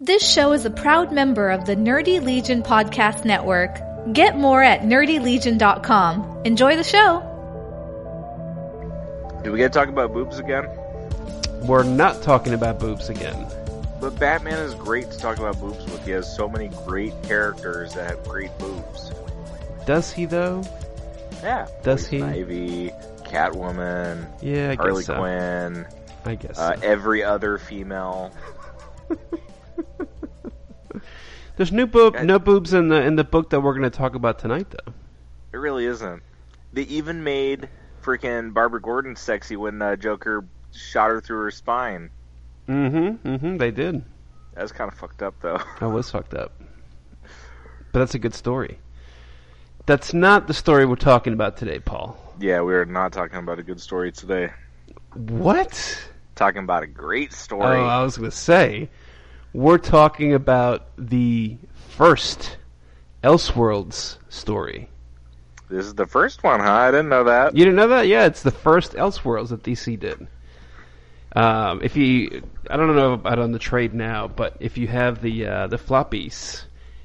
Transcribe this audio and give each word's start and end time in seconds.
This 0.00 0.30
show 0.30 0.52
is 0.52 0.66
a 0.66 0.70
proud 0.70 1.10
member 1.10 1.48
of 1.48 1.64
the 1.64 1.74
Nerdy 1.74 2.22
Legion 2.22 2.62
Podcast 2.62 3.24
Network. 3.24 3.78
Get 4.12 4.36
more 4.36 4.62
at 4.62 4.82
nerdylegion.com. 4.82 6.42
Enjoy 6.44 6.76
the 6.76 6.84
show. 6.84 7.20
Do 9.42 9.52
we 9.52 9.56
get 9.58 9.72
to 9.72 9.78
talk 9.78 9.88
about 9.88 10.12
boobs 10.12 10.38
again? 10.38 10.66
We're 11.62 11.82
not 11.82 12.20
talking 12.20 12.52
about 12.52 12.78
boobs 12.78 13.08
again. 13.08 13.46
But 13.98 14.18
Batman 14.18 14.58
is 14.58 14.74
great 14.74 15.10
to 15.12 15.16
talk 15.18 15.38
about 15.38 15.58
boobs 15.58 15.82
with. 15.86 16.04
He 16.04 16.10
has 16.10 16.30
so 16.36 16.46
many 16.46 16.68
great 16.84 17.14
characters 17.22 17.94
that 17.94 18.10
have 18.10 18.22
great 18.24 18.50
boobs. 18.58 19.12
Does 19.86 20.12
he 20.12 20.26
though? 20.26 20.62
Yeah. 21.42 21.68
Does 21.82 22.06
Poison 22.06 22.34
he? 22.34 22.40
Ivy, 22.40 22.90
Catwoman, 23.24 24.26
Yeah, 24.42 24.72
I 24.72 24.74
Harley 24.74 25.00
guess 25.04 25.06
so. 25.06 25.18
Quinn, 25.18 25.86
I 26.26 26.34
guess. 26.34 26.58
uh, 26.58 26.76
so. 26.76 26.82
every 26.86 27.24
other 27.24 27.56
female. 27.56 28.30
There's 31.56 31.72
new 31.72 31.86
boob, 31.86 32.20
no 32.20 32.38
boobs 32.38 32.74
in 32.74 32.88
the 32.88 33.02
in 33.02 33.16
the 33.16 33.24
book 33.24 33.50
that 33.50 33.60
we're 33.60 33.72
going 33.72 33.90
to 33.90 33.96
talk 33.96 34.14
about 34.14 34.38
tonight, 34.38 34.66
though. 34.70 34.92
It 35.52 35.56
really 35.56 35.86
isn't. 35.86 36.22
They 36.72 36.82
even 36.82 37.24
made 37.24 37.68
freaking 38.02 38.52
Barbara 38.52 38.80
Gordon 38.80 39.16
sexy 39.16 39.56
when 39.56 39.80
uh, 39.80 39.96
Joker 39.96 40.44
shot 40.72 41.10
her 41.10 41.20
through 41.20 41.42
her 41.44 41.50
spine. 41.50 42.10
Mm-hmm. 42.68 43.28
Mm-hmm. 43.28 43.56
They 43.56 43.70
did. 43.70 44.04
That 44.54 44.62
was 44.62 44.72
kind 44.72 44.90
of 44.92 44.98
fucked 44.98 45.22
up, 45.22 45.34
though. 45.40 45.60
I 45.80 45.86
was 45.86 46.10
fucked 46.10 46.34
up. 46.34 46.52
But 47.92 48.00
that's 48.00 48.14
a 48.14 48.18
good 48.18 48.34
story. 48.34 48.78
That's 49.86 50.12
not 50.12 50.48
the 50.48 50.54
story 50.54 50.84
we're 50.84 50.96
talking 50.96 51.32
about 51.32 51.56
today, 51.56 51.78
Paul. 51.78 52.18
yeah, 52.40 52.60
we 52.60 52.74
are 52.74 52.84
not 52.84 53.12
talking 53.12 53.38
about 53.38 53.58
a 53.58 53.62
good 53.62 53.80
story 53.80 54.12
today. 54.12 54.50
What? 55.14 56.08
Talking 56.34 56.64
about 56.64 56.82
a 56.82 56.86
great 56.86 57.32
story. 57.32 57.78
Oh. 57.78 57.84
I 57.84 58.02
was 58.02 58.18
going 58.18 58.30
to 58.30 58.36
say, 58.36 58.90
we're 59.52 59.78
talking 59.78 60.34
about 60.34 60.86
the 60.98 61.56
first 61.90 62.56
Elseworlds 63.22 64.18
story. 64.28 64.88
this 65.68 65.86
is 65.86 65.94
the 65.94 66.06
first 66.06 66.42
one, 66.42 66.60
huh? 66.60 66.72
I 66.72 66.90
didn't 66.90 67.08
know 67.08 67.24
that. 67.24 67.56
You 67.56 67.64
didn't 67.64 67.76
know 67.76 67.88
that? 67.88 68.06
Yeah, 68.06 68.26
it's 68.26 68.42
the 68.42 68.50
first 68.50 68.92
Elseworlds 68.92 69.48
that 69.48 69.62
DC 69.62 69.98
did. 69.98 70.28
Um, 71.34 71.80
if 71.82 71.96
you, 71.96 72.42
I 72.70 72.76
don't 72.76 72.94
know 72.96 73.12
about 73.12 73.38
on 73.38 73.52
the 73.52 73.58
trade 73.58 73.92
now, 73.92 74.28
but 74.28 74.56
if 74.60 74.78
you 74.78 74.86
have 74.86 75.20
the 75.20 75.46
uh, 75.46 75.66
the 75.66 75.76
floppies, 75.76 76.64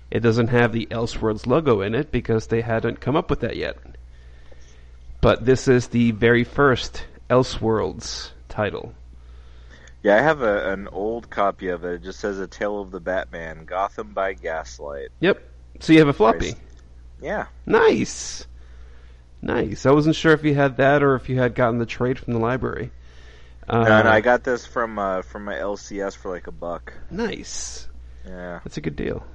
it 0.10 0.22
doesn't 0.22 0.48
have 0.48 0.72
the 0.72 0.86
Elseworlds 0.88 1.48
logo 1.48 1.82
in 1.82 1.96
it 1.96 2.12
because 2.12 2.48
they 2.48 2.62
hadn't 2.62 3.02
come 3.02 3.16
up 3.16 3.30
with 3.30 3.42
that 3.42 3.58
yet. 3.58 3.78
But 5.22 5.46
this 5.46 5.68
is 5.68 5.88
the 5.88 6.12
very 6.12 6.44
first 6.44 7.06
Elseworlds 7.30 8.32
title. 8.48 8.94
Yeah, 10.04 10.16
I 10.18 10.22
have 10.22 10.42
a, 10.42 10.72
an 10.72 10.88
old 10.88 11.30
copy 11.30 11.68
of 11.70 11.84
it. 11.86 11.94
It 11.94 12.04
just 12.04 12.20
says 12.20 12.40
A 12.40 12.48
Tale 12.48 12.82
of 12.82 12.92
the 12.92 13.00
Batman, 13.00 13.66
Gotham 13.66 14.14
by 14.14 14.34
Gaslight. 14.34 15.10
Yep. 15.20 15.44
So 15.80 15.94
you 15.94 16.00
have 16.00 16.08
a 16.08 16.14
floppy. 16.14 16.56
Yeah. 17.22 17.48
Nice. 17.66 18.48
Nice. 19.42 19.86
I 19.86 19.92
wasn't 19.92 20.16
sure 20.16 20.34
if 20.34 20.44
you 20.44 20.56
had 20.56 20.78
that 20.78 21.04
or 21.04 21.16
if 21.16 21.30
you 21.30 21.38
had 21.40 21.56
gotten 21.56 21.80
the 21.80 21.86
trade 21.86 22.20
from 22.20 22.34
the 22.34 22.40
library. 22.40 22.92
Uh, 23.68 23.86
and 23.88 24.08
I 24.08 24.22
got 24.22 24.44
this 24.44 24.66
from 24.66 24.98
uh, 25.00 25.22
from 25.22 25.46
my 25.46 25.54
LCS 25.54 26.18
for 26.18 26.32
like 26.32 26.48
a 26.48 26.52
buck. 26.52 26.94
nice. 27.10 27.88
Yeah. 28.26 28.60
That's 28.64 28.78
a 28.78 28.82
good 28.82 28.96
deal. 28.96 29.26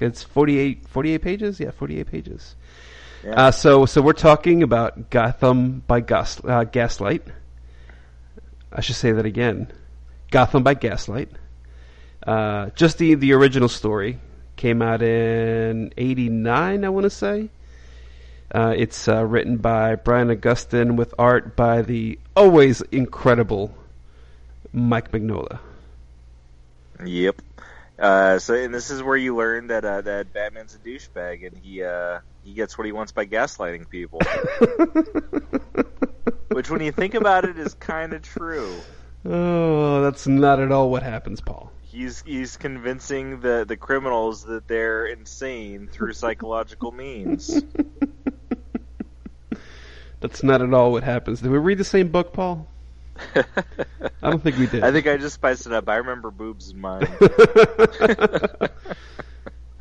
It's 0.00 0.22
48, 0.24 0.88
48 0.88 1.18
pages. 1.22 1.60
Yeah, 1.60 1.70
forty-eight 1.70 2.08
pages. 2.08 2.56
Yeah. 3.24 3.30
Uh, 3.30 3.50
so, 3.52 3.86
so 3.86 4.02
we're 4.02 4.12
talking 4.12 4.62
about 4.62 5.08
Gotham 5.10 5.84
by 5.86 6.00
Gas, 6.00 6.40
uh, 6.44 6.64
Gaslight. 6.64 7.22
I 8.72 8.80
should 8.80 8.96
say 8.96 9.12
that 9.12 9.24
again. 9.24 9.72
Gotham 10.34 10.64
by 10.64 10.74
Gaslight. 10.74 11.30
Uh, 12.26 12.70
just 12.70 12.98
the 12.98 13.14
the 13.14 13.34
original 13.34 13.68
story 13.68 14.18
came 14.56 14.82
out 14.82 15.00
in 15.00 15.94
'89, 15.96 16.84
I 16.84 16.88
want 16.88 17.04
to 17.04 17.10
say. 17.10 17.50
Uh, 18.52 18.74
it's 18.76 19.06
uh, 19.06 19.24
written 19.24 19.58
by 19.58 19.94
Brian 19.94 20.30
Augustyn 20.30 20.96
with 20.96 21.14
art 21.20 21.54
by 21.54 21.82
the 21.82 22.18
always 22.34 22.80
incredible 22.80 23.72
Mike 24.72 25.12
Mignola. 25.12 25.60
Yep. 27.04 27.40
Uh, 27.96 28.40
so, 28.40 28.54
and 28.54 28.74
this 28.74 28.90
is 28.90 29.04
where 29.04 29.16
you 29.16 29.36
learn 29.36 29.68
that 29.68 29.84
uh, 29.84 30.00
that 30.00 30.32
Batman's 30.32 30.74
a 30.74 30.78
douchebag, 30.78 31.46
and 31.46 31.56
he 31.58 31.84
uh, 31.84 32.18
he 32.42 32.54
gets 32.54 32.76
what 32.76 32.86
he 32.86 32.92
wants 32.92 33.12
by 33.12 33.24
gaslighting 33.24 33.88
people. 33.88 34.18
Which, 36.48 36.70
when 36.70 36.80
you 36.80 36.90
think 36.90 37.14
about 37.14 37.44
it, 37.44 37.56
is 37.56 37.74
kind 37.74 38.14
of 38.14 38.22
true. 38.22 38.74
Oh, 39.24 40.02
that's 40.02 40.26
not 40.26 40.60
at 40.60 40.72
all 40.72 40.90
what 40.90 41.02
happens, 41.02 41.40
Paul. 41.40 41.70
He's 41.82 42.22
he's 42.22 42.56
convincing 42.56 43.40
the 43.40 43.64
the 43.66 43.76
criminals 43.76 44.44
that 44.44 44.66
they're 44.66 45.06
insane 45.06 45.88
through 45.90 46.12
psychological 46.14 46.90
means. 46.92 47.62
That's 50.24 50.42
not 50.42 50.62
at 50.62 50.72
all 50.72 50.90
what 50.90 51.02
happens. 51.02 51.42
Did 51.42 51.50
we 51.50 51.58
read 51.58 51.76
the 51.76 51.84
same 51.84 52.08
book, 52.08 52.32
Paul? 52.32 52.66
I 53.36 53.44
don't 54.22 54.42
think 54.42 54.56
we 54.56 54.66
did. 54.66 54.82
I 54.82 54.90
think 54.90 55.06
I 55.06 55.18
just 55.18 55.34
spiced 55.34 55.66
it 55.66 55.72
up. 55.74 55.86
I 55.86 55.96
remember 55.96 56.30
boobs 56.30 56.70
in 56.70 56.80
mine. 56.80 57.06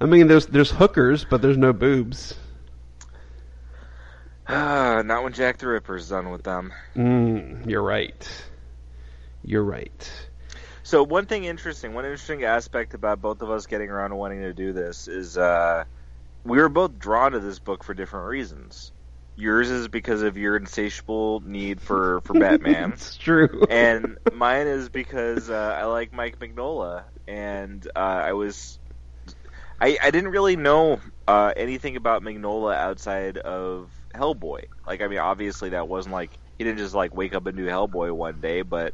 I 0.02 0.06
mean, 0.06 0.28
there's 0.28 0.48
there's 0.48 0.70
hookers, 0.70 1.24
but 1.24 1.42
there's 1.42 1.58
no 1.58 1.72
boobs. 1.72 2.36
Ah, 4.50 5.02
Not 5.06 5.24
when 5.24 5.31
Jack 5.31 5.60
the 5.60 5.68
Ripper's 5.68 6.10
done 6.10 6.30
with 6.30 6.44
them. 6.44 6.74
Mm, 6.94 7.70
you're 7.70 7.81
right. 7.81 8.28
You're 9.44 9.64
right. 9.64 10.30
So 10.84 11.04
one 11.04 11.26
thing 11.26 11.46
interesting, 11.46 11.94
one 11.94 12.06
interesting 12.06 12.44
aspect 12.44 12.94
about 12.94 13.22
both 13.22 13.42
of 13.42 13.50
us 13.50 13.68
getting 13.68 13.90
around 13.90 14.09
to 14.12 14.16
wanting 14.16 14.42
to 14.42 14.54
do 14.54 14.74
this 14.74 15.08
is 15.08 15.38
uh, 15.38 15.86
we 16.44 16.58
were 16.58 16.70
both 16.70 16.98
drawn 16.98 17.31
to 17.34 17.40
this 17.40 17.59
book 17.59 17.84
for 17.84 17.94
different 17.94 18.28
reasons. 18.28 18.92
Yours 19.36 19.70
is 19.70 19.88
because 19.88 20.22
of 20.22 20.38
your 20.38 20.56
insatiable 20.56 21.42
need 21.42 21.81
for, 21.81 22.22
for 22.22 22.34
Batman. 22.34 22.92
it's 22.94 23.18
true. 23.18 23.66
and 23.70 24.18
mine 24.34 24.68
is 24.68 24.90
because 24.90 25.50
uh, 25.50 25.78
I 25.80 25.86
like 25.86 26.14
Mike 26.14 26.38
Mignola, 26.40 27.06
and 27.28 27.86
uh, 27.96 28.00
I 28.00 28.34
was, 28.34 28.78
I 29.81 29.98
I 30.04 30.12
didn't 30.12 30.30
really 30.31 30.56
know 30.56 31.00
uh, 31.28 31.52
anything 31.58 31.96
about 31.96 32.22
Mignola 32.22 32.75
outside 32.75 33.38
of 33.40 33.92
Hellboy. 34.16 34.66
Like, 34.86 35.02
I 35.02 35.08
mean, 35.08 35.20
obviously 35.20 35.70
that 35.70 35.88
wasn't 35.88 36.14
like 36.14 36.38
he 36.58 36.64
didn't 36.64 36.78
just 36.80 36.94
like 36.94 37.16
wake 37.16 37.34
up 37.34 37.48
and 37.48 37.58
do 37.58 37.66
Hellboy 37.66 38.12
one 38.12 38.40
day, 38.40 38.62
but 38.62 38.94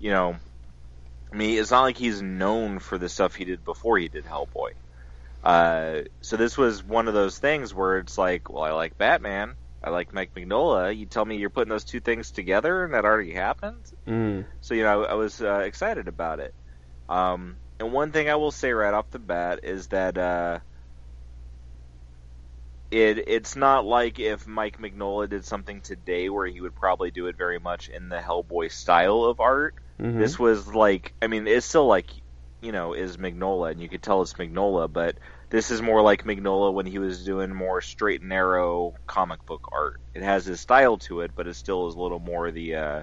you 0.00 0.10
know, 0.10 0.36
I 1.32 1.36
mean, 1.36 1.58
it's 1.58 1.70
not 1.70 1.82
like 1.82 1.98
he's 1.98 2.20
known 2.20 2.80
for 2.80 2.98
the 2.98 3.08
stuff 3.08 3.36
he 3.36 3.44
did 3.44 3.64
before 3.64 3.98
he 3.98 4.08
did 4.08 4.24
Hellboy. 4.24 4.70
Uh, 5.44 6.00
so 6.22 6.36
this 6.36 6.58
was 6.58 6.82
one 6.82 7.06
of 7.06 7.14
those 7.14 7.38
things 7.38 7.72
where 7.72 7.98
it's 7.98 8.18
like, 8.18 8.50
well, 8.50 8.64
I 8.64 8.72
like 8.72 8.98
Batman. 8.98 9.54
I 9.82 9.90
like 9.90 10.12
Mike 10.12 10.34
Mignola. 10.34 10.94
You 10.96 11.06
tell 11.06 11.24
me 11.24 11.36
you're 11.36 11.50
putting 11.50 11.70
those 11.70 11.84
two 11.84 12.00
things 12.00 12.32
together, 12.32 12.84
and 12.84 12.92
that 12.92 13.04
already 13.04 13.32
happened. 13.32 13.84
Mm. 14.06 14.46
So 14.60 14.74
you 14.74 14.82
know, 14.82 15.04
I, 15.04 15.12
I 15.12 15.14
was 15.14 15.40
uh, 15.40 15.62
excited 15.64 16.08
about 16.08 16.40
it. 16.40 16.54
Um, 17.08 17.56
and 17.78 17.92
one 17.92 18.12
thing 18.12 18.28
I 18.28 18.34
will 18.34 18.50
say 18.50 18.72
right 18.72 18.92
off 18.92 19.10
the 19.10 19.18
bat 19.18 19.60
is 19.62 19.86
that 19.88 20.18
uh, 20.18 20.58
it 22.90 23.28
it's 23.28 23.56
not 23.56 23.86
like 23.86 24.18
if 24.18 24.46
Mike 24.46 24.78
Mignola 24.78 25.28
did 25.28 25.44
something 25.44 25.80
today 25.80 26.28
where 26.28 26.46
he 26.46 26.60
would 26.60 26.74
probably 26.74 27.10
do 27.10 27.26
it 27.26 27.36
very 27.38 27.58
much 27.58 27.88
in 27.88 28.08
the 28.08 28.18
Hellboy 28.18 28.70
style 28.70 29.24
of 29.24 29.40
art. 29.40 29.74
Mhm. 30.00 30.18
This 30.18 30.38
was 30.38 30.66
like, 30.66 31.12
I 31.20 31.26
mean, 31.26 31.46
it's 31.46 31.66
still 31.66 31.86
like, 31.86 32.10
you 32.62 32.72
know, 32.72 32.94
is 32.94 33.16
Mignola, 33.16 33.70
and 33.70 33.80
you 33.80 33.88
could 33.88 34.02
tell 34.02 34.22
it's 34.22 34.34
Mignola, 34.34 34.90
but 34.90 35.18
this 35.50 35.70
is 35.70 35.82
more 35.82 36.02
like 36.02 36.24
Mignola 36.24 36.72
when 36.72 36.86
he 36.86 36.98
was 36.98 37.24
doing 37.24 37.54
more 37.54 37.80
straight 37.80 38.20
and 38.20 38.28
narrow 38.30 38.94
comic 39.06 39.44
book 39.46 39.68
art. 39.72 40.00
It 40.14 40.22
has 40.22 40.46
his 40.46 40.60
style 40.60 40.98
to 40.98 41.20
it, 41.20 41.32
but 41.34 41.46
it 41.46 41.54
still 41.54 41.88
is 41.88 41.94
a 41.94 42.00
little 42.00 42.18
more 42.18 42.50
the, 42.50 42.76
uh, 42.76 43.02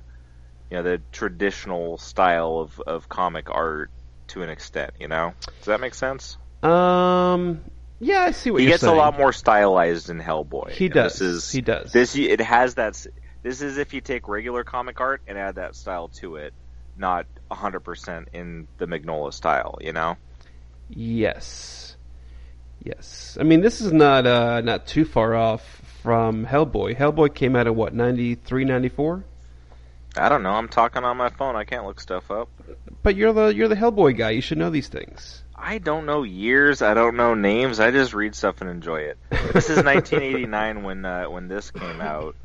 you 0.70 0.78
know, 0.78 0.84
the 0.84 1.02
traditional 1.12 1.98
style 1.98 2.60
of, 2.60 2.80
of 2.88 3.10
comic 3.10 3.50
art 3.50 3.92
to 4.30 4.44
an 4.44 4.50
extent. 4.50 4.92
You 5.00 5.08
know, 5.08 5.34
does 5.60 5.66
that 5.66 5.80
make 5.80 5.94
sense? 5.94 6.38
Um. 6.64 7.62
Yeah, 8.00 8.20
I 8.20 8.32
see 8.32 8.52
what 8.52 8.62
he 8.62 8.68
gets 8.68 8.82
saying. 8.82 8.94
a 8.94 8.98
lot 8.98 9.18
more 9.18 9.34
stylized 9.34 10.10
in 10.12 10.20
Hellboy. 10.20 10.72
He 10.72 10.88
does. 10.88 11.14
This 11.14 11.22
is, 11.22 11.52
he 11.52 11.62
does. 11.62 11.92
This 11.92 12.16
it 12.16 12.42
has 12.42 12.76
that. 12.76 13.04
This 13.44 13.62
is 13.62 13.78
if 13.78 13.94
you 13.94 14.02
take 14.02 14.28
regular 14.28 14.64
comic 14.64 15.02
art 15.02 15.22
and 15.26 15.38
add 15.38 15.56
that 15.56 15.76
style 15.76 16.10
to 16.20 16.36
it, 16.36 16.54
not 16.98 17.26
hundred 17.50 17.82
percent 17.82 18.30
in 18.34 18.68
the 18.78 18.88
Mignola 18.88 19.34
style. 19.34 19.78
You 19.82 19.94
know. 19.94 20.18
Yes. 20.90 21.96
Yes. 22.84 23.38
I 23.40 23.44
mean, 23.44 23.62
this 23.62 23.82
is 23.82 23.92
not 23.92 24.26
uh, 24.26 24.62
not 24.62 24.88
too 24.88 25.06
far 25.06 25.36
off 25.36 25.64
from 26.04 26.46
Hellboy. 26.46 26.96
Hellboy 26.96 27.34
came 27.34 27.56
out 27.56 27.68
in 27.68 27.76
what 27.76 27.94
93, 27.94 28.64
94? 28.64 29.26
I 30.16 30.30
don't 30.30 30.42
know. 30.42 30.52
I'm 30.52 30.70
talking 30.70 31.04
on 31.04 31.18
my 31.18 31.30
phone. 31.30 31.56
I 31.56 31.64
can't 31.64 31.86
look 31.86 32.00
stuff 32.00 32.32
up. 32.32 32.50
But 33.04 33.16
you're 33.16 33.34
the 33.34 33.48
you're 33.48 33.68
the 33.68 33.76
Hellboy 33.76 34.18
guy. 34.18 34.32
You 34.32 34.42
should 34.42 34.58
know 34.58 34.70
these 34.70 34.88
things. 34.88 35.44
I 35.56 35.80
don't 35.80 36.06
know 36.06 36.24
years. 36.24 36.82
I 36.82 36.94
don't 36.94 37.18
know 37.18 37.34
names. 37.34 37.80
I 37.80 37.92
just 37.92 38.14
read 38.14 38.36
stuff 38.36 38.62
and 38.62 38.70
enjoy 38.70 39.02
it. 39.02 39.18
This 39.54 39.70
is 39.70 39.78
1989 39.84 40.84
when 40.84 41.06
uh, 41.06 41.26
when 41.26 41.48
this 41.48 41.72
came 41.72 42.02
out. 42.02 42.36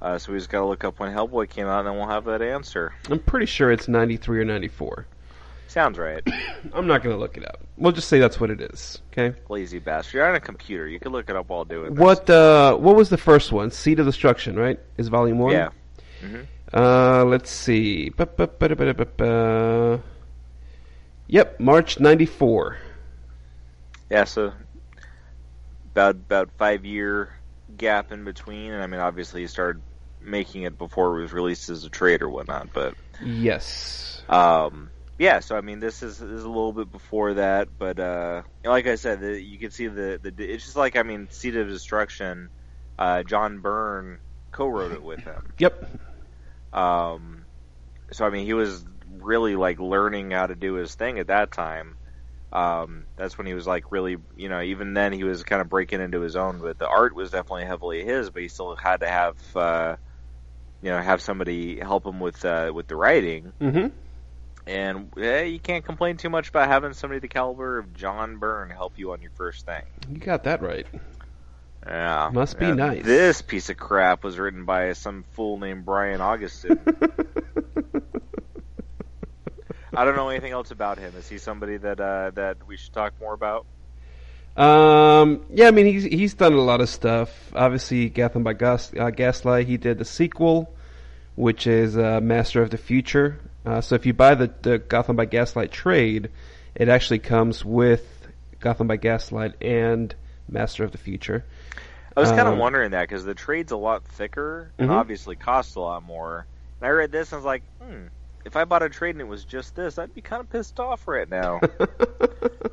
Uh, 0.00 0.16
so 0.18 0.32
we 0.32 0.38
just 0.38 0.48
got 0.50 0.60
to 0.60 0.66
look 0.66 0.84
up 0.84 1.00
when 1.00 1.12
Hellboy 1.12 1.48
came 1.50 1.66
out, 1.66 1.80
and 1.80 1.88
then 1.88 1.96
we'll 1.96 2.08
have 2.08 2.24
that 2.26 2.40
answer. 2.40 2.94
I'm 3.10 3.18
pretty 3.18 3.46
sure 3.46 3.72
it's 3.72 3.88
93 3.88 4.40
or 4.40 4.44
94. 4.44 5.06
Sounds 5.66 5.98
right. 5.98 6.22
I'm 6.72 6.86
not 6.86 7.02
going 7.02 7.14
to 7.14 7.20
look 7.20 7.36
it 7.36 7.44
up. 7.44 7.60
We'll 7.76 7.92
just 7.92 8.08
say 8.08 8.18
that's 8.18 8.40
what 8.40 8.50
it 8.50 8.60
is. 8.60 9.02
Okay. 9.12 9.36
Lazy 9.48 9.78
bastard. 9.78 10.14
You're 10.14 10.28
on 10.28 10.34
a 10.34 10.40
computer. 10.40 10.86
You 10.88 10.98
can 10.98 11.12
look 11.12 11.28
it 11.28 11.36
up 11.36 11.48
while 11.48 11.64
doing 11.64 11.90
this. 11.94 11.98
What 11.98 12.28
uh, 12.30 12.76
what 12.76 12.96
was 12.96 13.10
the 13.10 13.18
first 13.18 13.52
one? 13.52 13.70
Seed 13.70 14.00
of 14.00 14.06
Destruction, 14.06 14.56
right? 14.56 14.80
Is 14.96 15.08
volume 15.08 15.38
one? 15.38 15.52
Yeah. 15.52 15.68
hmm 16.20 16.40
Uh, 16.72 17.24
let's 17.24 17.50
see. 17.50 18.10
Yep, 21.30 21.60
March 21.60 22.00
'94. 22.00 22.78
Yeah. 24.10 24.24
So 24.24 24.52
about 25.92 26.14
about 26.14 26.50
five 26.56 26.84
year 26.86 27.37
gap 27.78 28.12
in 28.12 28.24
between, 28.24 28.72
and 28.72 28.82
I 28.82 28.86
mean, 28.86 29.00
obviously, 29.00 29.42
he 29.42 29.46
started 29.46 29.82
making 30.20 30.62
it 30.62 30.76
before 30.76 31.18
it 31.18 31.22
was 31.22 31.32
released 31.32 31.68
as 31.68 31.84
a 31.84 31.90
trade 31.90 32.22
or 32.22 32.28
whatnot, 32.28 32.72
but 32.72 32.94
Yes. 33.24 34.22
Um, 34.28 34.90
yeah, 35.18 35.40
so 35.40 35.56
I 35.56 35.60
mean, 35.60 35.80
this 35.80 36.02
is, 36.02 36.18
this 36.18 36.28
is 36.28 36.44
a 36.44 36.48
little 36.48 36.72
bit 36.72 36.90
before 36.92 37.34
that, 37.34 37.68
but 37.78 37.98
uh, 37.98 38.42
like 38.64 38.86
I 38.86 38.94
said, 38.94 39.20
the, 39.20 39.40
you 39.40 39.58
can 39.58 39.70
see 39.70 39.88
the, 39.88 40.20
the 40.22 40.32
it's 40.44 40.64
just 40.64 40.76
like 40.76 40.96
I 40.96 41.02
mean, 41.02 41.28
Seed 41.30 41.56
of 41.56 41.68
Destruction. 41.68 42.50
Uh, 42.98 43.22
John 43.22 43.60
Byrne 43.60 44.18
co-wrote 44.50 44.92
it 44.92 45.02
with 45.02 45.20
him. 45.20 45.54
Yep. 45.58 45.88
Um, 46.72 47.46
so 48.12 48.24
I 48.24 48.30
mean, 48.30 48.44
he 48.44 48.54
was 48.54 48.84
really 49.08 49.56
like 49.56 49.78
learning 49.78 50.32
how 50.32 50.46
to 50.46 50.54
do 50.54 50.74
his 50.74 50.94
thing 50.94 51.18
at 51.18 51.28
that 51.28 51.52
time. 51.52 51.97
Um, 52.52 53.04
that's 53.16 53.36
when 53.36 53.46
he 53.46 53.54
was 53.54 53.66
like 53.66 53.92
really, 53.92 54.16
you 54.36 54.48
know, 54.48 54.60
even 54.62 54.94
then 54.94 55.12
he 55.12 55.24
was 55.24 55.42
kind 55.42 55.60
of 55.60 55.68
breaking 55.68 56.00
into 56.00 56.20
his 56.20 56.36
own. 56.36 56.60
But 56.60 56.78
the 56.78 56.88
art 56.88 57.14
was 57.14 57.30
definitely 57.30 57.66
heavily 57.66 58.04
his, 58.04 58.30
but 58.30 58.42
he 58.42 58.48
still 58.48 58.74
had 58.74 59.00
to 59.00 59.08
have, 59.08 59.56
uh, 59.56 59.96
you 60.82 60.90
know, 60.90 60.98
have 61.00 61.20
somebody 61.20 61.78
help 61.78 62.06
him 62.06 62.20
with 62.20 62.44
uh, 62.44 62.72
with 62.74 62.86
the 62.86 62.96
writing. 62.96 63.52
Mm-hmm. 63.60 63.88
And 64.66 65.12
eh, 65.18 65.44
you 65.44 65.58
can't 65.58 65.84
complain 65.84 66.18
too 66.18 66.28
much 66.28 66.50
about 66.50 66.68
having 66.68 66.92
somebody 66.92 67.20
the 67.20 67.28
caliber 67.28 67.78
of 67.78 67.94
John 67.94 68.36
Byrne 68.36 68.70
help 68.70 68.98
you 68.98 69.12
on 69.12 69.22
your 69.22 69.30
first 69.30 69.64
thing. 69.64 69.82
You 70.10 70.18
got 70.18 70.44
that 70.44 70.62
right. 70.62 70.86
Yeah, 71.86 72.30
Must 72.32 72.58
be 72.58 72.66
Yeah, 72.66 72.74
nice. 72.74 73.04
This 73.04 73.40
piece 73.40 73.70
of 73.70 73.76
crap 73.78 74.24
was 74.24 74.38
written 74.38 74.64
by 74.66 74.92
some 74.92 75.24
fool 75.32 75.58
named 75.58 75.86
Brian 75.86 76.20
Augustyn. 76.20 76.78
I 79.98 80.04
don't 80.04 80.14
know 80.14 80.28
anything 80.28 80.52
else 80.52 80.70
about 80.70 80.96
him. 80.98 81.12
Is 81.18 81.28
he 81.28 81.38
somebody 81.38 81.76
that 81.76 81.98
uh, 81.98 82.30
that 82.34 82.58
we 82.68 82.76
should 82.76 82.92
talk 82.92 83.14
more 83.20 83.34
about? 83.34 83.66
Um, 84.56 85.42
yeah, 85.50 85.66
I 85.66 85.70
mean 85.72 85.86
he's 85.86 86.04
he's 86.04 86.34
done 86.34 86.52
a 86.52 86.60
lot 86.60 86.80
of 86.80 86.88
stuff. 86.88 87.52
Obviously, 87.52 88.08
Gotham 88.08 88.44
by 88.44 88.52
Gas, 88.52 88.92
uh, 88.96 89.10
Gaslight. 89.10 89.66
He 89.66 89.76
did 89.76 89.98
the 89.98 90.04
sequel, 90.04 90.72
which 91.34 91.66
is 91.66 91.98
uh, 91.98 92.20
Master 92.22 92.62
of 92.62 92.70
the 92.70 92.78
Future. 92.78 93.40
Uh, 93.66 93.80
so 93.80 93.96
if 93.96 94.06
you 94.06 94.12
buy 94.12 94.36
the 94.36 94.52
the 94.62 94.78
Gotham 94.78 95.16
by 95.16 95.24
Gaslight 95.24 95.72
trade, 95.72 96.30
it 96.76 96.88
actually 96.88 97.18
comes 97.18 97.64
with 97.64 98.28
Gotham 98.60 98.86
by 98.86 98.98
Gaslight 98.98 99.60
and 99.60 100.14
Master 100.48 100.84
of 100.84 100.92
the 100.92 100.98
Future. 100.98 101.44
I 102.16 102.20
was 102.20 102.30
kind 102.30 102.46
of 102.46 102.54
Um, 102.54 102.58
wondering 102.60 102.92
that 102.92 103.02
because 103.02 103.24
the 103.24 103.34
trade's 103.34 103.72
a 103.72 103.76
lot 103.76 104.04
thicker 104.04 104.72
and 104.78 104.90
Mhm. 104.90 104.94
obviously 104.94 105.34
costs 105.36 105.74
a 105.74 105.80
lot 105.80 106.04
more. 106.04 106.46
And 106.80 106.86
I 106.88 106.90
read 106.90 107.12
this 107.12 107.32
and 107.32 107.34
I 107.34 107.38
was 107.38 107.44
like, 107.44 107.62
hmm, 107.80 108.06
if 108.48 108.56
I 108.56 108.64
bought 108.64 108.82
a 108.82 108.88
trade 108.88 109.10
and 109.10 109.20
it 109.20 109.28
was 109.28 109.44
just 109.44 109.76
this, 109.76 109.98
I'd 109.98 110.14
be 110.14 110.22
kind 110.22 110.40
of 110.40 110.48
pissed 110.48 110.80
off 110.80 111.06
right 111.06 111.28
now. 111.28 111.60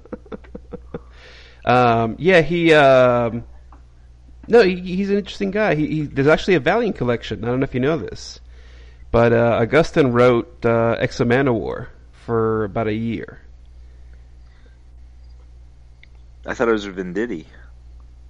um, 1.66 2.16
yeah, 2.18 2.42
he. 2.42 2.74
Um, 2.74 3.44
no, 4.48 4.62
he, 4.62 4.77
he's 4.77 5.10
an 5.10 5.18
interesting 5.18 5.51
guy. 5.51 5.75
He, 5.75 5.88
he, 5.88 6.01
there's 6.04 6.27
actually 6.27 6.56
a 6.56 6.62
Valiant 6.62 6.95
collection. 6.95 7.44
I 7.44 7.48
don't 7.48 7.60
know 7.60 7.66
if 7.66 7.74
you 7.74 7.81
know 7.81 7.98
this, 7.98 8.39
but 9.12 9.33
uh, 9.33 9.60
Augustyn 9.60 10.13
wrote 10.13 10.66
uh, 10.66 10.95
X-O 11.00 11.25
Manowar 11.25 11.88
for 12.13 12.63
about 12.63 12.88
a 12.88 12.94
year. 12.94 13.42
I 16.45 16.54
thought 16.54 16.69
it 16.69 16.74
was 16.74 16.88
Venditti. 16.88 17.48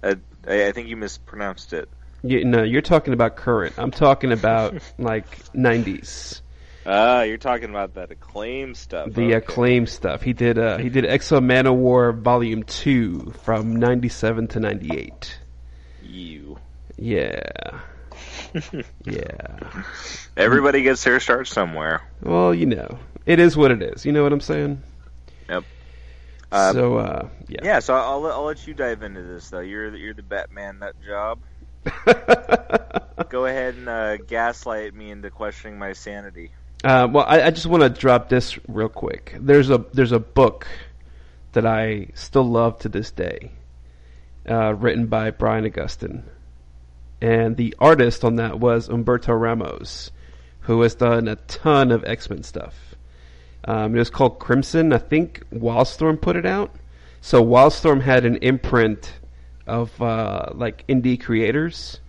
I, 0.02 0.16
I, 0.48 0.72
think 0.72 0.88
you 0.88 0.96
mispronounced 0.96 1.74
it. 1.74 1.88
You, 2.22 2.44
no, 2.44 2.62
you're 2.62 2.82
talking 2.82 3.12
about 3.12 3.36
current. 3.36 3.74
I'm 3.78 3.90
talking 3.90 4.32
about 4.32 4.74
like 4.98 5.38
90s, 5.52 6.40
Ah, 6.86 7.22
you're 7.22 7.36
talking 7.36 7.70
about 7.70 7.94
that 7.94 8.12
acclaim 8.12 8.74
stuff. 8.74 9.12
the 9.12 9.24
okay. 9.24 9.32
acclaim 9.32 9.86
stuff. 9.86 10.22
He 10.22 10.32
did. 10.32 10.56
Uh, 10.56 10.78
he 10.78 10.88
did 10.88 11.04
X-O 11.04 11.40
Manowar 11.40 12.16
Volume 12.16 12.62
Two 12.62 13.32
from 13.42 13.74
97 13.76 14.48
to 14.48 14.60
98. 14.60 15.38
You. 16.02 16.58
Yeah, 16.96 17.40
yeah. 19.04 19.82
Everybody 20.36 20.82
gets 20.82 21.02
their 21.04 21.20
start 21.20 21.48
somewhere. 21.48 22.02
Well, 22.22 22.54
you 22.54 22.66
know, 22.66 22.98
it 23.26 23.40
is 23.40 23.56
what 23.56 23.70
it 23.70 23.82
is. 23.82 24.06
You 24.06 24.12
know 24.12 24.22
what 24.22 24.32
I'm 24.32 24.40
saying? 24.40 24.82
Yep. 25.48 25.64
Um, 26.52 26.72
so, 26.74 26.96
uh, 26.98 27.28
yeah. 27.48 27.60
Yeah, 27.62 27.78
so 27.80 27.94
I'll, 27.94 28.20
let- 28.20 28.32
I'll 28.32 28.44
let 28.44 28.66
you 28.66 28.74
dive 28.74 29.02
into 29.02 29.22
this 29.22 29.50
though. 29.50 29.60
You're 29.60 29.90
the, 29.90 29.98
you're 29.98 30.14
the 30.14 30.22
Batman 30.22 30.78
nut 30.78 30.94
job. 31.04 31.40
Go 33.28 33.46
ahead 33.46 33.74
and 33.74 33.88
uh, 33.88 34.16
gaslight 34.18 34.94
me 34.94 35.10
into 35.10 35.30
questioning 35.30 35.78
my 35.78 35.92
sanity. 35.92 36.52
Uh, 36.84 37.08
well, 37.10 37.24
I, 37.26 37.42
I 37.42 37.50
just 37.50 37.66
want 37.66 37.82
to 37.82 37.88
drop 37.88 38.28
this 38.28 38.58
real 38.68 38.88
quick. 38.88 39.34
There's 39.40 39.70
a 39.70 39.84
there's 39.92 40.12
a 40.12 40.18
book 40.18 40.66
that 41.52 41.66
I 41.66 42.08
still 42.14 42.44
love 42.44 42.78
to 42.80 42.88
this 42.88 43.10
day, 43.10 43.50
uh, 44.48 44.74
written 44.74 45.06
by 45.06 45.30
Brian 45.30 45.64
Augustyn, 45.64 46.22
and 47.20 47.56
the 47.56 47.74
artist 47.78 48.24
on 48.24 48.36
that 48.36 48.60
was 48.60 48.88
Humberto 48.88 49.38
Ramos, 49.38 50.10
who 50.60 50.82
has 50.82 50.94
done 50.94 51.28
a 51.28 51.36
ton 51.36 51.90
of 51.90 52.04
X 52.04 52.28
Men 52.28 52.42
stuff. 52.42 52.94
Um, 53.64 53.96
it 53.96 53.98
was 53.98 54.10
called 54.10 54.38
Crimson. 54.38 54.92
I 54.92 54.98
think 54.98 55.42
Wildstorm 55.52 56.20
put 56.20 56.36
it 56.36 56.46
out. 56.46 56.72
So 57.20 57.42
Wildstorm 57.42 58.02
had 58.02 58.24
an 58.24 58.36
imprint 58.36 59.12
of 59.66 60.00
uh, 60.00 60.50
like 60.54 60.86
indie 60.86 61.20
creators 61.20 62.00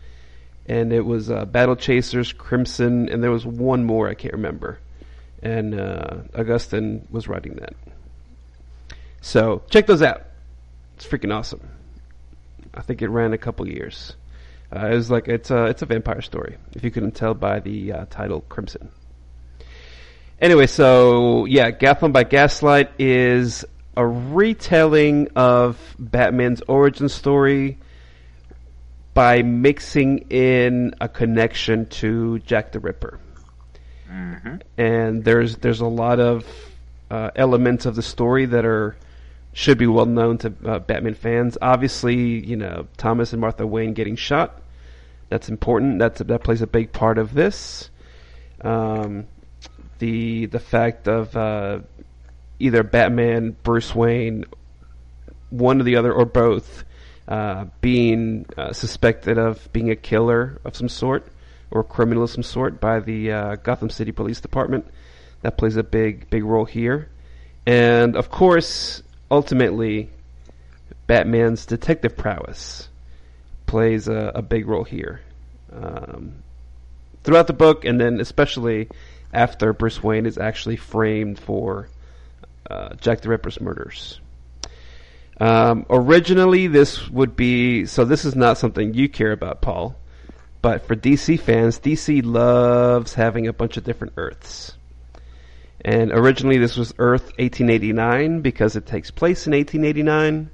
and 0.67 0.91
it 0.91 1.05
was 1.05 1.29
uh, 1.29 1.45
Battle 1.45 1.75
Chasers, 1.75 2.33
Crimson, 2.33 3.09
and 3.09 3.23
there 3.23 3.31
was 3.31 3.45
one 3.45 3.85
more 3.85 4.09
I 4.09 4.13
can't 4.13 4.33
remember. 4.33 4.79
And 5.41 5.79
uh, 5.79 6.17
Augustyn 6.33 7.09
was 7.11 7.27
writing 7.27 7.55
that. 7.55 7.73
So 9.21 9.63
check 9.69 9.87
those 9.87 10.01
out. 10.01 10.23
It's 10.95 11.05
freaking 11.05 11.33
awesome. 11.33 11.61
I 12.73 12.81
think 12.81 13.01
it 13.01 13.09
ran 13.09 13.33
a 13.33 13.37
couple 13.37 13.67
years. 13.67 14.15
Uh, 14.75 14.87
it 14.87 14.95
was 14.95 15.09
like 15.09 15.27
it's 15.27 15.49
a 15.49 15.65
it's 15.65 15.81
a 15.81 15.85
vampire 15.85 16.21
story. 16.21 16.57
If 16.73 16.83
you 16.83 16.91
couldn't 16.91 17.11
tell 17.11 17.33
by 17.33 17.59
the 17.59 17.93
uh, 17.93 18.05
title, 18.09 18.41
Crimson. 18.41 18.89
Anyway, 20.41 20.67
so 20.67 21.45
yeah, 21.45 21.71
Gotham 21.71 22.11
by 22.11 22.23
Gaslight 22.23 22.91
is 22.99 23.63
a 23.95 24.05
retelling 24.05 25.29
of 25.35 25.79
Batman's 25.97 26.61
origin 26.67 27.09
story 27.09 27.79
by 29.17 29.41
mixing 29.41 30.19
in 30.29 30.93
a 31.01 31.09
connection 31.09 31.87
to 31.87 32.37
Jack 32.37 32.71
the 32.71 32.79
Ripper. 32.79 33.19
Mm-hmm. 34.07 34.57
And 34.77 35.23
there's 35.23 35.57
there's 35.57 35.81
a 35.81 35.87
lot 35.87 36.19
of 36.19 36.45
uh, 37.09 37.31
elements 37.35 37.87
of 37.87 37.95
the 37.95 38.03
story 38.03 38.45
that 38.45 38.63
are 38.63 38.95
should 39.53 39.79
be 39.79 39.87
well 39.87 40.05
known 40.05 40.37
to 40.37 40.53
uh, 40.63 40.77
Batman 40.77 41.15
fans. 41.15 41.57
Obviously, 41.59 42.15
you 42.45 42.57
know 42.57 42.85
Thomas 42.97 43.33
and 43.33 43.41
Martha 43.41 43.65
Wayne 43.65 43.93
getting 43.93 44.17
shot. 44.17 44.61
That's 45.29 45.49
important. 45.49 45.97
That's 45.97 46.19
that 46.19 46.43
plays 46.43 46.61
a 46.61 46.67
big 46.67 46.91
part 46.91 47.17
of 47.17 47.33
this. 47.33 47.89
Um, 48.61 49.25
the 49.97 50.45
the 50.45 50.59
fact 50.59 51.07
of 51.07 51.35
uh, 51.35 51.79
either 52.59 52.83
Batman, 52.83 53.57
Bruce 53.63 53.95
Wayne, 53.95 54.45
one 55.49 55.81
or 55.81 55.85
the 55.85 55.95
other, 55.95 56.13
or 56.13 56.25
both, 56.25 56.83
uh, 57.27 57.65
being 57.81 58.45
uh, 58.57 58.73
suspected 58.73 59.37
of 59.37 59.71
being 59.73 59.91
a 59.91 59.95
killer 59.95 60.59
of 60.63 60.75
some 60.75 60.89
sort 60.89 61.27
or 61.69 61.83
criminal 61.83 62.23
of 62.23 62.29
some 62.29 62.43
sort 62.43 62.79
by 62.79 62.99
the 62.99 63.31
uh, 63.31 63.55
Gotham 63.55 63.89
City 63.89 64.11
Police 64.11 64.39
Department. 64.41 64.85
That 65.41 65.57
plays 65.57 65.75
a 65.75 65.83
big, 65.83 66.29
big 66.29 66.43
role 66.43 66.65
here. 66.65 67.09
And 67.65 68.15
of 68.15 68.29
course, 68.29 69.03
ultimately, 69.29 70.09
Batman's 71.05 71.65
detective 71.65 72.17
prowess 72.17 72.87
plays 73.65 74.07
a, 74.07 74.31
a 74.35 74.41
big 74.41 74.67
role 74.67 74.83
here. 74.83 75.21
Um, 75.71 76.43
throughout 77.23 77.47
the 77.47 77.53
book, 77.53 77.83
and 77.83 77.99
then 77.99 78.21
especially 78.21 78.87
after 79.33 79.73
Bruce 79.73 80.01
Wayne 80.01 80.25
is 80.25 80.37
actually 80.37 80.77
framed 80.77 81.39
for 81.39 81.89
uh, 82.69 82.95
Jack 82.95 83.21
the 83.21 83.29
Ripper's 83.29 83.59
murders. 83.59 84.21
Um, 85.39 85.85
originally, 85.89 86.67
this 86.67 87.07
would 87.09 87.35
be 87.35 87.85
so. 87.85 88.05
This 88.05 88.25
is 88.25 88.35
not 88.35 88.57
something 88.57 88.93
you 88.93 89.07
care 89.07 89.31
about, 89.31 89.61
Paul. 89.61 89.95
But 90.61 90.87
for 90.87 90.95
DC 90.95 91.39
fans, 91.39 91.79
DC 91.79 92.21
loves 92.25 93.13
having 93.13 93.47
a 93.47 93.53
bunch 93.53 93.77
of 93.77 93.83
different 93.83 94.13
Earths. 94.17 94.73
And 95.85 96.11
originally, 96.11 96.57
this 96.57 96.75
was 96.75 96.93
Earth 96.97 97.25
1889 97.37 98.41
because 98.41 98.75
it 98.75 98.85
takes 98.85 99.11
place 99.11 99.45
in 99.45 99.53
1889. 99.53 100.49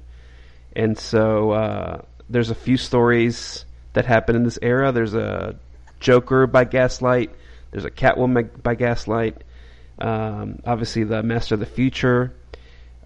And 0.76 0.98
so 0.98 1.50
uh, 1.52 2.02
there's 2.28 2.50
a 2.50 2.54
few 2.54 2.76
stories 2.76 3.64
that 3.94 4.04
happen 4.04 4.36
in 4.36 4.44
this 4.44 4.58
era. 4.60 4.92
There's 4.92 5.14
a 5.14 5.56
Joker 6.00 6.46
by 6.46 6.64
Gaslight. 6.64 7.30
There's 7.70 7.86
a 7.86 7.90
Catwoman 7.90 8.62
by 8.62 8.74
Gaslight. 8.74 9.42
Um, 9.98 10.60
obviously, 10.66 11.04
the 11.04 11.22
Master 11.22 11.54
of 11.54 11.60
the 11.60 11.66
Future. 11.66 12.34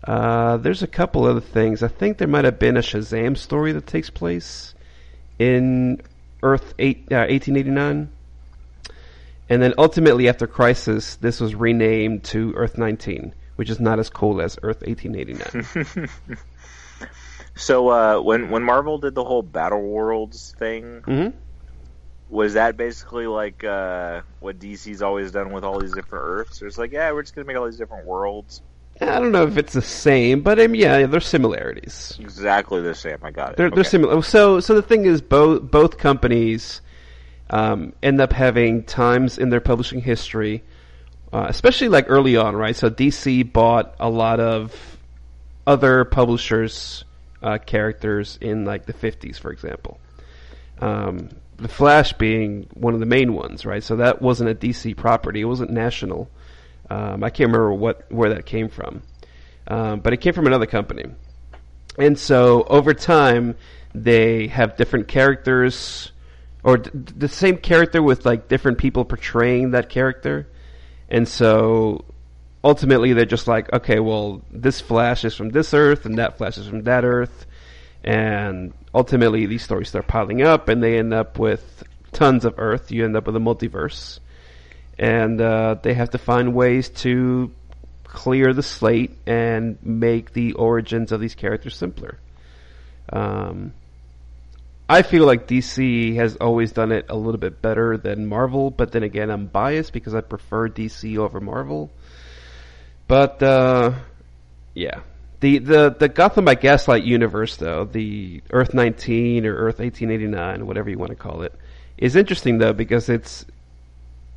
Uh, 0.05 0.57
there's 0.59 0.83
a 0.83 0.87
couple 0.87 1.25
other 1.25 1.41
things. 1.41 1.83
I 1.83 1.89
think 1.89 2.19
there 2.19 2.29
might 2.29 2.45
have 2.45 2.59
been 2.59 2.77
a 2.77 2.81
Shazam 2.81 3.37
story 3.37 3.73
that 3.73 3.87
takes 3.87 4.11
place 4.11 4.75
in 5.39 6.01
Earth 6.43 6.75
8, 6.79 6.97
uh, 7.11 7.27
1889. 7.29 8.11
And 9.51 9.63
then 9.63 9.75
ultimately, 9.79 10.29
after 10.29 10.47
Crisis, 10.47 11.17
this 11.17 11.41
was 11.41 11.55
renamed 11.55 12.25
to 12.25 12.53
Earth 12.55 12.77
19, 12.77 13.35
which 13.57 13.71
is 13.71 13.81
not 13.81 13.99
as 13.99 14.11
cool 14.11 14.41
as 14.41 14.59
Earth 14.63 14.83
1889. 14.83 16.09
so 17.57 17.89
uh, 17.89 18.21
when 18.21 18.51
when 18.51 18.63
Marvel 18.63 18.99
did 18.99 19.15
the 19.15 19.25
whole 19.25 19.43
Battle 19.43 19.81
Worlds 19.81 20.55
thing, 20.59 21.01
mm-hmm. 21.01 21.37
was 22.29 22.55
that 22.55 22.77
basically 22.77 23.27
like 23.27 23.65
uh, 23.65 24.21
what 24.41 24.59
DC's 24.59 25.01
always 25.01 25.33
done 25.33 25.53
with 25.53 25.65
all 25.65 25.81
these 25.81 25.95
different 25.95 26.25
Earths? 26.27 26.61
It's 26.61 26.77
like, 26.77 26.93
yeah, 26.93 27.11
we're 27.13 27.23
just 27.23 27.35
gonna 27.35 27.47
make 27.47 27.57
all 27.57 27.67
these 27.67 27.79
different 27.79 28.07
worlds. 28.07 28.61
I 29.01 29.21
don't 29.21 29.33
know 29.33 29.47
if 29.47 29.57
it's 29.57 29.75
the 29.75 29.83
same, 29.83 30.41
but 30.41 30.59
I 30.59 30.67
mean, 30.67 30.81
yeah, 30.81 31.07
there's 31.07 31.27
similarities. 31.27 32.17
Exactly 32.21 32.83
the 32.83 32.95
same. 32.95 33.19
I 33.23 33.31
got 33.31 33.53
it. 33.53 33.57
They're, 33.57 33.67
okay. 33.67 33.75
they're 33.77 33.85
similar. 33.85 34.23
So, 34.23 34.61
so 34.61 34.75
the 34.75 34.83
thing 34.83 35.05
is, 35.05 35.23
both 35.23 35.71
both 35.71 35.99
companies 35.99 36.81
um, 37.51 37.93
end 38.03 38.21
up 38.21 38.33
having 38.33 38.83
times 38.83 39.39
in 39.39 39.51
their 39.51 39.61
publishing 39.61 40.01
history, 40.01 40.65
uh, 41.33 41.47
especially 41.49 41.89
like 41.89 42.07
early 42.09 42.37
on, 42.37 42.57
right? 42.57 42.75
So 42.75 42.91
DC 42.91 43.53
bought 43.53 43.95
a 44.01 44.11
lot 44.11 44.41
of 44.41 44.75
other 45.67 46.05
publishers' 46.05 47.05
uh, 47.43 47.59
characters 47.59 48.39
in 48.41 48.65
like 48.65 48.87
the 48.87 48.95
50s, 48.95 49.39
for 49.39 49.53
example. 49.53 50.01
Um, 50.81 51.31
the 51.57 51.69
Flash 51.69 52.13
being 52.15 52.69
one 52.75 52.95
of 52.95 53.01
the 53.01 53.07
main 53.07 53.35
ones, 53.35 53.67
right? 53.67 53.83
So 53.83 53.97
that 53.97 54.23
wasn't 54.23 54.51
a 54.51 54.55
DC 54.55 54.97
property; 54.97 55.41
it 55.41 55.45
wasn't 55.45 55.71
national. 55.71 56.31
Um, 56.91 57.23
I 57.23 57.31
can't 57.31 57.49
remember 57.49 57.73
what 57.73 58.11
where 58.11 58.31
that 58.31 58.47
came 58.47 58.69
from, 58.69 59.03
um, 59.67 60.01
but 60.01 60.13
it 60.13 60.19
came 60.19 60.33
from 60.33 60.47
another 60.47 60.67
company. 60.67 61.05
And 61.99 62.19
so 62.19 62.63
over 62.65 62.95
time, 62.95 63.57
they 63.95 64.47
have 64.49 64.77
different 64.77 65.09
characters, 65.09 66.13
or 66.63 66.79
d- 66.79 66.91
the 66.95 67.29
same 67.29 67.59
character 67.59 68.03
with 68.03 68.25
like 68.25 68.49
different 68.49 68.79
people 68.79 69.05
portraying 69.05 69.73
that 69.73 69.89
character. 69.89 70.49
And 71.09 71.27
so 71.27 72.05
ultimately, 72.63 73.13
they're 73.13 73.27
just 73.27 73.49
like, 73.49 73.73
okay, 73.73 73.99
well, 73.99 74.43
this 74.51 74.81
Flash 74.81 75.25
is 75.25 75.35
from 75.35 75.51
this 75.51 75.75
Earth, 75.75 76.07
and 76.07 76.19
that 76.19 76.39
Flash 76.39 76.57
is 76.57 76.69
from 76.69 76.85
that 76.85 77.05
Earth, 77.05 77.47
and 78.05 78.73
ultimately 78.95 79.47
these 79.47 79.63
stories 79.63 79.89
start 79.89 80.07
piling 80.07 80.43
up, 80.43 80.69
and 80.69 80.83
they 80.83 80.99
end 80.99 81.13
up 81.13 81.39
with 81.39 81.83
tons 82.13 82.45
of 82.45 82.55
Earth. 82.59 82.91
You 82.91 83.05
end 83.05 83.17
up 83.17 83.27
with 83.27 83.37
a 83.37 83.41
multiverse 83.41 84.21
and 84.99 85.41
uh, 85.41 85.77
they 85.83 85.95
have 85.95 86.11
to 86.11 86.19
find 86.19 86.55
ways 86.55 86.89
to 86.89 87.53
clear 88.05 88.53
the 88.53 88.63
slate 88.63 89.13
and 89.27 89.79
make 89.83 90.33
the 90.33 90.55
origins 90.55 91.13
of 91.13 91.21
these 91.21 91.35
characters 91.35 91.77
simpler. 91.77 92.19
Um, 93.13 93.73
I 94.89 95.03
feel 95.03 95.27
like 95.27 95.47
DC 95.47 96.17
has 96.17 96.37
always 96.37 96.73
done 96.73 96.93
it 96.93 97.07
a 97.11 97.17
little 97.17 97.39
bit 97.39 97.61
better 97.61 97.99
than 97.99 98.27
Marvel, 98.27 98.71
but 98.71 98.91
then 98.91 99.03
again, 99.03 99.31
I'm 99.31 99.47
biased 99.47 99.93
because 99.93 100.15
I 100.15 100.23
prefer 100.23 100.69
DC 100.69 101.19
over 101.19 101.41
Marvel. 101.41 101.91
But 103.07 103.43
uh, 103.43 103.93
yeah, 104.75 105.01
the 105.41 105.59
the 105.59 105.91
the 105.99 106.09
Gotham 106.09 106.47
by 106.47 106.55
Gaslight 106.55 107.05
universe, 107.05 107.57
though 107.57 107.85
the 107.85 108.43
Earth 108.51 108.73
19 108.73 109.47
or 109.47 109.55
Earth 109.55 109.79
1889, 109.79 110.67
whatever 110.67 110.89
you 110.89 110.99
want 110.99 111.11
to 111.11 111.17
call 111.17 111.43
it, 111.43 111.55
is 111.99 112.17
interesting 112.17 112.59
though 112.59 112.73
because 112.73 113.11
it's 113.11 113.45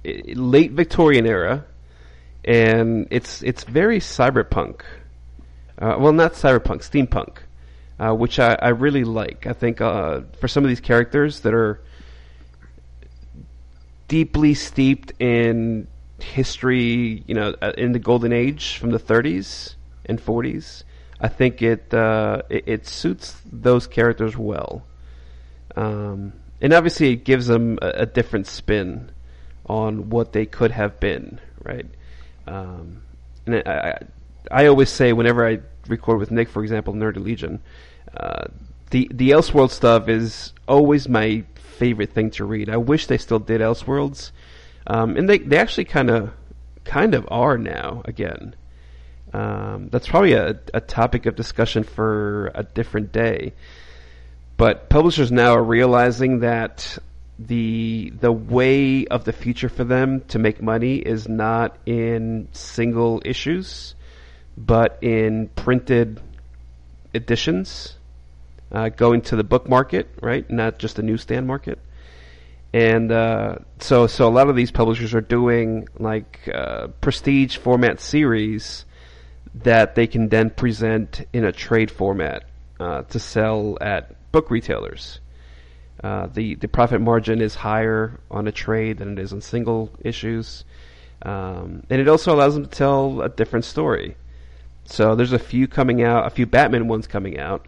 late 0.04 0.72
Victorian 0.72 1.26
era, 1.26 1.66
and 2.44 3.08
it's 3.12 3.42
it's 3.44 3.64
very 3.64 4.00
cyberpunk. 4.00 4.82
Uh, 5.78 5.96
well, 6.00 6.14
not 6.14 6.34
cyberpunk, 6.34 6.82
steampunk, 6.88 7.38
uh, 8.00 8.14
which 8.14 8.40
I, 8.40 8.56
I 8.56 8.70
really 8.70 9.04
like. 9.04 9.48
I 9.48 9.54
think 9.54 9.82
uh, 9.82 10.22
for 10.40 10.48
some 10.48 10.64
of 10.64 10.70
these 10.70 10.80
characters 10.80 11.42
that 11.42 11.54
are 11.54 11.82
deeply 14.08 14.54
steeped 14.54 15.14
in 15.20 15.88
history, 16.20 17.24
you 17.26 17.34
know, 17.34 17.56
uh, 17.62 17.72
in 17.78 17.94
the 17.94 18.00
golden 18.00 18.34
age 18.34 18.78
from 18.78 18.92
the 18.92 19.00
30s 19.00 19.76
and 20.06 20.20
40s, 20.20 20.84
I 21.20 21.28
think 21.28 21.62
it 21.62 21.94
uh, 21.94 22.42
it, 22.50 22.64
it, 22.68 22.88
suits 22.88 23.36
those 23.52 23.88
characters 23.88 24.36
well. 24.36 24.84
Um, 25.76 26.34
and 26.60 26.74
obviously, 26.74 27.14
it 27.14 27.24
gives 27.24 27.48
them 27.48 27.80
a, 27.82 27.90
a 27.90 28.06
different 28.06 28.48
spin 28.48 29.12
on 29.72 30.10
what 30.10 30.34
they 30.34 30.46
could 30.46 30.72
have 30.72 31.00
been, 31.00 31.40
right? 31.64 31.86
Um, 32.46 33.04
and 33.46 33.64
I, 33.66 34.00
I, 34.52 34.66
always 34.66 34.90
say 34.90 35.14
whenever 35.14 35.48
I 35.48 35.60
record 35.88 36.20
with 36.20 36.30
Nick, 36.30 36.50
for 36.50 36.62
example, 36.62 36.94
Nerdy 36.94 37.24
Legion, 37.24 37.62
uh, 38.18 38.48
the 38.90 39.10
the 39.14 39.30
Elseworld 39.30 39.72
stuff 39.72 40.10
is 40.10 40.52
always 40.68 41.08
my 41.08 41.46
favorite 41.56 42.12
thing 42.12 42.32
to 42.32 42.44
read. 42.44 42.70
I 42.70 42.76
wish 42.76 43.08
they 43.08 43.18
still 43.18 43.40
did 43.40 43.62
Elseworlds, 43.62 44.32
um, 44.88 45.16
and 45.16 45.30
they 45.30 45.38
they 45.38 45.58
actually 45.58 45.86
kind 45.86 46.10
of 46.10 46.32
kind 46.84 47.16
of 47.16 47.26
are 47.32 47.58
now 47.58 48.02
again. 48.04 48.56
Um, 49.34 49.88
that's 49.90 50.10
probably 50.10 50.34
a, 50.34 50.60
a 50.74 50.82
topic 50.82 51.26
of 51.26 51.38
discussion 51.38 51.84
for 51.84 52.52
a 52.54 52.64
different 52.64 53.14
day. 53.14 53.54
But 54.58 54.90
publishers 54.90 55.32
now 55.32 55.54
are 55.54 55.64
realizing 55.64 56.42
that 56.42 57.00
the 57.48 58.12
the 58.20 58.32
way 58.32 59.06
of 59.08 59.24
the 59.24 59.34
future 59.34 59.70
for 59.70 59.84
them 59.84 60.22
to 60.30 60.40
make 60.40 60.62
money 60.62 60.98
is 60.98 61.28
not 61.28 61.78
in 61.86 62.48
single 62.52 63.22
issues, 63.26 63.96
but 64.58 64.98
in 65.02 65.50
printed 65.50 66.22
editions, 67.14 67.96
uh, 68.72 68.90
going 68.90 69.22
to 69.22 69.36
the 69.36 69.44
book 69.44 69.68
market, 69.68 70.08
right? 70.22 70.50
Not 70.50 70.80
just 70.80 70.96
the 70.96 71.04
newsstand 71.04 71.48
market. 71.48 71.80
And 72.74 73.12
uh, 73.12 73.56
so, 73.80 74.08
so 74.08 74.28
a 74.28 74.32
lot 74.32 74.50
of 74.50 74.56
these 74.56 74.72
publishers 74.72 75.14
are 75.14 75.22
doing 75.22 75.88
like 76.00 76.50
uh, 76.54 76.88
prestige 77.02 77.58
format 77.58 78.00
series 78.00 78.86
that 79.56 79.96
they 79.96 80.08
can 80.08 80.30
then 80.30 80.50
present 80.50 81.28
in 81.34 81.44
a 81.44 81.52
trade 81.52 81.92
format 81.92 82.46
uh, 82.80 83.02
to 83.04 83.20
sell 83.20 83.78
at 83.82 84.32
book 84.32 84.50
retailers. 84.50 85.20
Uh, 86.04 86.28
the 86.28 86.56
the 86.56 86.68
profit 86.68 87.00
margin 87.00 87.42
is 87.42 87.54
higher 87.54 88.20
on 88.32 88.48
a 88.48 88.52
trade 88.52 88.98
than 88.98 89.14
it 89.14 89.20
is 89.20 89.32
on 89.32 89.42
single 89.42 89.92
issues, 90.04 90.64
um, 91.22 91.84
and 91.90 92.02
it 92.02 92.08
also 92.08 92.34
allows 92.34 92.56
them 92.56 92.64
to 92.64 92.70
tell 92.70 93.22
a 93.22 93.30
different 93.30 93.66
story. 93.66 94.16
So 94.86 95.14
there's 95.14 95.34
a 95.34 95.40
few 95.40 95.68
coming 95.68 96.02
out, 96.02 96.26
a 96.26 96.32
few 96.32 96.48
Batman 96.48 96.88
ones 96.88 97.06
coming 97.06 97.38
out. 97.38 97.68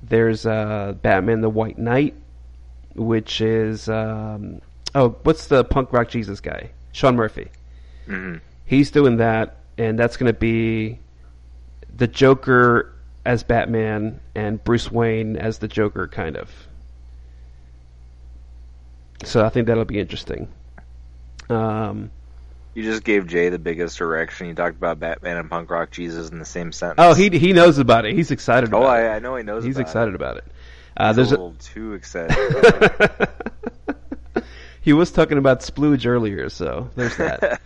There's 0.00 0.46
uh, 0.46 0.94
Batman: 1.02 1.40
The 1.40 1.50
White 1.50 1.76
Knight, 1.76 2.14
which 2.94 3.40
is 3.40 3.88
um, 3.88 4.60
oh, 4.94 5.16
what's 5.24 5.48
the 5.48 5.64
punk 5.64 5.92
rock 5.92 6.08
Jesus 6.08 6.40
guy? 6.40 6.70
Sean 6.92 7.16
Murphy. 7.16 7.50
Mm-hmm. 8.06 8.36
He's 8.64 8.92
doing 8.92 9.16
that, 9.16 9.56
and 9.76 9.98
that's 9.98 10.16
going 10.16 10.32
to 10.32 10.38
be 10.38 11.00
the 11.94 12.06
Joker 12.06 12.94
as 13.24 13.42
Batman 13.42 14.20
and 14.34 14.62
Bruce 14.62 14.90
Wayne 14.90 15.36
as 15.36 15.58
the 15.58 15.68
Joker, 15.68 16.06
kind 16.06 16.36
of. 16.36 16.50
So 19.24 19.44
I 19.44 19.48
think 19.48 19.66
that'll 19.66 19.84
be 19.84 19.98
interesting. 19.98 20.48
Um, 21.48 22.10
you 22.74 22.82
just 22.82 23.04
gave 23.04 23.26
Jay 23.26 23.48
the 23.48 23.58
biggest 23.58 24.00
erection. 24.00 24.48
You 24.48 24.54
talked 24.54 24.76
about 24.76 25.00
Batman 25.00 25.38
and 25.38 25.48
punk 25.50 25.70
rock 25.70 25.90
Jesus 25.90 26.28
in 26.30 26.38
the 26.38 26.44
same 26.44 26.72
sentence. 26.72 26.98
Oh, 26.98 27.14
he 27.14 27.30
he 27.30 27.52
knows 27.52 27.78
about 27.78 28.04
it. 28.04 28.14
He's 28.14 28.30
excited. 28.30 28.72
Oh, 28.74 28.78
about 28.78 28.90
I, 28.90 29.06
it. 29.06 29.16
I 29.16 29.18
know 29.20 29.36
he 29.36 29.42
knows. 29.42 29.64
About 29.64 29.64
it. 29.64 29.66
He's 29.68 29.76
about 29.76 29.86
excited 29.88 30.10
it. 30.10 30.14
about 30.16 30.36
it. 30.38 30.44
Uh, 30.96 31.06
He's 31.08 31.16
there's 31.16 31.32
a 31.32 31.34
a, 31.34 31.38
little 31.38 31.54
too 31.58 31.92
excited. 31.94 32.36
he 34.82 34.92
was 34.92 35.10
talking 35.10 35.38
about 35.38 35.60
splooge 35.60 36.06
earlier, 36.06 36.48
so 36.48 36.90
there's 36.96 37.16
that. 37.16 37.60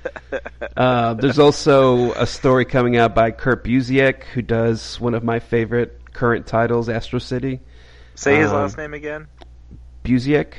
uh, 0.77 1.15
there's 1.15 1.39
also 1.39 2.13
a 2.13 2.27
story 2.27 2.65
coming 2.65 2.97
out 2.97 3.15
by 3.15 3.31
Kurt 3.31 3.65
Busiek, 3.65 4.23
who 4.35 4.43
does 4.43 5.01
one 5.01 5.15
of 5.15 5.25
my 5.25 5.39
favorite 5.41 6.13
current 6.13 6.47
titles, 6.47 6.89
Astro 6.89 7.19
City. 7.19 7.61
Say 8.15 8.37
his 8.37 8.51
Um, 8.51 8.57
last 8.57 8.77
name 8.77 8.95
again. 8.95 9.27
Busiek. 10.05 10.53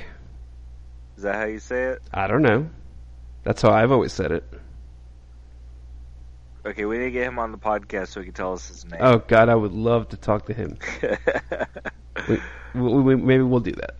Is 1.21 1.25
that 1.25 1.35
how 1.35 1.45
you 1.45 1.59
say 1.59 1.83
it? 1.83 2.01
I 2.11 2.25
don't 2.25 2.41
know. 2.41 2.67
That's 3.43 3.61
how 3.61 3.69
I've 3.69 3.91
always 3.91 4.11
said 4.11 4.31
it. 4.31 4.43
Okay, 6.65 6.85
we 6.85 6.97
need 6.97 7.03
to 7.03 7.11
get 7.11 7.27
him 7.27 7.37
on 7.37 7.51
the 7.51 7.59
podcast 7.59 8.07
so 8.07 8.21
he 8.21 8.25
can 8.25 8.33
tell 8.33 8.53
us 8.53 8.67
his 8.67 8.85
name. 8.85 9.01
Oh 9.03 9.19
God, 9.19 9.47
I 9.47 9.53
would 9.53 9.71
love 9.71 10.09
to 10.09 10.17
talk 10.17 10.47
to 10.47 10.53
him. 10.55 10.79
We, 12.27 12.41
we, 12.73 13.01
we, 13.01 13.15
maybe 13.15 13.43
we'll 13.43 13.59
do 13.59 13.73
that. 13.73 13.97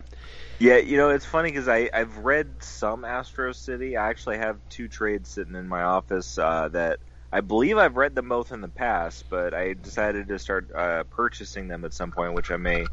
yeah, 0.58 0.78
you 0.78 0.96
know 0.96 1.10
it's 1.10 1.24
funny 1.24 1.50
because 1.50 1.68
I 1.68 1.88
I've 1.94 2.18
read 2.18 2.48
some 2.58 3.04
Astro 3.04 3.52
City. 3.52 3.96
I 3.96 4.08
actually 4.08 4.38
have 4.38 4.58
two 4.68 4.88
trades 4.88 5.28
sitting 5.30 5.54
in 5.54 5.68
my 5.68 5.82
office 5.82 6.38
uh, 6.38 6.70
that 6.70 6.98
I 7.30 7.40
believe 7.40 7.78
I've 7.78 7.96
read 7.96 8.16
them 8.16 8.28
both 8.28 8.50
in 8.50 8.60
the 8.62 8.68
past, 8.68 9.26
but 9.30 9.54
I 9.54 9.74
decided 9.74 10.26
to 10.26 10.40
start 10.40 10.72
uh, 10.74 11.04
purchasing 11.04 11.68
them 11.68 11.84
at 11.84 11.94
some 11.94 12.10
point, 12.10 12.34
which 12.34 12.50
I 12.50 12.56
may. 12.56 12.84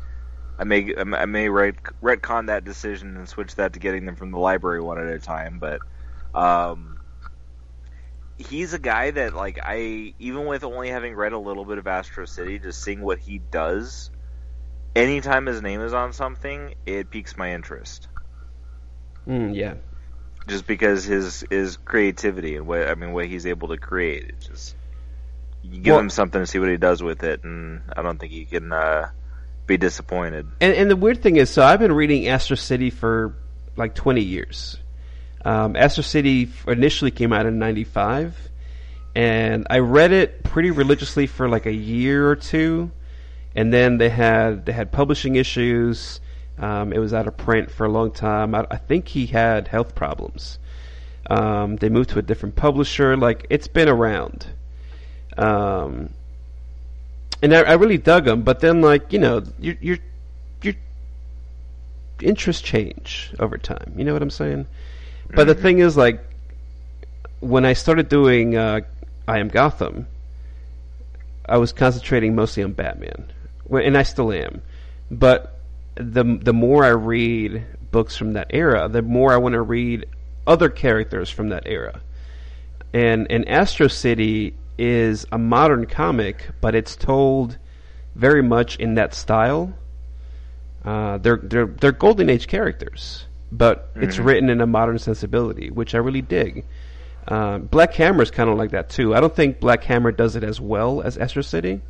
I 0.59 0.65
may 0.65 0.93
I 0.97 1.25
may 1.25 1.47
retcon 1.47 2.47
that 2.47 2.65
decision 2.65 3.15
and 3.15 3.29
switch 3.29 3.55
that 3.55 3.73
to 3.73 3.79
getting 3.79 4.05
them 4.05 4.17
from 4.17 4.31
the 4.31 4.39
library 4.39 4.81
one 4.81 4.99
at 4.99 5.07
a 5.07 5.19
time, 5.19 5.59
but 5.59 5.81
um, 6.33 6.97
he's 8.37 8.73
a 8.73 8.79
guy 8.79 9.11
that 9.11 9.33
like 9.33 9.59
I 9.63 10.13
even 10.19 10.45
with 10.45 10.65
only 10.65 10.89
having 10.89 11.15
read 11.15 11.31
a 11.31 11.39
little 11.39 11.63
bit 11.63 11.77
of 11.77 11.87
Astro 11.87 12.25
City, 12.25 12.59
just 12.59 12.83
seeing 12.83 13.01
what 13.01 13.19
he 13.19 13.37
does, 13.37 14.11
anytime 14.95 15.45
his 15.45 15.61
name 15.61 15.79
is 15.79 15.93
on 15.93 16.11
something, 16.11 16.73
it 16.85 17.09
piques 17.09 17.37
my 17.37 17.53
interest. 17.53 18.09
Mm, 19.27 19.55
yeah. 19.55 19.75
Just 20.45 20.67
because 20.67 21.05
his 21.05 21.45
his 21.49 21.77
creativity 21.77 22.57
and 22.57 22.67
what 22.67 22.89
I 22.89 22.95
mean 22.95 23.13
what 23.13 23.27
he's 23.27 23.45
able 23.45 23.69
to 23.69 23.77
create, 23.77 24.25
it 24.25 24.39
just 24.41 24.75
you 25.61 25.81
give 25.81 25.91
Well- 25.93 25.99
him 25.99 26.09
something 26.09 26.41
to 26.41 26.47
see 26.47 26.59
what 26.59 26.69
he 26.69 26.77
does 26.77 27.01
with 27.01 27.23
it, 27.23 27.45
and 27.45 27.81
I 27.95 28.01
don't 28.01 28.17
think 28.19 28.33
he 28.33 28.45
can 28.45 28.73
uh, 28.73 29.09
be 29.69 29.77
disappointed. 29.77 30.47
And, 30.59 30.73
and 30.73 30.91
the 30.91 30.97
weird 30.97 31.21
thing 31.21 31.37
is, 31.37 31.49
so 31.49 31.63
I've 31.63 31.79
been 31.79 31.93
reading 31.93 32.27
Astro 32.27 32.57
City 32.57 32.89
for 32.89 33.35
like 33.77 33.95
20 33.95 34.21
years. 34.21 34.77
Um, 35.45 35.77
Astro 35.77 36.03
City 36.03 36.49
initially 36.67 37.11
came 37.11 37.31
out 37.31 37.45
in 37.45 37.59
'95, 37.59 38.37
and 39.15 39.65
I 39.69 39.79
read 39.79 40.11
it 40.11 40.43
pretty 40.43 40.71
religiously 40.71 41.27
for 41.27 41.47
like 41.47 41.65
a 41.65 41.73
year 41.73 42.29
or 42.29 42.35
two, 42.35 42.91
and 43.55 43.71
then 43.71 43.99
they 43.99 44.09
had 44.09 44.65
they 44.65 44.73
had 44.73 44.91
publishing 44.91 45.37
issues. 45.37 46.19
Um, 46.57 46.91
it 46.91 46.99
was 46.99 47.13
out 47.13 47.25
of 47.25 47.37
print 47.37 47.71
for 47.71 47.85
a 47.85 47.89
long 47.89 48.11
time. 48.11 48.53
I, 48.53 48.67
I 48.69 48.75
think 48.75 49.07
he 49.07 49.27
had 49.27 49.69
health 49.69 49.95
problems. 49.95 50.59
Um, 51.29 51.77
they 51.77 51.87
moved 51.87 52.09
to 52.09 52.19
a 52.19 52.21
different 52.21 52.57
publisher. 52.57 53.15
Like 53.15 53.45
it's 53.49 53.69
been 53.69 53.87
around. 53.87 54.45
Um, 55.37 56.09
and 57.41 57.53
I, 57.53 57.61
I 57.61 57.73
really 57.73 57.97
dug 57.97 58.25
them. 58.25 58.43
But 58.43 58.59
then, 58.59 58.81
like 58.81 59.11
you 59.13 59.19
know, 59.19 59.43
your 59.59 59.75
your 59.81 59.97
your 60.61 60.73
interests 62.21 62.61
change 62.61 63.33
over 63.39 63.57
time. 63.57 63.93
You 63.95 64.03
know 64.03 64.13
what 64.13 64.21
I'm 64.21 64.29
saying? 64.29 64.67
But 65.31 65.45
the 65.45 65.55
thing 65.55 65.79
is, 65.79 65.95
like, 65.95 66.23
when 67.39 67.63
I 67.63 67.73
started 67.73 68.09
doing 68.09 68.55
uh, 68.55 68.81
I 69.27 69.39
Am 69.39 69.47
Gotham, 69.47 70.07
I 71.45 71.57
was 71.57 71.71
concentrating 71.71 72.35
mostly 72.35 72.63
on 72.63 72.73
Batman, 72.73 73.31
and 73.69 73.97
I 73.97 74.03
still 74.03 74.31
am. 74.31 74.61
But 75.11 75.59
the 75.95 76.23
the 76.41 76.53
more 76.53 76.83
I 76.83 76.89
read 76.89 77.65
books 77.91 78.15
from 78.15 78.33
that 78.33 78.47
era, 78.51 78.87
the 78.89 79.01
more 79.01 79.33
I 79.33 79.37
want 79.37 79.53
to 79.53 79.61
read 79.61 80.05
other 80.47 80.69
characters 80.69 81.29
from 81.29 81.49
that 81.49 81.63
era. 81.65 82.01
And 82.93 83.31
and 83.31 83.47
Astro 83.47 83.87
City 83.87 84.55
is 84.79 85.25
a 85.31 85.37
modern 85.37 85.85
comic, 85.85 86.49
but 86.61 86.73
it's 86.73 86.95
told 86.95 87.57
very 88.15 88.41
much 88.41 88.77
in 88.77 88.95
that 88.95 89.13
style. 89.13 89.73
Uh, 90.83 91.17
they're 91.17 91.37
they're 91.37 91.67
they're 91.67 91.91
golden 91.91 92.29
age 92.29 92.47
characters, 92.47 93.25
but 93.51 93.91
it's 93.95 94.17
written 94.17 94.49
in 94.49 94.61
a 94.61 94.65
modern 94.65 94.97
sensibility, 94.97 95.69
which 95.69 95.93
I 95.93 95.97
really 95.97 96.21
dig. 96.21 96.65
Uh, 97.27 97.57
Black 97.57 97.93
Hammer 97.95 98.23
is 98.23 98.31
kind 98.31 98.49
of 98.49 98.57
like 98.57 98.71
that 98.71 98.89
too. 98.89 99.13
I 99.13 99.19
don't 99.19 99.35
think 99.35 99.59
Black 99.59 99.83
Hammer 99.83 100.11
does 100.11 100.35
it 100.35 100.43
as 100.43 100.61
well 100.61 101.01
as 101.01 101.17
Astro 101.17 101.41
City, 101.41 101.81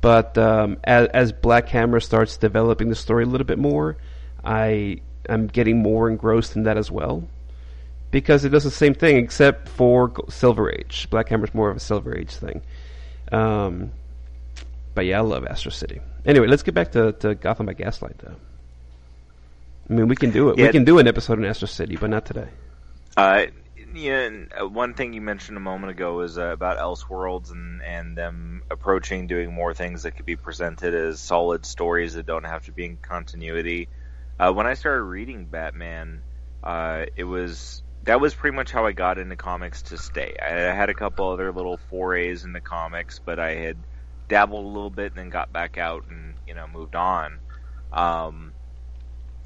but 0.00 0.38
um, 0.38 0.78
as, 0.82 1.08
as 1.08 1.32
Black 1.32 1.68
Hammer 1.68 2.00
starts 2.00 2.38
developing 2.38 2.88
the 2.88 2.96
story 2.96 3.24
a 3.24 3.26
little 3.26 3.46
bit 3.46 3.58
more, 3.58 3.98
I 4.42 5.02
am 5.28 5.46
getting 5.46 5.82
more 5.82 6.08
engrossed 6.08 6.56
in 6.56 6.62
that 6.64 6.78
as 6.78 6.90
well 6.90 7.28
because 8.10 8.44
it 8.44 8.50
does 8.50 8.64
the 8.64 8.70
same 8.70 8.94
thing 8.94 9.16
except 9.16 9.68
for 9.68 10.12
Silver 10.28 10.70
Age. 10.70 11.08
Black 11.10 11.28
Hammer's 11.28 11.54
more 11.54 11.70
of 11.70 11.76
a 11.76 11.80
Silver 11.80 12.16
Age 12.16 12.34
thing. 12.34 12.62
Um, 13.30 13.92
but 14.94 15.06
yeah, 15.06 15.18
I 15.18 15.22
love 15.22 15.46
Astro 15.46 15.70
City. 15.70 16.00
Anyway, 16.24 16.46
let's 16.46 16.62
get 16.62 16.74
back 16.74 16.92
to, 16.92 17.12
to 17.12 17.34
Gotham 17.34 17.66
by 17.66 17.74
Gaslight, 17.74 18.18
though. 18.18 18.36
I 19.88 19.92
mean, 19.92 20.08
we 20.08 20.16
can 20.16 20.30
do 20.30 20.50
it. 20.50 20.56
We 20.56 20.68
can 20.68 20.84
do 20.84 20.98
an 20.98 21.08
episode 21.08 21.38
in 21.38 21.44
Astro 21.44 21.66
City, 21.66 21.96
but 21.96 22.10
not 22.10 22.24
today. 22.24 22.48
Uh, 23.16 23.46
yeah, 23.94 24.30
uh, 24.60 24.68
one 24.68 24.94
thing 24.94 25.12
you 25.12 25.20
mentioned 25.20 25.56
a 25.56 25.60
moment 25.60 25.90
ago 25.90 26.14
was 26.14 26.38
uh, 26.38 26.44
about 26.44 26.78
Elseworlds 26.78 27.50
and 27.50 27.82
and 27.82 28.16
them 28.16 28.62
approaching 28.70 29.26
doing 29.26 29.52
more 29.52 29.74
things 29.74 30.04
that 30.04 30.12
could 30.12 30.26
be 30.26 30.36
presented 30.36 30.94
as 30.94 31.18
solid 31.18 31.66
stories 31.66 32.14
that 32.14 32.24
don't 32.24 32.44
have 32.44 32.66
to 32.66 32.72
be 32.72 32.84
in 32.84 32.98
continuity. 32.98 33.88
Uh, 34.38 34.52
when 34.52 34.66
I 34.66 34.74
started 34.74 35.02
reading 35.02 35.46
Batman, 35.46 36.22
uh, 36.62 37.06
it 37.16 37.24
was 37.24 37.82
that 38.02 38.20
was 38.20 38.34
pretty 38.34 38.56
much 38.56 38.70
how 38.70 38.86
I 38.86 38.92
got 38.92 39.18
into 39.18 39.36
comics 39.36 39.82
to 39.84 39.98
stay. 39.98 40.34
I, 40.42 40.50
had 40.74 40.90
a 40.90 40.94
couple 40.94 41.28
other 41.28 41.52
little 41.52 41.76
forays 41.76 42.44
into 42.44 42.60
comics, 42.60 43.20
but 43.24 43.38
I 43.38 43.54
had 43.56 43.76
dabbled 44.28 44.64
a 44.64 44.68
little 44.68 44.90
bit 44.90 45.12
and 45.12 45.16
then 45.16 45.30
got 45.30 45.52
back 45.52 45.76
out 45.76 46.04
and 46.08 46.34
you 46.46 46.54
know 46.54 46.66
moved 46.66 46.94
on. 46.94 47.40
Um, 47.92 48.54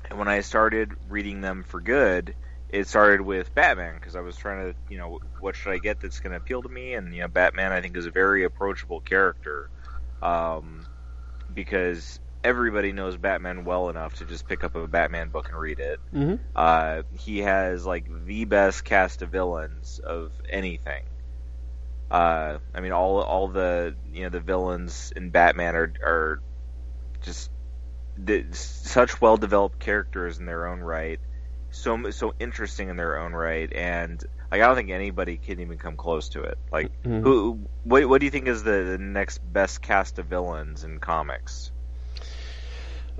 and 0.08 0.18
when 0.18 0.28
I 0.28 0.40
started 0.40 0.92
reading 1.08 1.40
them 1.40 1.64
for 1.64 1.80
good, 1.80 2.34
it 2.68 2.88
started 2.88 3.20
with 3.20 3.54
Batman 3.54 3.94
because 3.94 4.16
I 4.16 4.20
was 4.20 4.36
trying 4.36 4.72
to, 4.72 4.78
you 4.88 4.98
know, 4.98 5.18
what 5.40 5.56
should 5.56 5.72
I 5.72 5.78
get 5.78 6.00
that's 6.00 6.20
going 6.20 6.32
to 6.32 6.38
appeal 6.38 6.62
to 6.62 6.68
me? 6.68 6.94
And 6.94 7.14
you 7.14 7.22
know, 7.22 7.28
Batman 7.28 7.72
I 7.72 7.80
think 7.80 7.96
is 7.96 8.06
a 8.06 8.10
very 8.10 8.44
approachable 8.44 9.00
character, 9.00 9.70
um, 10.22 10.86
because 11.52 12.18
everybody 12.44 12.92
knows 12.92 13.16
Batman 13.16 13.64
well 13.64 13.88
enough 13.88 14.16
to 14.16 14.24
just 14.26 14.46
pick 14.46 14.62
up 14.62 14.74
a 14.76 14.87
Batman 14.87 15.30
book 15.30 15.48
and 15.48 15.59
read 15.59 15.80
it. 15.80 15.98
Mm-hmm. 16.14 16.35
Uh, 16.54 17.02
he 17.18 17.38
has 17.38 17.87
like 17.87 18.04
the 18.26 18.44
best 18.44 18.85
cast 18.85 19.22
of 19.22 19.30
villains 19.30 19.98
of 19.98 20.30
anything. 20.48 21.04
Uh, 22.11 22.59
I 22.74 22.80
mean, 22.80 22.92
all 22.92 23.20
all 23.22 23.48
the 23.48 23.96
you 24.12 24.24
know 24.24 24.28
the 24.28 24.40
villains 24.40 25.12
in 25.16 25.30
Batman 25.30 25.74
are 25.74 25.92
are 26.04 26.42
just 27.22 27.50
the, 28.16 28.44
such 28.52 29.20
well 29.20 29.37
developed 29.37 29.78
characters 29.80 30.38
in 30.38 30.44
their 30.46 30.68
own 30.68 30.80
right, 30.80 31.18
so 31.70 32.11
so 32.11 32.35
interesting 32.38 32.90
in 32.90 32.96
their 32.96 33.18
own 33.18 33.33
right, 33.33 33.72
and 33.72 34.22
like 34.52 34.61
I 34.61 34.66
don't 34.66 34.76
think 34.76 34.90
anybody 34.90 35.38
can 35.38 35.59
even 35.61 35.78
come 35.78 35.96
close 35.96 36.28
to 36.30 36.42
it. 36.42 36.59
Like, 36.70 36.92
Mhm. 37.02 37.22
who 37.22 37.59
what 37.83 38.07
what 38.09 38.20
do 38.20 38.26
you 38.26 38.30
think 38.30 38.46
is 38.46 38.62
the, 38.62 38.85
the 38.85 38.98
next 38.98 39.38
best 39.38 39.80
cast 39.83 40.18
of 40.18 40.26
villains 40.26 40.85
in 40.85 41.00
comics? 41.00 41.72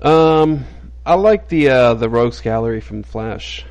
Um, 0.01 0.65
I 1.05 1.15
like 1.15 1.47
the 1.47 1.69
uh, 1.69 1.93
the 1.95 2.09
Rogues 2.09 2.41
Gallery 2.41 2.81
from 2.81 3.03
Flash. 3.03 3.65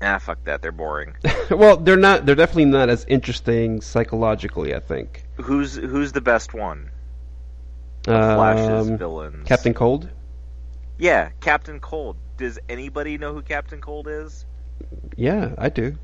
Ah, 0.00 0.18
fuck 0.18 0.42
that, 0.44 0.62
they're 0.62 0.72
boring. 0.72 1.14
well, 1.50 1.76
they're 1.76 1.96
not. 1.96 2.26
They're 2.26 2.34
definitely 2.34 2.66
not 2.66 2.88
as 2.88 3.04
interesting 3.06 3.80
psychologically. 3.80 4.74
I 4.74 4.80
think. 4.80 5.24
who's 5.36 5.76
who's 5.76 6.12
the 6.12 6.20
best 6.20 6.54
one? 6.54 6.90
Flash's 8.04 8.90
Um, 8.90 8.98
villains. 8.98 9.46
Captain 9.46 9.74
Cold. 9.74 10.08
Yeah, 10.98 11.30
Captain 11.40 11.78
Cold. 11.78 12.16
Does 12.36 12.58
anybody 12.68 13.16
know 13.18 13.32
who 13.32 13.42
Captain 13.42 13.80
Cold 13.80 14.08
is? 14.08 14.44
Yeah, 15.16 15.54
I 15.56 15.68
do. 15.68 15.96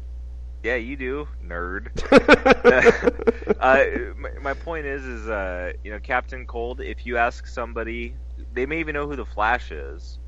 Yeah, 0.63 0.77
you 0.77 0.97
do, 0.97 1.29
nerd. 1.45 1.89
uh, 3.61 4.15
my, 4.17 4.31
my 4.41 4.55
point 4.55 4.87
is, 4.87 5.05
is 5.05 5.29
uh, 5.29 5.73
you 5.83 5.91
know, 5.91 5.99
Captain 6.01 6.47
Cold. 6.47 6.81
If 6.81 7.05
you 7.07 7.17
ask 7.17 7.47
somebody, 7.47 8.15
they 8.59 8.67
may 8.67 8.81
even 8.81 8.95
know 8.95 9.07
who 9.07 9.17
the 9.17 9.25
Flash 9.25 9.71
is. 9.71 10.19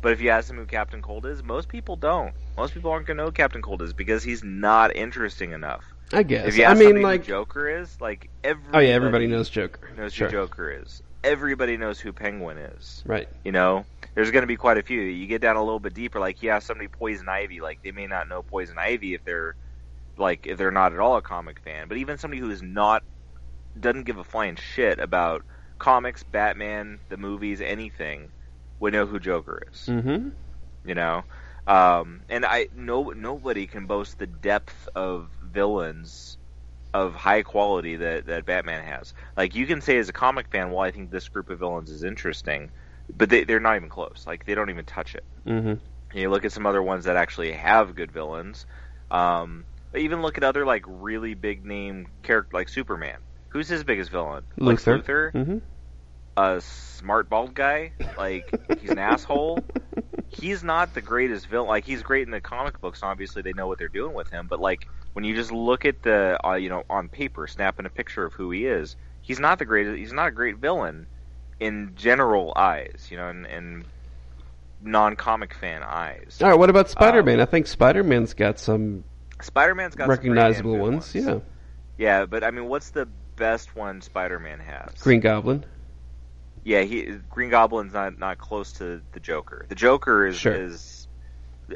But 0.00 0.12
if 0.12 0.20
you 0.20 0.30
ask 0.30 0.48
them 0.48 0.58
who 0.58 0.66
Captain 0.66 1.02
Cold 1.02 1.26
is, 1.26 1.42
most 1.42 1.68
people 1.68 1.96
don't. 1.96 2.34
Most 2.56 2.74
people 2.74 2.90
aren't 2.90 3.06
gonna 3.06 3.16
know 3.18 3.26
who 3.26 3.32
Captain 3.32 3.62
Cold 3.62 3.82
is 3.82 3.92
because 3.92 4.22
he's 4.22 4.44
not 4.44 4.94
interesting 4.94 5.52
enough. 5.52 5.82
I 6.12 6.22
guess. 6.22 6.46
If 6.46 6.56
you 6.56 6.64
I 6.64 6.70
ask 6.70 6.78
mean, 6.78 6.88
somebody 6.88 7.04
like, 7.04 7.20
who 7.22 7.28
Joker 7.28 7.80
is, 7.80 8.00
like 8.00 8.30
every 8.44 8.62
oh 8.72 8.78
yeah, 8.78 8.90
everybody 8.90 9.26
knows 9.26 9.50
Joker. 9.50 9.90
knows 9.96 10.12
sure. 10.12 10.28
who 10.28 10.32
Joker 10.32 10.70
is. 10.70 11.02
Everybody 11.24 11.76
knows 11.78 11.98
who 11.98 12.12
Penguin 12.12 12.58
is. 12.58 13.02
Right. 13.06 13.28
You 13.44 13.52
know, 13.52 13.86
there's 14.14 14.30
going 14.30 14.42
to 14.42 14.46
be 14.46 14.56
quite 14.56 14.76
a 14.76 14.82
few. 14.82 15.00
You 15.00 15.26
get 15.26 15.40
down 15.40 15.56
a 15.56 15.64
little 15.64 15.80
bit 15.80 15.94
deeper, 15.94 16.20
like 16.20 16.42
yeah, 16.42 16.58
somebody 16.58 16.86
Poison 16.88 17.28
Ivy, 17.28 17.60
like 17.60 17.82
they 17.82 17.90
may 17.90 18.06
not 18.06 18.28
know 18.28 18.42
Poison 18.42 18.78
Ivy 18.78 19.14
if 19.14 19.24
they're 19.24 19.56
like 20.18 20.46
if 20.46 20.58
they're 20.58 20.70
not 20.70 20.92
at 20.92 21.00
all 21.00 21.16
a 21.16 21.22
comic 21.22 21.60
fan. 21.60 21.88
But 21.88 21.96
even 21.96 22.18
somebody 22.18 22.40
who 22.40 22.50
is 22.50 22.62
not 22.62 23.02
doesn't 23.80 24.04
give 24.04 24.18
a 24.18 24.24
flying 24.24 24.56
shit 24.56 24.98
about 24.98 25.44
comics, 25.84 26.22
Batman, 26.22 26.98
the 27.10 27.18
movies, 27.18 27.60
anything, 27.60 28.30
would 28.80 28.94
know 28.94 29.04
who 29.04 29.20
Joker 29.20 29.62
is. 29.70 29.86
Mm-hmm. 29.86 30.30
You 30.86 30.94
know, 30.94 31.24
um, 31.66 32.22
and 32.30 32.46
I 32.46 32.68
no 32.74 33.10
nobody 33.10 33.66
can 33.66 33.84
boast 33.84 34.18
the 34.18 34.26
depth 34.26 34.88
of 34.94 35.28
villains 35.42 36.38
of 36.94 37.14
high 37.14 37.42
quality 37.42 37.96
that 37.96 38.24
that 38.26 38.46
Batman 38.46 38.82
has. 38.82 39.12
Like 39.36 39.54
you 39.54 39.66
can 39.66 39.82
say 39.82 39.98
as 39.98 40.08
a 40.08 40.12
comic 40.14 40.48
fan, 40.48 40.70
well, 40.70 40.80
I 40.80 40.90
think 40.90 41.10
this 41.10 41.28
group 41.28 41.50
of 41.50 41.58
villains 41.58 41.90
is 41.90 42.02
interesting, 42.02 42.70
but 43.14 43.28
they, 43.28 43.44
they're 43.44 43.60
not 43.60 43.76
even 43.76 43.90
close. 43.90 44.24
Like 44.26 44.46
they 44.46 44.54
don't 44.54 44.70
even 44.70 44.86
touch 44.86 45.14
it. 45.14 45.24
Mm-hmm. 45.46 46.16
You 46.16 46.30
look 46.30 46.46
at 46.46 46.52
some 46.52 46.64
other 46.64 46.82
ones 46.82 47.04
that 47.04 47.16
actually 47.16 47.52
have 47.52 47.94
good 47.94 48.10
villains. 48.10 48.64
Um, 49.10 49.66
even 49.94 50.22
look 50.22 50.38
at 50.38 50.44
other 50.44 50.64
like 50.64 50.84
really 50.86 51.34
big 51.34 51.66
name 51.66 52.06
character 52.22 52.56
like 52.56 52.70
Superman. 52.70 53.18
Who's 53.50 53.68
his 53.68 53.84
biggest 53.84 54.10
villain? 54.10 54.44
Lex 54.56 54.84
Luthor. 54.84 55.32
Mm-hmm. 55.32 55.58
A 56.36 56.60
smart 56.60 57.28
bald 57.28 57.54
guy. 57.54 57.92
Like 58.16 58.80
he's 58.80 58.90
an 58.90 58.98
asshole. 58.98 59.64
He's 60.28 60.64
not 60.64 60.94
the 60.94 61.00
greatest 61.00 61.46
villain. 61.46 61.68
Like 61.68 61.84
he's 61.84 62.02
great 62.02 62.26
in 62.26 62.30
the 62.30 62.40
comic 62.40 62.80
books. 62.80 63.02
Obviously, 63.02 63.42
they 63.42 63.52
know 63.52 63.66
what 63.66 63.78
they're 63.78 63.88
doing 63.88 64.14
with 64.14 64.30
him. 64.30 64.46
But 64.48 64.60
like 64.60 64.88
when 65.12 65.24
you 65.24 65.34
just 65.34 65.52
look 65.52 65.84
at 65.84 66.02
the 66.02 66.38
uh, 66.44 66.54
you 66.54 66.68
know 66.68 66.84
on 66.90 67.08
paper, 67.08 67.46
snapping 67.46 67.86
a 67.86 67.90
picture 67.90 68.24
of 68.24 68.32
who 68.32 68.50
he 68.50 68.66
is, 68.66 68.96
he's 69.22 69.40
not 69.40 69.58
the 69.58 69.64
greatest. 69.64 69.98
He's 69.98 70.12
not 70.12 70.28
a 70.28 70.32
great 70.32 70.56
villain 70.56 71.06
in 71.60 71.92
general 71.96 72.52
eyes. 72.56 73.08
You 73.10 73.16
know, 73.16 73.28
and, 73.28 73.46
in 73.46 73.84
non-comic 74.82 75.54
fan 75.54 75.82
eyes. 75.82 76.38
All 76.42 76.50
right. 76.50 76.58
What 76.58 76.70
about 76.70 76.90
Spider-Man? 76.90 77.40
I 77.40 77.46
think 77.46 77.66
Spider-Man's 77.66 78.34
got 78.34 78.58
some 78.58 79.04
Spider-Man's 79.40 79.94
got 79.94 80.08
recognizable 80.08 80.72
good 80.72 80.82
ones. 80.82 81.14
Yeah, 81.14 81.38
Yeah, 81.96 82.26
but 82.26 82.44
I 82.44 82.50
mean, 82.50 82.66
what's 82.66 82.90
the 82.90 83.08
best 83.36 83.74
one 83.74 84.00
Spider-Man 84.00 84.60
has? 84.60 84.94
Green 85.00 85.20
Goblin. 85.20 85.64
Yeah, 86.64 86.82
he 86.82 87.04
Green 87.28 87.50
Goblin's 87.50 87.92
not 87.92 88.18
not 88.18 88.38
close 88.38 88.72
to 88.74 89.02
the 89.12 89.20
Joker. 89.20 89.66
The 89.68 89.74
Joker 89.74 90.26
is 90.26 90.40
Sure. 90.40 90.52
is 90.52 91.08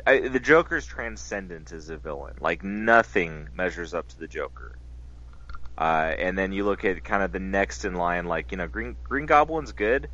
I, 0.07 0.20
the 0.29 0.40
Joker's 0.40 0.87
transcendent 0.87 1.72
as 1.72 1.90
a 1.90 1.98
villain. 1.98 2.37
Like 2.40 2.62
nothing 2.64 3.48
measures 3.55 3.94
up 3.94 4.09
to 4.09 4.18
the 4.18 4.29
Joker. 4.29 4.79
Uh, 5.79 6.14
and 6.18 6.37
then 6.37 6.53
you 6.53 6.64
look 6.64 6.85
at 6.85 7.05
kind 7.05 7.22
of 7.22 7.31
the 7.33 7.38
next 7.38 7.85
in 7.85 7.94
line, 7.94 8.27
like 8.27 8.51
you 8.51 8.59
know, 8.59 8.66
Green 8.68 8.96
Green 9.05 9.27
Goblin's 9.27 9.72
good. 9.72 10.11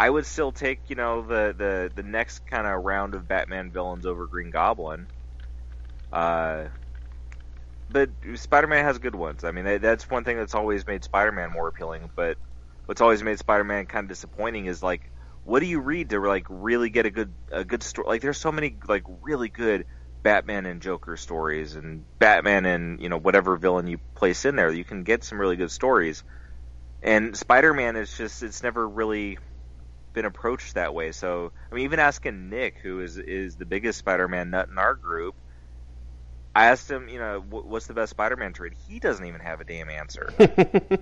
I 0.00 0.10
would 0.10 0.26
still 0.26 0.50
take 0.50 0.90
you 0.90 0.96
know 0.96 1.22
the 1.22 1.54
the 1.56 1.92
the 1.94 2.02
next 2.02 2.40
kind 2.46 2.66
of 2.66 2.82
round 2.82 3.14
of 3.14 3.28
Batman 3.28 3.70
villains 3.70 4.06
over 4.06 4.26
Green 4.26 4.50
Goblin. 4.50 5.08
Uh, 6.12 6.68
but 7.90 8.10
Spider-Man 8.34 8.84
has 8.84 8.98
good 8.98 9.14
ones. 9.14 9.44
I 9.44 9.50
mean, 9.52 9.80
that's 9.80 10.10
one 10.10 10.24
thing 10.24 10.36
that's 10.36 10.54
always 10.54 10.86
made 10.86 11.04
Spider-Man 11.04 11.50
more 11.52 11.68
appealing. 11.68 12.10
But 12.14 12.38
what's 12.88 13.02
always 13.02 13.22
made 13.22 13.38
Spider-Man 13.38 13.84
kind 13.84 14.04
of 14.04 14.08
disappointing 14.08 14.64
is 14.64 14.82
like, 14.82 15.12
what 15.44 15.60
do 15.60 15.66
you 15.66 15.78
read 15.78 16.08
to 16.10 16.20
like 16.20 16.46
really 16.48 16.88
get 16.88 17.04
a 17.04 17.10
good 17.10 17.34
a 17.52 17.62
good 17.62 17.82
story? 17.82 18.08
Like, 18.08 18.22
there's 18.22 18.40
so 18.40 18.50
many 18.50 18.78
like 18.88 19.02
really 19.22 19.50
good 19.50 19.84
Batman 20.22 20.64
and 20.64 20.80
Joker 20.80 21.18
stories, 21.18 21.76
and 21.76 22.06
Batman 22.18 22.64
and 22.64 23.00
you 23.02 23.10
know 23.10 23.18
whatever 23.18 23.58
villain 23.58 23.88
you 23.88 23.98
place 24.16 24.46
in 24.46 24.56
there, 24.56 24.72
you 24.72 24.84
can 24.84 25.04
get 25.04 25.22
some 25.22 25.38
really 25.38 25.56
good 25.56 25.70
stories. 25.70 26.24
And 27.02 27.36
Spider-Man 27.36 27.96
is 27.96 28.16
just 28.16 28.42
it's 28.42 28.62
never 28.62 28.88
really 28.88 29.36
been 30.14 30.24
approached 30.24 30.74
that 30.74 30.94
way. 30.94 31.12
So 31.12 31.52
I 31.70 31.74
mean, 31.74 31.84
even 31.84 32.00
asking 32.00 32.48
Nick, 32.48 32.78
who 32.82 33.00
is 33.02 33.18
is 33.18 33.56
the 33.56 33.66
biggest 33.66 33.98
Spider-Man 33.98 34.48
nut 34.48 34.68
in 34.70 34.78
our 34.78 34.94
group, 34.94 35.34
I 36.54 36.66
asked 36.66 36.90
him, 36.90 37.08
you 37.08 37.18
know, 37.18 37.40
what's 37.48 37.86
the 37.86 37.94
best 37.94 38.10
Spider-Man 38.10 38.52
trade? 38.52 38.74
He 38.88 38.98
doesn't 38.98 39.24
even 39.24 39.40
have 39.40 39.60
a 39.60 39.64
damn 39.64 39.88
answer. 39.88 40.32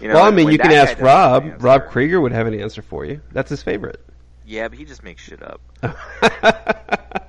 You 0.00 0.08
know, 0.08 0.14
well, 0.14 0.24
I 0.24 0.30
mean, 0.30 0.48
you 0.50 0.58
can 0.58 0.70
ask 0.70 0.98
Rob. 1.00 1.44
an 1.44 1.58
Rob 1.58 1.88
Krieger 1.88 2.20
would 2.20 2.32
have 2.32 2.46
an 2.46 2.58
answer 2.58 2.82
for 2.82 3.04
you. 3.04 3.20
That's 3.32 3.50
his 3.50 3.62
favorite. 3.62 4.04
Yeah, 4.46 4.68
but 4.68 4.78
he 4.78 4.84
just 4.84 5.02
makes 5.02 5.22
shit 5.22 5.42
up. 5.42 5.60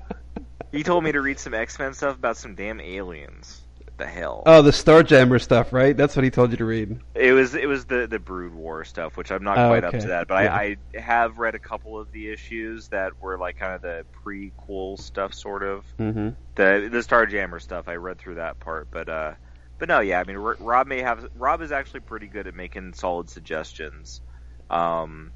He 0.71 0.83
told 0.83 1.03
me 1.03 1.11
to 1.11 1.21
read 1.21 1.39
some 1.39 1.53
X-Men 1.53 1.93
stuff 1.93 2.15
about 2.15 2.37
some 2.37 2.55
damn 2.55 2.79
aliens. 2.79 3.61
The 3.99 4.07
hell? 4.07 4.43
oh, 4.45 4.61
the 4.61 4.71
Starjammer 4.71 5.39
stuff, 5.41 5.71
right? 5.73 5.95
That's 5.95 6.15
what 6.15 6.23
he 6.23 6.31
told 6.31 6.51
you 6.51 6.57
to 6.57 6.65
read. 6.65 6.99
It 7.15 7.33
was 7.33 7.53
it 7.53 7.67
was 7.67 7.83
the 7.85 8.07
the 8.07 8.17
Brood 8.17 8.53
War 8.53 8.83
stuff, 8.85 9.17
which 9.17 9.29
I'm 9.29 9.43
not 9.43 9.57
Oh, 9.57 9.67
quite 9.67 9.83
up 9.83 9.91
to 9.91 10.07
that. 10.07 10.27
But 10.29 10.45
Yeah. 10.45 10.55
I, 10.55 10.77
I 10.95 10.99
have 10.99 11.37
read 11.37 11.53
a 11.53 11.59
couple 11.59 11.99
of 11.99 12.11
the 12.13 12.31
issues 12.31 12.87
that 12.87 13.21
were 13.21 13.37
like 13.37 13.59
kind 13.59 13.73
of 13.73 13.81
the 13.81 14.05
prequel 14.25 14.97
stuff, 14.97 15.33
sort 15.33 15.63
of. 15.63 15.83
Mm-hmm. 15.99 16.29
the 16.55 16.87
the 16.89 16.99
Starjammer 16.99 17.61
stuff. 17.61 17.89
I 17.89 17.95
read 17.95 18.17
through 18.19 18.35
that 18.35 18.59
part, 18.61 18.87
but 18.89 19.09
uh, 19.09 19.33
but 19.77 19.89
no, 19.89 19.99
yeah. 19.99 20.21
I 20.21 20.23
mean, 20.23 20.37
R- 20.37 20.55
Rob 20.59 20.87
may 20.87 21.01
have 21.01 21.27
Rob 21.35 21.61
is 21.61 21.71
actually 21.73 21.99
pretty 21.99 22.27
good 22.27 22.47
at 22.47 22.55
making 22.55 22.93
solid 22.93 23.29
suggestions. 23.29 24.21
Um, 24.69 25.31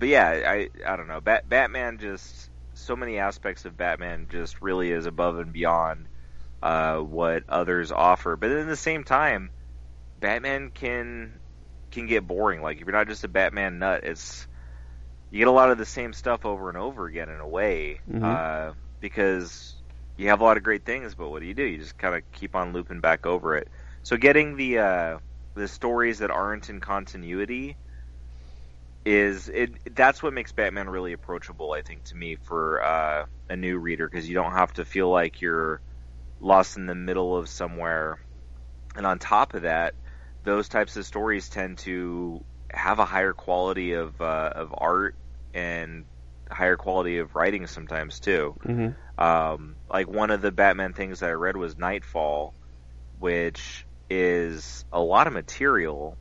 but 0.00 0.08
yeah, 0.08 0.28
I 0.28 0.68
I 0.84 0.96
don't 0.96 1.06
know. 1.06 1.20
Bat- 1.20 1.48
Batman 1.48 1.98
just 1.98 2.50
so 2.74 2.96
many 2.96 3.18
aspects 3.18 3.64
of 3.64 3.76
Batman 3.76 4.26
just 4.30 4.60
really 4.60 4.90
is 4.90 5.06
above 5.06 5.38
and 5.38 5.52
beyond 5.52 6.08
uh, 6.62 6.98
what 6.98 7.44
others 7.48 7.92
offer. 7.92 8.36
But 8.36 8.50
at 8.50 8.66
the 8.68 8.76
same 8.76 9.04
time, 9.04 9.52
Batman 10.18 10.70
can 10.72 11.40
can 11.92 12.06
get 12.06 12.26
boring. 12.26 12.62
Like 12.62 12.78
if 12.78 12.84
you're 12.86 12.92
not 12.92 13.08
just 13.08 13.24
a 13.24 13.28
Batman 13.28 13.78
nut, 13.78 14.02
it's 14.04 14.48
you 15.30 15.38
get 15.38 15.48
a 15.48 15.52
lot 15.52 15.70
of 15.70 15.78
the 15.78 15.84
same 15.86 16.12
stuff 16.12 16.44
over 16.46 16.68
and 16.68 16.78
over 16.78 17.06
again 17.06 17.28
in 17.28 17.40
a 17.40 17.48
way 17.48 18.00
Mhm. 18.06 18.36
uh, 18.36 18.72
because 19.00 19.76
you 20.16 20.28
have 20.28 20.40
a 20.40 20.44
lot 20.44 20.56
of 20.56 20.62
great 20.62 20.84
things, 20.84 21.14
but 21.14 21.30
what 21.30 21.40
do 21.40 21.46
you 21.46 21.54
do? 21.54 21.64
You 21.64 21.78
just 21.78 21.98
kind 21.98 22.14
of 22.14 22.22
keep 22.32 22.54
on 22.56 22.72
looping 22.72 23.00
back 23.00 23.26
over 23.26 23.56
it. 23.56 23.68
So 24.02 24.16
getting 24.16 24.56
the 24.56 24.78
uh, 24.78 25.18
the 25.56 25.68
stories 25.68 26.18
that 26.20 26.30
aren't 26.30 26.70
in 26.70 26.80
continuity 26.80 27.78
is 29.04 29.48
it 29.48 29.70
that's 29.94 30.22
what 30.22 30.32
makes 30.32 30.52
Batman 30.52 30.88
really 30.88 31.12
approachable 31.12 31.72
I 31.72 31.82
think 31.82 32.04
to 32.04 32.16
me 32.16 32.36
for 32.36 32.82
uh, 32.82 33.26
a 33.48 33.56
new 33.56 33.78
reader 33.78 34.08
because 34.08 34.28
you 34.28 34.34
don't 34.34 34.52
have 34.52 34.72
to 34.74 34.84
feel 34.84 35.10
like 35.10 35.40
you're 35.40 35.80
lost 36.40 36.76
in 36.76 36.86
the 36.86 36.94
middle 36.94 37.36
of 37.36 37.48
somewhere 37.48 38.18
and 38.96 39.06
on 39.06 39.18
top 39.18 39.54
of 39.54 39.62
that 39.62 39.94
those 40.44 40.68
types 40.68 40.96
of 40.96 41.06
stories 41.06 41.48
tend 41.48 41.78
to 41.78 42.44
have 42.72 42.98
a 42.98 43.04
higher 43.04 43.32
quality 43.32 43.92
of 43.92 44.20
uh, 44.20 44.50
of 44.54 44.74
art 44.76 45.16
and 45.54 46.06
higher 46.50 46.76
quality 46.76 47.18
of 47.18 47.34
writing 47.34 47.66
sometimes 47.66 48.20
too 48.20 48.54
Mm-hmm. 48.66 48.92
um, 49.18 49.76
like 49.88 50.08
one 50.08 50.30
of 50.30 50.42
the 50.42 50.52
Batman 50.52 50.92
things 50.92 51.20
that 51.20 51.30
I 51.30 51.32
read 51.34 51.56
was 51.56 51.76
Knightfall, 51.78 52.54
which 53.18 53.86
is 54.10 54.84
a 54.92 55.00
lot 55.00 55.26
of 55.26 55.32
material. 55.32 56.18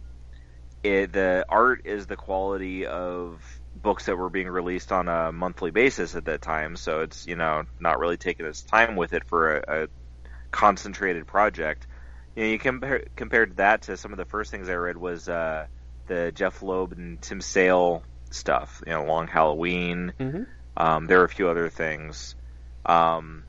It, 0.84 1.14
the 1.14 1.46
art 1.50 1.82
is 1.86 2.06
the 2.08 2.16
quality 2.16 2.86
of 2.86 3.44
books 3.76 4.06
that 4.06 4.18
were 4.18 4.30
being 4.30 4.50
released 4.50 4.92
on 4.92 5.08
a 5.08 5.32
monthly 5.32 5.72
basis 5.72 6.16
at 6.16 6.26
that 6.26 6.42
time, 6.42 6.76
so 6.76 7.02
it's 7.02 7.26
you 7.26 7.36
know 7.36 7.64
not 7.80 8.00
really 8.00 8.18
taking 8.18 8.46
its 8.46 8.64
time 8.64 8.96
with 8.96 9.14
it 9.14 9.26
for 9.28 9.58
a, 9.58 9.84
a 9.84 9.88
concentrated 10.56 11.28
project. 11.28 11.86
You 12.34 12.44
know, 12.44 12.50
you 12.50 12.60
compare 12.60 13.04
compared 13.18 13.58
that 13.58 13.84
to 13.84 13.98
some 13.98 14.14
of 14.14 14.18
the 14.18 14.26
first 14.26 14.52
things 14.52 14.70
I 14.70 14.76
read 14.76 14.96
was 14.96 15.28
uh, 15.28 15.68
the 16.08 16.32
Jeph 16.32 16.64
Loeb 16.64 16.94
and 16.94 17.22
Tim 17.22 17.42
Sale 17.42 18.04
stuff. 18.32 18.82
You 18.88 18.94
know, 18.94 19.04
Long 19.04 19.28
Halloween. 19.28 20.14
Mm-hmm. 20.18 20.44
Um, 20.78 21.08
there 21.08 21.20
are 21.20 21.26
a 21.26 21.30
few 21.30 21.50
other 21.50 21.70
things. 21.70 22.36
Um, 22.86 23.44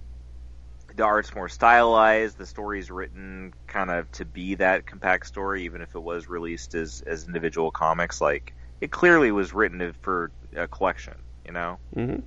the 0.97 1.05
art's 1.05 1.33
more 1.33 1.49
stylized. 1.49 2.38
The 2.38 2.47
story's 2.47 2.90
written 2.90 3.55
kind 3.69 3.90
of 3.90 4.11
to 4.12 4.25
be 4.25 4.57
that 4.57 4.87
compact 4.87 5.29
story, 5.29 5.64
even 5.64 5.83
if 5.83 5.95
it 5.95 6.03
was 6.03 6.29
released 6.29 6.75
as 6.75 7.03
as 7.07 7.25
individual 7.25 7.71
comics. 7.71 8.21
Like 8.21 8.53
it 8.81 8.90
clearly 8.90 9.31
was 9.31 9.55
written 9.55 9.95
for 10.01 10.33
a 10.57 10.66
collection, 10.66 11.14
you 11.45 11.53
know. 11.53 11.79
Mm-hmm. 11.95 12.21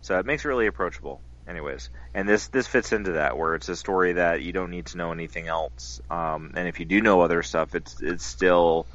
So 0.00 0.18
it 0.18 0.26
makes 0.26 0.44
it 0.44 0.48
really 0.48 0.66
approachable. 0.66 1.20
Anyways, 1.50 1.90
and 2.14 2.28
this 2.28 2.46
this 2.46 2.68
fits 2.68 2.92
into 2.92 3.12
that 3.12 3.36
where 3.36 3.56
it's 3.56 3.68
a 3.68 3.74
story 3.74 4.12
that 4.12 4.42
you 4.42 4.52
don't 4.52 4.70
need 4.70 4.86
to 4.86 4.96
know 4.96 5.10
anything 5.10 5.48
else, 5.48 6.00
um, 6.08 6.52
and 6.54 6.68
if 6.68 6.78
you 6.78 6.86
do 6.86 7.00
know 7.00 7.22
other 7.22 7.42
stuff, 7.42 7.74
it's 7.74 8.00
it 8.00 8.20
still 8.20 8.86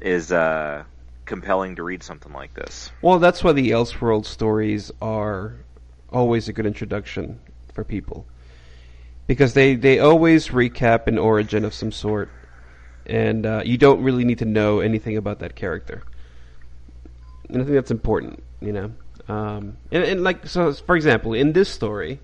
is 0.00 0.30
uh, 0.30 0.84
compelling 1.24 1.74
to 1.74 1.82
read 1.82 2.04
something 2.04 2.32
like 2.32 2.54
this. 2.54 2.92
Well, 3.02 3.18
that's 3.18 3.42
why 3.42 3.52
the 3.52 3.70
Elseworld 3.72 4.26
stories 4.26 4.92
are 5.02 5.56
always 6.12 6.48
a 6.48 6.52
good 6.52 6.66
introduction 6.66 7.40
for 7.72 7.82
people. 7.82 8.26
Because 9.26 9.54
they, 9.54 9.74
they 9.74 9.98
always 9.98 10.48
recap 10.48 11.08
an 11.08 11.18
origin 11.18 11.64
of 11.64 11.74
some 11.74 11.90
sort, 11.90 12.30
and 13.06 13.44
uh, 13.44 13.62
you 13.64 13.76
don't 13.76 14.02
really 14.02 14.24
need 14.24 14.38
to 14.38 14.44
know 14.44 14.78
anything 14.78 15.16
about 15.16 15.40
that 15.40 15.56
character. 15.56 16.04
And 17.48 17.60
I 17.60 17.64
think 17.64 17.74
that's 17.74 17.90
important, 17.90 18.42
you 18.60 18.72
know. 18.72 18.92
Um, 19.28 19.76
and, 19.90 20.04
and 20.04 20.24
like 20.24 20.46
so, 20.46 20.72
for 20.72 20.96
example, 20.96 21.34
in 21.34 21.52
this 21.52 21.68
story, 21.68 22.20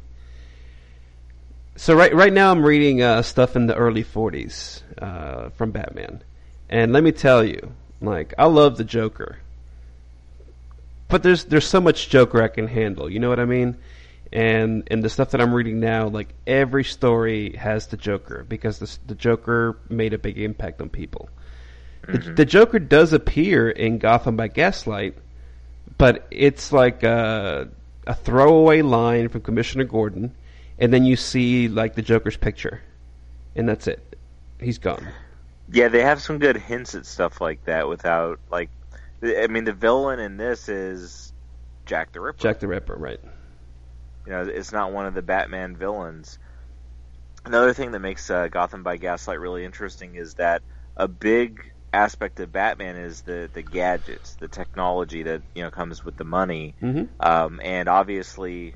so 1.77 1.95
right 1.95 2.15
right 2.15 2.33
now 2.33 2.51
I'm 2.51 2.65
reading 2.65 3.03
uh, 3.03 3.23
stuff 3.23 3.57
in 3.57 3.67
the 3.67 3.75
early 3.75 4.05
40s 4.05 4.83
uh, 5.01 5.51
from 5.51 5.73
Batman, 5.73 6.23
and 6.69 6.93
let 6.93 7.03
me 7.03 7.11
tell 7.11 7.45
you, 7.45 7.73
like 8.01 8.35
I 8.39 8.47
love 8.47 8.77
the 8.77 8.85
Joker, 8.85 9.39
but 11.09 11.23
there's 11.23 11.45
there's 11.45 11.67
so 11.67 11.81
much 11.81 12.09
Joker 12.09 12.43
I 12.43 12.49
can 12.49 12.69
handle. 12.69 13.11
You 13.11 13.19
know 13.19 13.29
what 13.29 13.41
I 13.41 13.47
mean? 13.47 13.77
And 14.33 14.87
and 14.91 15.03
the 15.03 15.11
stuff 15.11 15.31
that 15.33 15.41
I'm 15.41 15.53
reading 15.53 15.81
now, 15.81 16.07
like 16.07 16.33
every 16.47 16.85
story 16.85 17.57
has 17.57 17.89
the 17.89 17.97
Joker 17.97 18.47
because 18.49 18.79
the 18.79 18.99
the 19.07 19.15
Joker 19.17 19.77
made 19.89 20.15
a 20.15 20.19
big 20.19 20.39
impact 20.39 20.81
on 20.81 20.89
people. 20.89 21.29
The, 22.07 22.19
the 22.19 22.45
Joker 22.45 22.79
does 22.79 23.13
appear 23.13 23.71
in 23.71 23.99
Gotham 23.99 24.37
by 24.37 24.49
Gaslight, 24.49 25.17
but 26.03 26.27
it's 26.33 26.73
like 26.73 27.05
a, 27.05 27.69
a 28.09 28.15
throwaway 28.17 28.83
line 28.83 29.29
from 29.29 29.41
Commissioner 29.41 29.85
Gordon, 29.85 30.35
and 30.77 30.93
then 30.93 31.05
you 31.05 31.15
see 31.15 31.69
like 31.69 31.95
the 31.95 32.03
Joker's 32.03 32.37
picture, 32.37 32.83
and 33.55 33.69
that's 33.69 33.87
it. 33.87 34.19
He's 34.59 34.79
gone. 34.79 35.07
Yeah, 35.71 35.87
they 35.87 36.03
have 36.03 36.21
some 36.21 36.41
good 36.41 36.57
hints 36.57 36.97
at 36.97 37.07
stuff 37.07 37.41
like 37.41 37.67
that 37.67 37.89
without 37.89 38.41
like 38.51 38.69
I 39.23 39.47
mean 39.47 39.63
the 39.63 39.73
villain 39.73 40.19
in 40.19 40.39
this 40.39 40.69
is 40.69 41.33
Jack 41.87 42.11
the 42.11 42.21
Ripper. 42.21 42.39
Jack 42.41 42.59
the 42.59 42.67
Ripper, 42.67 42.97
right? 42.97 43.21
You 44.27 44.33
know, 44.33 44.43
it's 44.43 44.73
not 44.73 44.93
one 44.93 45.07
of 45.07 45.15
the 45.15 45.23
Batman 45.23 45.77
villains. 45.77 46.41
Another 47.45 47.73
thing 47.73 47.93
that 47.93 48.01
makes 48.01 48.29
uh, 48.29 48.49
Gotham 48.49 48.83
by 48.83 48.97
Gaslight 48.97 49.39
really 49.39 49.65
interesting 49.65 50.17
is 50.17 50.35
that 50.35 50.63
a 50.97 51.07
big 51.07 51.72
aspect 51.93 52.41
of 52.41 52.53
Batman 52.53 52.97
is 52.97 53.23
the 53.23 53.51
the 53.53 53.63
gadgets, 53.63 54.37
the 54.37 54.49
technology 54.49 55.25
that 55.25 55.43
you 55.55 55.63
know 55.63 55.71
comes 55.71 56.05
with 56.05 56.17
the 56.17 56.25
money. 56.25 56.75
Mm-hmm. 56.83 57.05
Um, 57.21 57.61
and 57.63 57.89
obviously, 57.89 58.75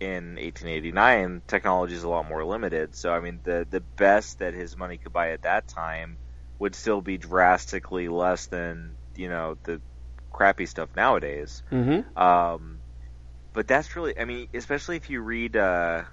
in 0.00 0.36
1889, 0.36 1.42
technology 1.46 1.94
is 1.94 2.04
a 2.04 2.08
lot 2.08 2.28
more 2.28 2.44
limited. 2.44 2.94
So, 2.94 3.12
I 3.12 3.20
mean, 3.20 3.40
the 3.44 3.66
the 3.68 3.80
best 3.80 4.40
that 4.40 4.54
his 4.54 4.76
money 4.76 4.98
could 4.98 5.12
buy 5.12 5.30
at 5.30 5.42
that 5.42 5.68
time 5.68 6.18
would 6.58 6.74
still 6.74 7.00
be 7.00 7.16
drastically 7.16 8.08
less 8.08 8.46
than 8.46 8.96
you 9.16 9.28
know 9.28 9.56
the 9.64 9.80
crappy 10.30 10.66
stuff 10.66 10.90
nowadays. 10.94 11.62
Mm-hmm. 11.72 12.18
Um, 12.20 12.78
but 13.52 13.66
that's 13.66 13.96
really, 13.96 14.18
I 14.18 14.24
mean, 14.24 14.48
especially 14.54 14.96
if 14.96 15.10
you 15.10 15.20
read 15.20 15.56
uh, 15.56 16.04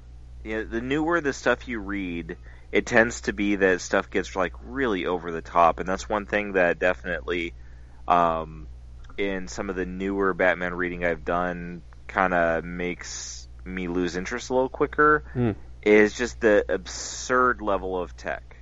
you 0.43 0.57
know, 0.57 0.63
the 0.63 0.81
newer 0.81 1.21
the 1.21 1.33
stuff 1.33 1.67
you 1.67 1.79
read, 1.79 2.37
it 2.75 2.85
tends 2.85 3.21
to 3.21 3.31
be 3.31 3.55
that 3.55 3.79
stuff 3.79 4.09
gets 4.09 4.35
like 4.35 4.51
really 4.61 5.05
over 5.05 5.31
the 5.31 5.41
top, 5.41 5.79
and 5.79 5.87
that's 5.87 6.09
one 6.09 6.25
thing 6.25 6.51
that 6.53 6.77
definitely, 6.77 7.53
um, 8.05 8.67
in 9.17 9.47
some 9.47 9.69
of 9.69 9.77
the 9.77 9.85
newer 9.85 10.33
Batman 10.33 10.73
reading 10.73 11.05
I've 11.05 11.23
done, 11.23 11.83
kind 12.05 12.33
of 12.33 12.65
makes 12.65 13.47
me 13.63 13.87
lose 13.87 14.17
interest 14.17 14.49
a 14.49 14.53
little 14.53 14.67
quicker. 14.67 15.23
Mm. 15.33 15.55
Is 15.83 16.17
just 16.17 16.41
the 16.41 16.65
absurd 16.67 17.61
level 17.61 17.97
of 17.97 18.17
tech. 18.17 18.57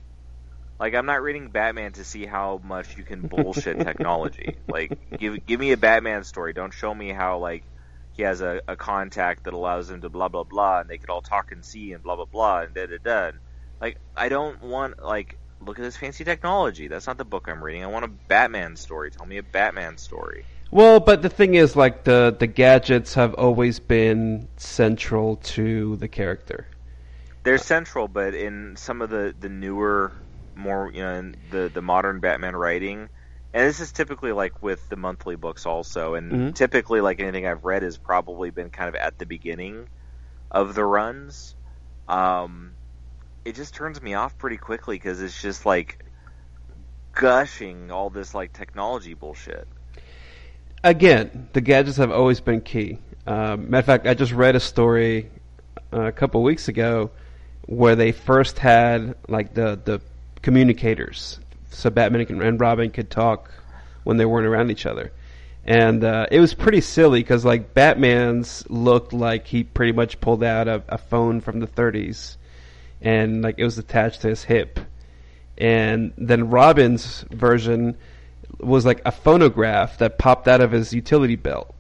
Like 0.80 0.94
I'm 0.94 1.08
not 1.08 1.24
reading 1.24 1.50
Batman 1.50 1.94
to 1.94 2.04
see 2.04 2.28
how 2.28 2.62
much 2.64 2.96
you 2.96 3.04
can 3.04 3.22
bullshit 3.28 3.80
technology. 3.84 4.58
Like 4.68 5.18
give 5.18 5.44
give 5.48 5.60
me 5.60 5.72
a 5.72 5.78
Batman 5.78 6.24
story. 6.24 6.54
Don't 6.54 6.74
show 6.74 6.94
me 6.94 7.12
how 7.12 7.40
like 7.40 7.64
he 8.12 8.22
has 8.22 8.42
a, 8.42 8.62
a 8.68 8.76
contact 8.76 9.46
that 9.46 9.56
allows 9.56 9.90
him 9.90 10.02
to 10.02 10.10
blah 10.10 10.28
blah 10.28 10.44
blah 10.44 10.82
and 10.82 10.90
they 10.90 11.00
could 11.00 11.10
all 11.10 11.24
talk 11.24 11.52
and 11.52 11.66
see 11.66 11.94
and 11.94 12.04
blah 12.04 12.16
blah 12.16 12.26
blah 12.26 12.60
and 12.60 12.76
da 12.76 12.86
da 12.86 12.98
da. 13.04 13.32
Like 13.84 13.98
I 14.16 14.30
don't 14.30 14.62
want 14.64 15.04
like 15.04 15.38
look 15.60 15.78
at 15.78 15.84
this 15.84 15.98
fancy 15.98 16.24
technology. 16.24 16.88
That's 16.88 17.06
not 17.06 17.18
the 17.18 17.26
book 17.26 17.50
I'm 17.50 17.62
reading. 17.62 17.84
I 17.84 17.88
want 17.88 18.06
a 18.06 18.12
Batman 18.30 18.78
story. 18.78 19.12
Tell 19.12 19.26
me 19.26 19.38
a 19.40 19.44
Batman 19.44 19.98
story. 19.98 20.46
Well, 20.72 21.00
but 21.00 21.22
the 21.22 21.30
thing 21.30 21.56
is, 21.56 21.76
like 21.76 22.04
the 22.06 22.36
the 22.38 22.48
gadgets 22.48 23.14
have 23.16 23.34
always 23.36 23.80
been 23.80 24.48
central 24.58 25.36
to 25.38 25.98
the 25.98 26.08
character. 26.08 26.68
They're 27.44 27.58
central, 27.58 28.08
but 28.08 28.34
in 28.34 28.76
some 28.78 29.02
of 29.02 29.10
the 29.10 29.36
the 29.38 29.50
newer, 29.50 30.14
more 30.56 30.92
you 30.94 31.02
know, 31.02 31.14
in 31.16 31.36
the 31.50 31.70
the 31.74 31.82
modern 31.82 32.20
Batman 32.20 32.56
writing, 32.56 33.10
and 33.54 33.68
this 33.68 33.80
is 33.80 33.92
typically 33.92 34.32
like 34.32 34.62
with 34.64 34.88
the 34.90 34.96
monthly 34.98 35.36
books 35.36 35.66
also, 35.66 36.16
and 36.16 36.32
Mhm. 36.32 36.56
typically 36.56 37.02
like 37.02 37.20
anything 37.20 37.46
I've 37.46 37.66
read 37.66 37.84
has 37.84 37.98
probably 37.98 38.50
been 38.50 38.70
kind 38.72 38.90
of 38.90 38.96
at 38.96 39.18
the 39.20 39.26
beginning 39.26 39.90
of 40.52 40.76
the 40.76 40.86
runs. 40.86 41.56
Um, 42.08 42.78
it 43.46 43.56
just 43.56 43.74
turns 43.74 44.02
me 44.02 44.14
off 44.14 44.38
pretty 44.38 44.58
quickly 44.58 44.96
because 44.96 45.22
it's 45.22 45.42
just 45.42 45.66
like 45.66 46.04
gushing 47.14 47.92
all 47.92 48.10
this 48.10 48.34
like 48.34 48.54
technology 48.54 49.14
bullshit. 49.14 49.68
Again, 50.84 51.48
the 51.54 51.62
gadgets 51.62 51.98
have 51.98 52.12
always 52.12 52.40
been 52.42 52.62
key. 52.62 52.98
Um, 53.26 53.70
matter 53.70 53.80
of 53.80 53.86
fact, 53.86 54.08
I 54.08 54.14
just 54.14 54.34
read 54.34 54.56
a 54.56 54.60
story 54.60 55.30
uh, 55.94 56.02
a 56.04 56.12
couple 56.12 56.44
weeks 56.44 56.68
ago 56.68 57.12
where 57.68 57.96
they 57.96 58.12
first 58.12 58.60
had 58.60 59.16
like 59.30 59.54
the 59.54 59.80
the 59.84 60.02
communicators, 60.42 61.40
so 61.72 61.90
Batman 61.90 62.22
and- 62.28 62.42
and 62.42 62.60
Robin 62.60 62.92
could 62.92 63.10
talk 63.10 63.50
when 64.04 64.18
they 64.18 64.26
weren't 64.26 64.46
around 64.46 64.72
each 64.72 64.86
other, 64.86 65.14
and 65.64 66.04
uh, 66.04 66.26
it 66.30 66.42
was 66.42 66.54
pretty 66.54 66.82
silly 66.82 67.22
because 67.22 67.46
like 67.46 67.74
Batman's 67.74 68.70
looked 68.70 69.14
like 69.14 69.48
he 69.48 69.64
pretty 69.64 69.94
much 69.94 70.20
pulled 70.20 70.44
out 70.44 70.68
a, 70.68 70.84
a 70.90 70.98
phone 70.98 71.40
from 71.40 71.62
the 71.62 71.68
30s, 71.68 72.36
and 73.04 73.42
like 73.44 73.56
it 73.60 73.64
was 73.64 73.78
attached 73.78 74.22
to 74.22 74.30
his 74.30 74.44
hip, 74.44 74.80
and 75.58 76.14
then 76.18 76.50
Robin's 76.50 77.26
version 77.30 77.96
was 78.60 78.86
like 78.86 79.02
a 79.06 79.12
phonograph 79.12 79.98
that 80.00 80.18
popped 80.18 80.48
out 80.48 80.62
of 80.62 80.72
his 80.72 80.94
utility 80.94 81.36
belt 81.36 81.74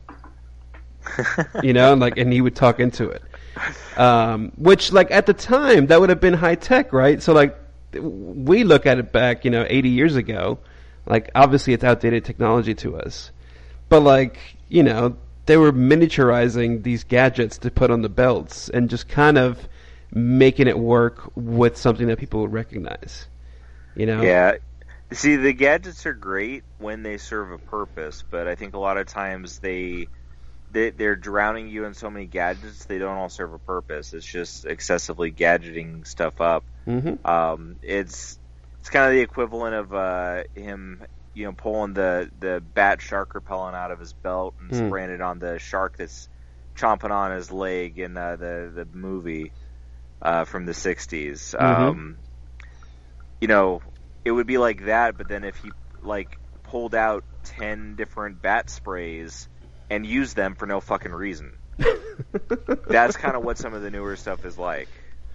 you 1.63 1.73
know, 1.73 1.91
and 1.93 2.01
like, 2.01 2.17
and 2.17 2.31
he 2.31 2.41
would 2.41 2.55
talk 2.55 2.79
into 2.79 3.09
it. 3.09 3.21
Um, 3.97 4.51
which, 4.57 4.91
like, 4.91 5.11
at 5.11 5.25
the 5.25 5.33
time, 5.33 5.87
that 5.87 5.99
would 5.99 6.09
have 6.09 6.19
been 6.19 6.33
high 6.33 6.55
tech, 6.55 6.91
right? 6.93 7.21
So, 7.21 7.33
like, 7.33 7.57
we 7.93 8.63
look 8.63 8.85
at 8.85 8.97
it 8.97 9.11
back, 9.11 9.45
you 9.45 9.51
know, 9.51 9.65
80 9.67 9.89
years 9.89 10.15
ago. 10.15 10.59
Like, 11.05 11.29
obviously, 11.35 11.73
it's 11.73 11.83
outdated 11.83 12.25
technology 12.25 12.73
to 12.75 12.97
us, 12.97 13.31
but 13.89 13.99
like, 13.99 14.37
you 14.69 14.83
know, 14.83 15.17
they 15.45 15.57
were 15.57 15.73
miniaturizing 15.73 16.83
these 16.83 17.03
gadgets 17.03 17.57
to 17.59 17.69
put 17.69 17.91
on 17.91 18.01
the 18.01 18.09
belts 18.09 18.69
and 18.69 18.89
just 18.89 19.09
kind 19.09 19.37
of 19.37 19.67
making 20.13 20.67
it 20.67 20.77
work 20.77 21.31
with 21.35 21.77
something 21.77 22.07
that 22.07 22.19
people 22.19 22.41
would 22.41 22.53
recognize. 22.53 23.27
You 23.95 24.05
know? 24.07 24.21
Yeah. 24.23 24.53
See, 25.11 25.35
the 25.35 25.53
gadgets 25.53 26.05
are 26.05 26.13
great 26.13 26.63
when 26.77 27.03
they 27.03 27.17
serve 27.17 27.51
a 27.51 27.59
purpose, 27.59 28.23
but 28.29 28.47
I 28.47 28.55
think 28.55 28.73
a 28.73 28.79
lot 28.79 28.97
of 28.97 29.07
times 29.07 29.59
they, 29.59 30.09
they 30.71 30.91
they're 30.91 31.15
drowning 31.15 31.67
you 31.67 31.85
in 31.85 31.93
so 31.93 32.09
many 32.09 32.25
gadgets 32.27 32.85
they 32.85 32.99
don't 32.99 33.17
all 33.17 33.29
serve 33.29 33.53
a 33.53 33.59
purpose. 33.59 34.13
It's 34.13 34.25
just 34.25 34.65
excessively 34.65 35.31
gadgeting 35.31 36.07
stuff 36.07 36.41
up. 36.41 36.65
Mm-hmm. 36.87 37.25
Um, 37.25 37.77
it's 37.81 38.39
it's 38.79 38.89
kind 38.89 39.05
of 39.05 39.13
the 39.13 39.21
equivalent 39.21 39.75
of 39.75 39.93
uh, 39.93 40.43
him, 40.55 41.03
you 41.33 41.45
know, 41.45 41.53
pulling 41.53 41.93
the 41.93 42.29
the 42.39 42.61
bat 42.61 43.01
shark 43.01 43.35
repellent 43.35 43.75
out 43.75 43.91
of 43.91 43.99
his 43.99 44.13
belt 44.13 44.55
and 44.59 44.71
Hmm. 44.71 44.87
spraying 44.87 45.11
it 45.11 45.21
on 45.21 45.39
the 45.39 45.59
shark 45.59 45.97
that's 45.97 46.29
chomping 46.77 47.11
on 47.11 47.31
his 47.31 47.51
leg 47.51 47.99
in 47.99 48.17
uh, 48.17 48.35
the 48.35 48.71
the 48.73 48.85
movie 48.97 49.53
uh, 50.23 50.45
from 50.45 50.65
the 50.65 50.71
'60s. 50.71 51.59
Um, 51.61 52.17
you 53.39 53.47
know, 53.47 53.81
it 54.25 54.31
would 54.31 54.47
be 54.47 54.57
like 54.57 54.85
that, 54.85 55.17
but 55.17 55.27
then 55.27 55.43
if 55.43 55.57
he 55.57 55.71
like 56.01 56.39
pulled 56.63 56.95
out 56.95 57.23
ten 57.43 57.95
different 57.95 58.41
bat 58.41 58.69
sprays 58.69 59.47
and 59.89 60.05
used 60.05 60.35
them 60.35 60.55
for 60.55 60.65
no 60.65 60.79
fucking 60.79 61.11
reason. 61.11 61.53
That's 62.87 63.17
kind 63.17 63.35
of 63.35 63.43
what 63.43 63.57
some 63.57 63.73
of 63.73 63.81
the 63.81 63.91
newer 63.91 64.15
stuff 64.15 64.45
is 64.45 64.57
like. 64.57 64.87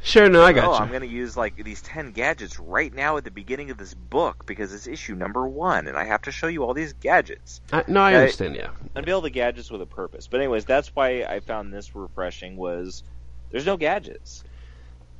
Sure, 0.03 0.29
no, 0.29 0.42
I 0.42 0.53
got 0.53 0.64
oh, 0.64 0.72
you. 0.72 0.79
I'm 0.79 0.88
going 0.88 1.03
to 1.03 1.09
use 1.09 1.37
like 1.37 1.62
these 1.62 1.83
10 1.83 2.12
gadgets 2.12 2.61
right 2.61 2.94
now 2.94 3.16
at 3.16 3.24
the 3.24 3.31
beginning 3.31 3.70
of 3.70 3.79
this 3.79 3.94
book 3.94 4.46
because 4.46 4.72
it's 4.72 4.87
issue 4.87 5.14
number 5.16 5.46
1 5.46 5.88
and 5.88 5.96
I 5.96 6.05
have 6.05 6.22
to 6.22 6.31
show 6.31 6.46
you 6.46 6.64
all 6.64 6.72
these 6.72 6.92
gadgets. 6.92 7.61
I, 7.72 7.85
no, 7.88 8.01
I 8.01 8.12
I- 8.12 8.14
understand. 8.14 8.55
Yeah. 8.57 8.70
Unveil 8.94 9.20
the 9.20 9.31
gadgets 9.31 9.70
with 9.70 9.83
a 9.83 9.87
purpose. 9.87 10.29
But 10.29 10.38
anyways, 10.40 10.64
that's 10.64 10.94
why 10.94 11.24
I 11.24 11.40
found 11.40 11.72
this 11.72 11.94
refreshing 11.96 12.57
was 12.57 13.03
there's 13.51 13.66
no 13.66 13.77
gadgets. 13.77 14.44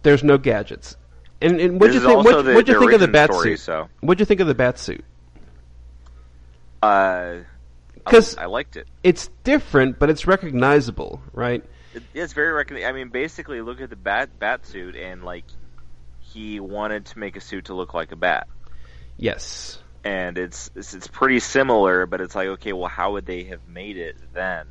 There's 0.03 0.23
no 0.25 0.39
gadgets. 0.39 0.97
And, 1.41 1.61
and 1.61 1.81
what'd 1.81 1.95
This 1.95 2.03
you 2.03 2.09
think? 2.09 2.25
What, 2.25 2.45
the- 2.45 2.53
what'd 2.55 2.69
you 2.69 2.79
think 2.81 2.93
of 2.93 3.01
the 3.01 3.09
bat 3.09 3.33
story, 3.33 3.57
suit? 3.57 3.61
so 3.61 3.89
What'd 4.01 4.21
you 4.21 4.27
think 4.27 4.41
of 4.41 4.47
the 4.47 4.55
bat 4.55 4.79
suit? 4.79 5.05
uh 6.83 6.87
I- 6.87 7.45
'Cause- 8.11 8.37
I 8.39 8.47
liked 8.47 8.77
it. 8.77 8.87
It's 9.03 9.29
different, 9.45 9.99
but 9.99 10.09
it's 10.11 10.27
recognizable, 10.27 11.21
right? 11.33 11.63
it. 11.95 12.03
It's 12.15 12.33
very 12.33 12.53
recognizable. 12.53 12.89
I 12.89 12.93
mean 12.93 13.09
basically 13.09 13.61
look 13.61 13.81
at 13.81 13.91
the 13.91 13.97
bat 13.97 14.39
bat 14.39 14.67
suit 14.67 14.97
and 14.97 15.23
like 15.25 15.45
he 16.21 16.61
wanted 16.61 17.07
to 17.07 17.19
make 17.19 17.37
a 17.37 17.41
suit 17.41 17.67
to 17.67 17.75
look 17.75 17.95
like 17.95 18.13
a 18.13 18.17
bat. 18.17 18.47
Yes. 19.17 19.79
And 20.05 20.39
it's 20.39 20.71
it's, 20.75 20.95
it's 20.95 21.07
pretty 21.09 21.41
similar, 21.41 22.07
but 22.07 22.21
it's 22.21 22.35
like 22.35 22.49
okay, 22.49 22.73
well 22.73 22.89
how 22.89 23.13
would 23.13 23.27
they 23.27 23.45
have 23.45 23.67
made 23.69 23.97
it 23.97 24.17
then? 24.33 24.67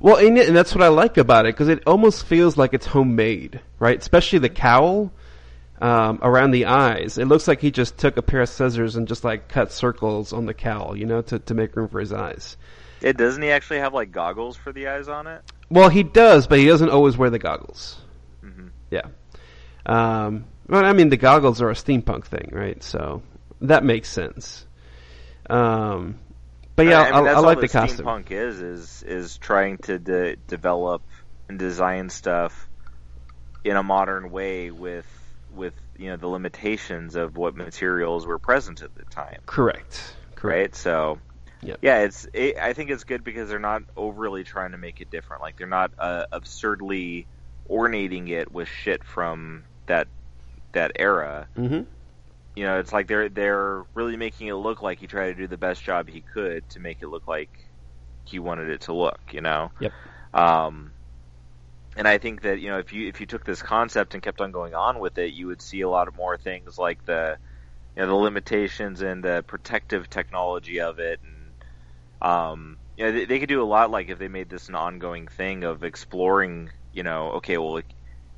Well, 0.00 0.16
and, 0.16 0.38
and 0.38 0.56
that's 0.56 0.74
what 0.74 0.84
I 0.84 0.88
like 0.88 1.16
about 1.16 1.46
it 1.46 1.54
because 1.54 1.68
it 1.68 1.82
almost 1.86 2.24
feels 2.24 2.56
like 2.56 2.72
it's 2.72 2.86
homemade, 2.86 3.60
right? 3.78 3.98
Especially 3.98 4.38
the 4.38 4.48
cowl 4.48 5.12
um, 5.80 6.20
around 6.22 6.52
the 6.52 6.66
eyes. 6.66 7.18
It 7.18 7.26
looks 7.26 7.48
like 7.48 7.60
he 7.60 7.70
just 7.70 7.98
took 7.98 8.16
a 8.16 8.22
pair 8.22 8.40
of 8.42 8.48
scissors 8.48 8.96
and 8.96 9.08
just 9.08 9.24
like 9.24 9.48
cut 9.48 9.72
circles 9.72 10.32
on 10.32 10.46
the 10.46 10.54
cowl, 10.54 10.96
you 10.96 11.06
know, 11.06 11.22
to 11.22 11.38
to 11.40 11.54
make 11.54 11.74
room 11.76 11.88
for 11.88 12.00
his 12.00 12.12
eyes. 12.12 12.56
It 13.00 13.16
doesn't 13.16 13.42
he 13.42 13.50
actually 13.50 13.78
have 13.78 13.94
like 13.94 14.12
goggles 14.12 14.56
for 14.56 14.72
the 14.72 14.88
eyes 14.88 15.08
on 15.08 15.26
it? 15.26 15.42
Well, 15.70 15.88
he 15.88 16.02
does, 16.02 16.46
but 16.46 16.58
he 16.58 16.66
doesn't 16.66 16.90
always 16.90 17.16
wear 17.16 17.30
the 17.30 17.38
goggles. 17.38 17.98
hmm 18.40 18.68
Yeah. 18.90 19.06
Um, 19.86 20.44
well, 20.68 20.84
I 20.84 20.92
mean, 20.92 21.08
the 21.08 21.16
goggles 21.16 21.62
are 21.62 21.70
a 21.70 21.74
steampunk 21.74 22.24
thing, 22.24 22.50
right? 22.52 22.82
So 22.82 23.22
that 23.60 23.84
makes 23.84 24.10
sense. 24.10 24.66
Um, 25.48 26.18
but 26.78 26.86
yeah, 26.86 27.00
I, 27.00 27.04
mean, 27.06 27.14
I, 27.14 27.22
that's 27.22 27.36
I 27.36 27.40
like 27.40 27.60
the 27.60 27.68
costume. 27.68 28.06
Steampunk 28.06 28.30
is 28.30 28.62
is 28.62 29.02
is 29.02 29.36
trying 29.38 29.78
to 29.78 29.98
de- 29.98 30.36
develop 30.36 31.02
and 31.48 31.58
design 31.58 32.08
stuff 32.08 32.68
in 33.64 33.76
a 33.76 33.82
modern 33.82 34.30
way 34.30 34.70
with 34.70 35.06
with 35.52 35.74
you 35.96 36.10
know 36.10 36.16
the 36.16 36.28
limitations 36.28 37.16
of 37.16 37.36
what 37.36 37.56
materials 37.56 38.26
were 38.26 38.38
present 38.38 38.82
at 38.82 38.94
the 38.94 39.04
time, 39.06 39.40
Correct. 39.44 40.14
Correct. 40.36 40.58
right? 40.58 40.74
So. 40.74 41.18
Yep. 41.60 41.80
Yeah, 41.82 42.02
it's. 42.02 42.28
It, 42.32 42.56
I 42.56 42.72
think 42.72 42.90
it's 42.90 43.02
good 43.02 43.24
because 43.24 43.48
they're 43.48 43.58
not 43.58 43.82
overly 43.96 44.44
trying 44.44 44.70
to 44.70 44.78
make 44.78 45.00
it 45.00 45.10
different. 45.10 45.42
Like 45.42 45.56
they're 45.56 45.66
not 45.66 45.90
uh, 45.98 46.26
absurdly 46.30 47.26
ornating 47.68 48.28
it 48.28 48.52
with 48.52 48.68
shit 48.68 49.02
from 49.02 49.64
that 49.86 50.06
that 50.70 50.92
era. 50.94 51.48
Mm-hmm. 51.56 51.82
You 52.58 52.64
know, 52.64 52.80
it's 52.80 52.92
like 52.92 53.06
they're 53.06 53.28
they're 53.28 53.84
really 53.94 54.16
making 54.16 54.48
it 54.48 54.54
look 54.54 54.82
like 54.82 54.98
he 54.98 55.06
tried 55.06 55.28
to 55.28 55.34
do 55.34 55.46
the 55.46 55.56
best 55.56 55.80
job 55.84 56.08
he 56.08 56.22
could 56.22 56.68
to 56.70 56.80
make 56.80 57.02
it 57.02 57.08
look 57.08 57.28
like 57.28 57.50
he 58.24 58.40
wanted 58.40 58.68
it 58.68 58.80
to 58.80 58.92
look, 58.92 59.20
you 59.30 59.40
know. 59.40 59.70
Yep. 59.78 59.92
Um, 60.34 60.92
and 61.96 62.08
I 62.08 62.18
think 62.18 62.42
that 62.42 62.58
you 62.58 62.68
know 62.68 62.78
if 62.80 62.92
you 62.92 63.06
if 63.06 63.20
you 63.20 63.26
took 63.26 63.44
this 63.44 63.62
concept 63.62 64.14
and 64.14 64.22
kept 64.24 64.40
on 64.40 64.50
going 64.50 64.74
on 64.74 64.98
with 64.98 65.18
it, 65.18 65.34
you 65.34 65.46
would 65.46 65.62
see 65.62 65.82
a 65.82 65.88
lot 65.88 66.08
of 66.08 66.16
more 66.16 66.36
things 66.36 66.76
like 66.78 67.04
the 67.04 67.38
you 67.94 68.02
know 68.02 68.08
the 68.08 68.14
limitations 68.14 69.02
and 69.02 69.22
the 69.22 69.44
protective 69.46 70.10
technology 70.10 70.80
of 70.80 70.98
it, 70.98 71.20
and 71.22 71.54
um, 72.28 72.76
you 72.96 73.04
know 73.04 73.12
they, 73.12 73.24
they 73.24 73.38
could 73.38 73.48
do 73.48 73.62
a 73.62 73.64
lot 73.64 73.92
like 73.92 74.08
if 74.08 74.18
they 74.18 74.26
made 74.26 74.50
this 74.50 74.68
an 74.68 74.74
ongoing 74.74 75.28
thing 75.28 75.62
of 75.62 75.84
exploring, 75.84 76.70
you 76.92 77.04
know, 77.04 77.34
okay, 77.34 77.56
well. 77.56 77.80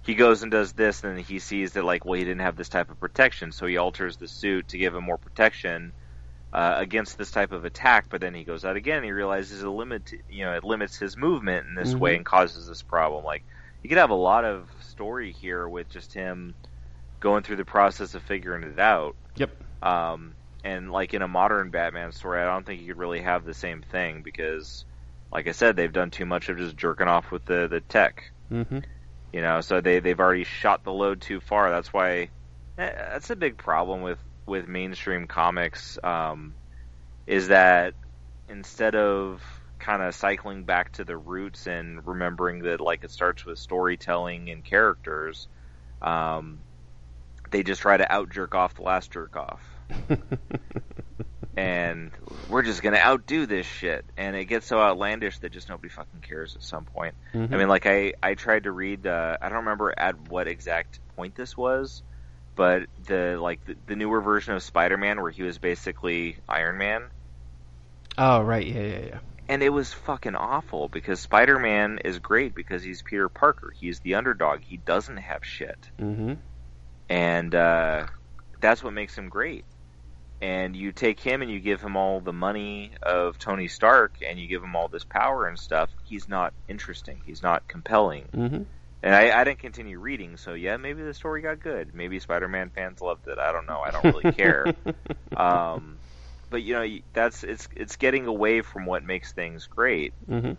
He 0.03 0.15
goes 0.15 0.43
and 0.43 0.51
does 0.51 0.73
this, 0.73 1.05
and 1.05 1.19
he 1.21 1.39
sees 1.39 1.73
that 1.73 1.85
like, 1.85 2.05
well, 2.05 2.19
he 2.19 2.25
didn't 2.25 2.41
have 2.41 2.57
this 2.57 2.69
type 2.69 2.91
of 2.91 2.99
protection, 2.99 3.53
so 3.53 3.67
he 3.67 3.77
alters 3.77 4.17
the 4.17 4.29
suit 4.29 4.69
to 4.69 4.79
give 4.79 4.95
him 4.95 5.05
more 5.05 5.19
protection 5.19 5.93
uh, 6.53 6.75
against 6.79 7.19
this 7.19 7.31
type 7.31 7.53
of 7.53 7.65
attack. 7.65 8.07
But 8.09 8.21
then 8.21 8.35
he 8.35 8.45
goes 8.45 8.65
out 8.65 8.77
again, 8.77 8.97
and 8.97 9.05
he 9.05 9.13
realizes 9.13 9.63
it 9.63 9.69
limit, 9.69 10.13
you 10.29 10.45
know, 10.45 10.55
it 10.55 10.65
limits 10.65 10.99
his 10.99 11.17
movement 11.17 11.67
in 11.69 11.75
this 11.75 11.95
Mhm. 11.95 11.99
way 11.99 12.17
and 12.17 12.25
causes 12.25 12.67
this 12.67 12.83
problem. 12.83 13.25
Like, 13.25 13.45
you 13.83 13.89
could 13.89 13.99
have 13.99 14.11
a 14.11 14.15
lot 14.15 14.45
of 14.45 14.69
story 14.81 15.33
here 15.33 15.69
with 15.69 15.89
just 15.91 16.13
him 16.15 16.55
going 17.21 17.43
through 17.43 17.57
the 17.57 17.65
process 17.65 18.15
of 18.15 18.23
figuring 18.23 18.65
it 18.65 18.79
out. 18.79 19.15
Yep. 19.37 19.51
Um, 19.83 20.35
and 20.65 20.91
like 20.91 21.15
in 21.15 21.23
a 21.23 21.29
modern 21.29 21.71
Batman 21.71 22.13
story, 22.13 22.41
I 22.41 22.47
don't 22.47 22.67
think 22.67 22.81
you 22.81 22.89
could 22.89 22.99
really 22.99 23.21
have 23.21 23.45
the 23.45 23.55
same 23.55 23.83
thing 23.83 24.23
because, 24.23 24.85
like 25.33 25.47
I 25.47 25.53
said, 25.53 25.77
they've 25.77 25.93
done 25.93 26.11
too 26.11 26.27
much 26.27 26.49
of 26.49 26.59
just 26.59 26.77
jerking 26.77 27.09
off 27.09 27.31
with 27.31 27.45
the 27.45 27.69
the 27.69 27.81
tech. 27.81 28.33
Mm-hmm. 28.51 28.79
You 29.33 29.43
know, 29.43 29.61
so 29.61 29.81
they 29.81 30.01
they've 30.01 30.19
already 30.19 30.45
shot 30.45 30.85
the 30.85 30.93
load 30.93 31.21
too 31.21 31.41
far. 31.41 31.71
That's 31.71 31.93
why 31.93 32.31
eh, 32.79 32.93
that's 33.13 33.31
a 33.31 33.37
big 33.37 33.59
problem 33.59 34.03
with 34.03 34.19
with 34.47 34.69
mainstream 34.69 35.27
comics. 35.27 35.99
Um, 36.03 36.57
is 37.27 37.49
that 37.49 37.95
instead 38.49 38.97
of 38.97 39.43
kind 39.79 40.03
of 40.03 40.15
cycling 40.15 40.65
back 40.65 40.93
to 40.93 41.05
the 41.05 41.17
roots 41.17 41.67
and 41.67 42.07
remembering 42.07 42.61
that 42.63 42.81
like 42.81 43.05
it 43.05 43.11
starts 43.11 43.47
with 43.47 43.59
storytelling 43.59 44.51
and 44.51 44.65
characters, 44.65 45.49
um, 46.03 46.65
they 47.51 47.63
just 47.63 47.83
try 47.83 47.97
to 47.97 48.13
out 48.13 48.31
jerk 48.31 48.55
off 48.55 48.75
the 48.75 48.83
last 48.83 49.13
jerk 49.13 49.37
off. 49.37 49.63
and 51.61 52.11
we're 52.49 52.63
just 52.63 52.83
gonna 52.83 52.97
outdo 52.99 53.47
this 53.47 53.67
shit, 53.67 54.05
and 54.17 54.35
it 54.35 54.47
gets 54.47 54.67
so 54.67 54.79
outlandish 54.81 55.39
that 55.41 55.53
just 55.53 55.69
nobody 55.69 55.89
fucking 55.89 56.21
cares 56.21 56.57
at 56.57 56.63
some 56.63 56.85
point. 56.85 57.15
Mhm. 57.35 57.53
I 57.53 57.57
mean, 57.59 57.69
like 57.69 57.87
I 57.87 58.15
I 58.23 58.35
tried 58.35 58.65
to 58.65 58.73
read. 58.73 59.07
Uh, 59.07 59.37
I 59.41 59.49
don't 59.49 59.59
remember 59.59 59.93
at 59.97 60.19
what 60.29 60.49
exact 60.49 61.01
point 61.17 61.35
this 61.35 61.57
was, 61.57 62.03
but 62.57 62.87
the 63.07 63.37
like 63.41 63.65
the, 63.67 63.77
the 63.87 63.97
newer 63.97 64.21
version 64.21 64.55
of 64.55 64.63
Spider-Man 64.63 65.21
where 65.21 65.31
he 65.31 65.43
was 65.43 65.59
basically 65.59 66.37
Iron 66.49 66.79
Man, 66.79 67.03
Oh 68.19 68.41
right, 68.43 68.67
yeah, 68.67 68.81
yeah, 68.81 68.99
yeah. 69.07 69.19
and 69.49 69.63
it 69.63 69.71
was 69.71 69.93
fucking 69.93 70.35
awful 70.35 70.89
because 70.89 71.21
Spider-Man 71.21 71.99
is 72.05 72.19
great 72.19 72.55
because 72.55 72.83
he's 72.83 73.03
Peter 73.03 73.29
Parker. 73.29 73.73
He's 73.79 74.01
the 74.01 74.15
underdog. 74.15 74.61
He 74.63 74.77
doesn't 74.79 75.19
have 75.19 75.45
shit 75.45 75.91
Mm-hmm. 76.01 76.35
and 77.09 77.55
uh, 77.55 78.07
that's 78.61 78.83
what 78.83 78.93
makes 78.93 79.17
him 79.17 79.29
great. 79.29 79.65
And 80.43 80.75
you 80.75 80.93
take 80.93 81.21
him 81.21 81.43
and 81.43 81.51
you 81.51 81.61
give 81.61 81.83
him 81.83 81.97
all 81.97 82.21
the 82.21 82.33
money 82.33 82.93
of 83.03 83.39
Tony 83.39 83.69
Stark, 83.69 84.15
and 84.27 84.39
you 84.39 84.47
give 84.47 84.63
him 84.63 84.75
all 84.75 84.89
this 84.89 85.05
power 85.05 85.47
and 85.47 85.59
stuff. 85.59 85.91
He's 86.05 86.29
not 86.29 86.55
interesting. 86.67 87.21
He's 87.27 87.43
not 87.43 87.69
compelling. 87.69 88.25
Mm-hmm. 88.33 88.63
And 89.03 89.15
I, 89.15 89.39
I 89.39 89.45
didn't 89.45 89.61
continue 89.61 89.99
reading, 89.99 90.37
so 90.37 90.53
yeah, 90.55 90.77
maybe 90.77 91.03
the 91.03 91.15
story 91.15 91.41
got 91.43 91.61
good. 91.61 91.95
Maybe 91.95 92.19
Spider-Man 92.21 92.71
fans 92.71 93.01
loved 93.01 93.29
it. 93.29 93.39
I 93.39 93.53
don't 93.53 93.67
know. 93.67 93.81
I 93.81 93.91
don't 93.91 94.05
really 94.05 94.33
care. 94.33 94.75
Um, 95.37 95.97
but 96.51 96.63
you 96.63 96.75
know, 96.75 96.99
that's 97.13 97.45
it's 97.45 97.69
it's 97.75 97.97
getting 97.97 98.27
away 98.27 98.61
from 98.63 98.85
what 98.85 99.05
makes 99.05 99.33
things 99.33 99.69
great. 99.69 100.13
mm-hmm. 100.29 100.53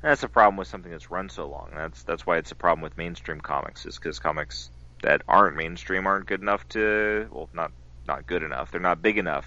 That's 0.00 0.22
a 0.22 0.28
problem 0.28 0.56
with 0.56 0.68
something 0.68 0.90
that's 0.90 1.10
run 1.10 1.28
so 1.28 1.46
long. 1.46 1.70
That's 1.74 2.02
that's 2.04 2.26
why 2.26 2.38
it's 2.38 2.50
a 2.50 2.54
problem 2.54 2.82
with 2.82 2.96
mainstream 2.96 3.40
comics, 3.40 3.84
is 3.84 3.96
because 3.96 4.18
comics 4.18 4.70
that 5.02 5.22
aren't 5.28 5.56
mainstream 5.56 6.06
aren't 6.06 6.26
good 6.26 6.40
enough 6.40 6.66
to 6.70 7.28
well, 7.30 7.48
not 7.52 7.70
not 8.08 8.26
good 8.26 8.42
enough. 8.42 8.70
They're 8.70 8.80
not 8.80 9.02
big 9.02 9.18
enough 9.18 9.46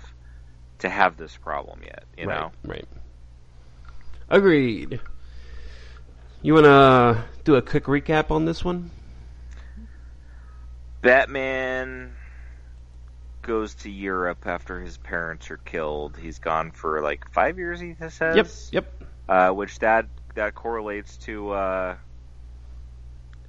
to 0.80 0.90
have 0.90 1.18
this 1.18 1.36
problem 1.36 1.82
yet. 1.84 2.04
You 2.18 2.28
right, 2.28 2.40
know, 2.40 2.52
right. 2.64 2.88
Agreed. 4.30 5.00
You 6.42 6.54
wanna 6.54 7.26
do 7.44 7.56
a 7.56 7.62
quick 7.62 7.86
recap 7.86 8.32
on 8.32 8.46
this 8.46 8.64
one? 8.64 8.90
Batman 11.02 12.14
goes 13.42 13.74
to 13.74 13.90
Europe 13.90 14.46
after 14.46 14.80
his 14.80 14.98
parents 14.98 15.50
are 15.52 15.58
killed. 15.58 16.18
He's 16.18 16.40
gone 16.40 16.72
for 16.72 17.02
like 17.02 17.30
five 17.32 17.58
years. 17.58 17.80
He 17.80 17.96
says. 18.10 18.72
Yep, 18.72 18.84
yep. 18.86 19.04
uh, 19.28 19.50
which 19.52 19.80
that 19.80 20.06
that 20.36 20.56
correlates 20.56 21.18
to 21.18 21.52
uh, 21.52 21.96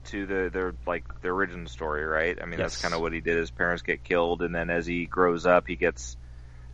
to 0.04 0.26
the 0.26 0.50
the 0.52 0.76
like 0.86 1.04
the 1.22 1.30
origin 1.30 1.66
story, 1.66 2.04
right? 2.04 2.38
I 2.42 2.46
mean, 2.46 2.60
that's 2.60 2.76
kind 2.76 2.94
of 2.94 3.00
what 3.00 3.12
he 3.12 3.20
did. 3.20 3.36
His 3.38 3.50
parents 3.50 3.82
get 3.82 4.04
killed, 4.04 4.42
and 4.42 4.54
then 4.54 4.70
as 4.70 4.86
he 4.86 5.06
grows 5.06 5.46
up, 5.46 5.66
he 5.66 5.76
gets 5.76 6.16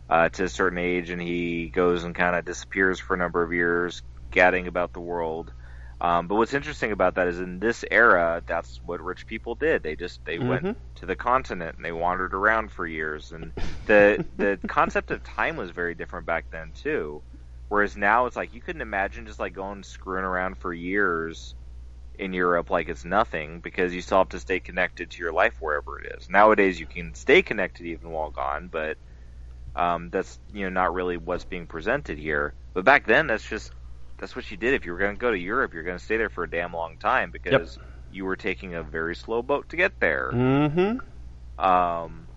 uh, 0.09 0.29
to 0.29 0.45
a 0.45 0.49
certain 0.49 0.79
age, 0.79 1.09
and 1.09 1.21
he 1.21 1.69
goes 1.69 2.03
and 2.03 2.15
kind 2.15 2.35
of 2.35 2.45
disappears 2.45 2.99
for 2.99 3.15
a 3.15 3.17
number 3.19 3.43
of 3.43 3.53
years, 3.53 4.01
gadding 4.31 4.67
about 4.67 4.93
the 4.93 5.01
world. 5.01 5.53
Um, 6.01 6.27
but 6.27 6.35
what's 6.35 6.53
interesting 6.53 6.91
about 6.91 7.15
that 7.15 7.27
is 7.27 7.39
in 7.39 7.59
this 7.59 7.83
era, 7.91 8.43
that's 8.47 8.79
what 8.83 9.01
rich 9.01 9.27
people 9.27 9.55
did. 9.55 9.83
They 9.83 9.95
just 9.95 10.23
they 10.25 10.39
Mhm. 10.39 10.39
went 10.39 10.65
to 10.95 11.05
the 11.05 11.15
continent 11.15 11.75
and 11.77 11.85
they 11.85 11.91
wandered 11.91 12.33
around 12.33 12.71
for 12.71 12.87
years, 12.87 13.31
and 13.31 13.53
the 13.85 14.21
the 14.37 14.59
concept 14.67 15.11
of 15.11 15.23
time 15.23 15.57
was 15.57 15.71
very 15.71 15.95
different 15.95 16.25
back 16.27 16.45
then 16.51 16.71
too. 16.73 17.23
Whereas 17.69 17.95
now 17.97 18.25
it's 18.25 18.35
like 18.35 18.53
you 18.53 18.61
couldn't 18.61 18.81
imagine 18.81 19.25
just 19.25 19.39
like 19.39 19.53
going 19.53 19.83
screwing 19.83 20.25
around 20.25 20.57
for 20.57 20.73
years 20.73 21.55
in 22.19 22.33
Europe 22.33 22.69
like 22.69 22.89
it's 22.89 23.05
nothing 23.05 23.61
because 23.61 23.93
you 23.93 24.01
still 24.01 24.19
have 24.19 24.29
to 24.29 24.39
stay 24.39 24.59
connected 24.59 25.09
to 25.09 25.19
your 25.19 25.31
life 25.31 25.55
wherever 25.61 25.99
it 25.99 26.17
is. 26.17 26.29
Nowadays 26.29 26.77
you 26.79 26.85
can 26.85 27.15
stay 27.15 27.41
connected 27.41 27.85
even 27.85 28.11
while 28.11 28.29
gone, 28.29 28.67
but 28.67 28.97
um, 29.75 30.09
that's 30.09 30.37
you 30.53 30.63
know 30.63 30.69
not 30.69 30.93
really 30.93 31.15
what's 31.15 31.45
being 31.45 31.65
presented 31.65 32.19
here. 32.19 32.53
But 32.73 32.83
back 32.83 33.07
then 33.07 33.27
that's 33.27 33.47
just 33.47 33.71
that's 34.17 34.35
what 34.35 34.51
you 34.51 34.57
did. 34.57 34.73
If 34.73 34.85
you 34.85 34.91
were 34.91 34.97
going 34.99 35.15
to 35.15 35.19
go 35.19 35.31
to 35.31 35.37
Europe, 35.37 35.73
you're 35.73 35.83
going 35.83 35.97
to 35.97 36.03
stay 36.03 36.17
there 36.17 36.29
for 36.29 36.43
a 36.43 36.49
damn 36.49 36.73
long 36.73 36.97
time 36.97 37.31
because 37.31 37.79
you 38.11 38.25
were 38.25 38.35
taking 38.35 38.75
a 38.75 38.83
very 38.83 39.15
slow 39.15 39.41
boat 39.41 39.69
to 39.69 39.77
get 39.77 39.99
there. 40.01 40.31
Mm-hmm. 40.33 41.63
Um, 41.65 42.27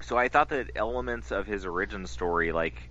so 0.00 0.16
I 0.16 0.28
thought 0.28 0.50
that 0.50 0.70
elements 0.76 1.32
of 1.32 1.46
his 1.46 1.66
origin 1.66 2.06
story 2.06 2.52
like 2.52 2.90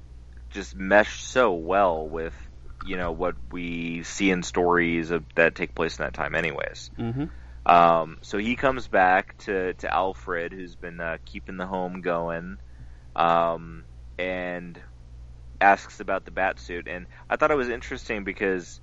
just 0.50 0.76
meshed 0.76 1.24
so 1.26 1.54
well 1.54 2.06
with 2.06 2.34
you 2.84 2.98
know 2.98 3.12
what 3.12 3.36
we 3.52 4.04
see 4.04 4.32
in 4.32 4.44
stories 4.44 5.12
of, 5.12 5.24
that 5.36 5.56
take 5.56 5.76
place 5.76 6.00
in 6.00 6.04
that 6.06 6.14
time, 6.14 6.36
anyways. 6.36 6.92
Mm-hmm. 6.98 7.26
Um, 7.72 8.18
so 8.22 8.38
he 8.38 8.56
comes 8.56 8.88
back 8.88 9.38
to 9.40 9.74
to 9.76 9.94
Alfred, 9.94 10.52
who's 10.52 10.76
been 10.76 11.00
uh, 11.00 11.18
keeping 11.26 11.58
the 11.58 11.68
home 11.68 12.02
going, 12.02 12.58
um, 13.16 13.86
and 14.18 14.80
asks 15.60 16.00
about 16.00 16.26
the 16.26 16.32
bat 16.32 16.60
suit. 16.60 16.88
And 16.88 17.06
I 17.30 17.36
thought 17.36 17.52
it 17.52 17.56
was 17.58 17.70
interesting 17.70 18.24
because 18.24 18.82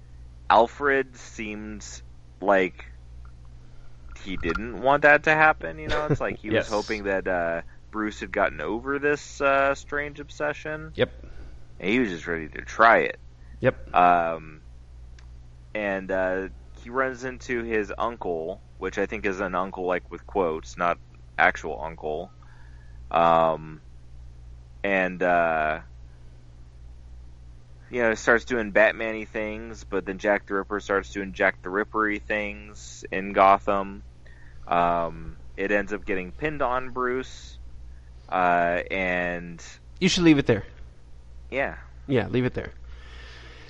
Alfred 0.49 1.17
seems 1.17 2.03
like 2.41 2.85
he 4.25 4.37
didn't 4.37 4.81
want 4.81 5.03
that 5.03 5.25
to 5.25 5.31
happen. 5.35 5.79
You 5.79 5.89
know, 5.89 6.07
it's 6.07 6.21
like 6.21 6.39
he 6.39 6.49
Yes. 6.53 6.65
was 6.65 6.69
hoping 6.69 7.05
that 7.05 7.27
uh, 7.27 7.63
Bruce 7.91 8.21
had 8.21 8.33
gotten 8.33 8.61
over 8.61 8.99
this 8.99 9.41
uh, 9.41 9.75
strange 9.75 10.21
obsession, 10.21 10.93
Yep. 10.95 11.11
and 11.81 11.91
he 11.91 11.99
was 11.99 12.11
just 12.11 12.27
ready 12.27 12.49
to 12.49 12.63
try 12.63 12.99
it. 12.99 13.19
Yep. 13.61 13.95
Um, 13.95 14.63
and 15.75 16.11
uh, 16.11 16.49
he 16.83 16.91
runs 16.91 17.25
into 17.25 17.63
his 17.63 17.93
uncle, 17.99 18.63
which 18.79 18.99
I 18.99 19.07
think 19.07 19.27
is 19.27 19.41
an 19.41 19.55
uncle 19.55 19.87
like 19.87 20.11
with 20.11 20.27
quotes, 20.27 20.77
not 20.77 20.99
actual 21.39 21.81
uncle. 21.83 22.33
Um, 23.11 23.83
and 24.85 25.23
uh, 25.23 25.81
you 27.91 28.03
know 28.03 28.15
starts 28.15 28.45
doing 28.45 28.71
Batman-y 28.71 29.25
things, 29.25 29.85
but 29.85 30.05
then 30.07 30.19
Jack 30.19 30.47
the 30.47 30.55
Ripper 30.55 30.81
starts 30.81 31.13
doing 31.13 31.33
Jack 31.33 31.57
the 31.63 31.71
Ripper-y 31.71 32.19
things 32.19 33.05
in 33.11 33.33
Gotham. 33.33 34.03
Um, 34.67 35.39
it 35.57 35.73
ends 35.73 35.93
up 35.93 36.05
getting 36.05 36.33
pinned 36.33 36.63
on 36.63 36.91
Bruce, 36.91 37.59
uh, 38.29 38.81
and 38.91 39.63
You 40.01 40.09
should 40.09 40.25
leave 40.25 40.39
it 40.39 40.47
there. 40.47 40.65
yeah, 41.51 41.77
Yeah, 42.07 42.29
leave 42.29 42.45
it 42.45 42.55
there. 42.55 42.73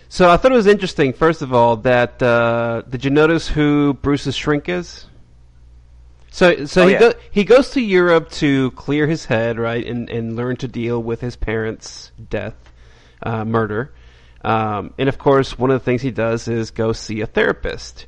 So 0.09 0.31
I 0.31 0.37
thought 0.37 0.53
it 0.53 0.57
was 0.57 0.67
interesting. 0.67 1.13
First 1.13 1.43
of 1.43 1.53
all, 1.53 1.77
that 1.79 2.23
uh, 2.23 2.83
did 2.89 3.05
you 3.05 3.11
notice 3.11 3.49
who 3.49 3.95
Bruce's 3.95 4.35
shrink 4.35 4.69
is? 4.69 5.07
So, 6.31 6.67
so 6.67 6.83
Oh, 6.83 6.87
he 6.87 6.93
yeah. 6.93 6.99
go, 7.01 7.13
he 7.31 7.45
goes 7.45 7.71
to 7.71 7.81
Europe 7.81 8.31
to 8.33 8.71
clear 8.73 9.07
his 9.07 9.27
head, 9.27 9.59
right, 9.59 9.85
and 9.87 10.09
and 10.09 10.37
learn 10.37 10.57
to 10.57 10.69
deal 10.69 11.03
with 11.03 11.21
his 11.21 11.37
parents' 11.37 12.13
death, 12.31 12.55
uh, 13.23 13.45
murder, 13.45 13.93
um, 14.45 14.95
and 14.99 15.09
of 15.09 15.19
course, 15.19 15.59
one 15.59 15.71
of 15.71 15.81
the 15.81 15.85
things 15.85 16.03
he 16.03 16.11
does 16.11 16.47
is 16.49 16.71
go 16.71 16.93
see 16.93 17.21
a 17.21 17.27
therapist. 17.27 18.07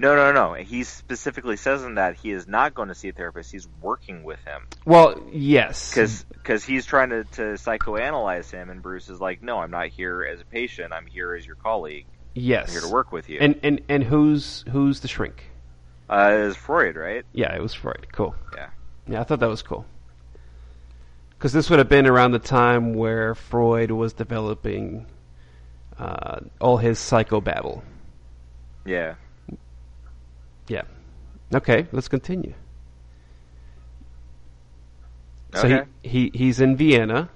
No, 0.00 0.16
no, 0.16 0.32
no. 0.32 0.54
He 0.54 0.84
specifically 0.84 1.58
says 1.58 1.84
in 1.84 1.96
that 1.96 2.16
he 2.16 2.30
is 2.30 2.48
not 2.48 2.72
going 2.72 2.88
to 2.88 2.94
see 2.94 3.08
a 3.08 3.12
therapist. 3.12 3.52
He's 3.52 3.68
working 3.82 4.22
with 4.24 4.42
him 4.46 4.62
Well, 4.86 5.22
yes, 5.30 5.90
because 5.90 6.64
he's 6.64 6.86
trying 6.86 7.10
to, 7.10 7.24
to 7.24 7.42
psychoanalyze 7.58 8.50
him, 8.50 8.70
and 8.70 8.80
Bruce 8.80 9.10
is 9.10 9.20
like, 9.20 9.42
"No, 9.42 9.58
I'm 9.58 9.70
not 9.70 9.88
here 9.88 10.24
as 10.24 10.40
a 10.40 10.46
patient. 10.46 10.94
I'm 10.94 11.04
here 11.04 11.34
as 11.34 11.46
your 11.46 11.56
colleague. 11.56 12.06
yes, 12.32 12.68
I'm 12.68 12.72
here 12.72 12.80
to 12.80 12.88
work 12.88 13.12
with 13.12 13.28
you." 13.28 13.40
And 13.42 13.60
and 13.62 13.82
and 13.90 14.02
who's 14.02 14.64
who's 14.70 15.00
the 15.00 15.08
shrink? 15.08 15.50
uh, 16.08 16.34
was 16.44 16.56
Freud 16.56 16.96
right? 16.96 17.26
Yeah, 17.34 17.54
it 17.54 17.60
was 17.60 17.74
Freud. 17.74 18.06
Cool. 18.10 18.34
Yeah. 18.56 18.70
Yeah, 19.06 19.20
I 19.20 19.24
thought 19.24 19.40
that 19.40 19.50
was 19.50 19.60
cool. 19.60 19.84
Because 21.30 21.52
this 21.52 21.68
would 21.68 21.78
have 21.78 21.90
been 21.90 22.06
around 22.06 22.32
the 22.32 22.38
time 22.38 22.94
where 22.94 23.34
Freud 23.34 23.90
was 23.90 24.14
developing 24.14 25.04
uh, 25.98 26.40
all 26.58 26.78
his 26.78 26.98
psychobabble. 26.98 27.82
Yeah. 28.86 29.16
Yeah. 30.70 30.82
Okay, 31.52 31.88
let's 31.90 32.06
continue. 32.06 32.54
So 35.52 35.66
he, 35.68 36.08
he 36.08 36.30
he's 36.32 36.60
in 36.60 36.76
Vienna. 36.76 37.28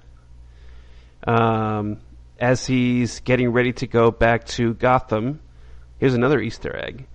Um, 1.27 1.97
as 2.39 2.65
he's 2.65 3.19
getting 3.19 3.51
ready 3.51 3.73
to 3.73 3.87
go 3.87 4.09
back 4.09 4.45
to 4.55 4.73
Gotham, 4.75 5.41
here's 5.99 6.13
another 6.13 6.39
Easter 6.39 6.73
egg. 6.77 7.07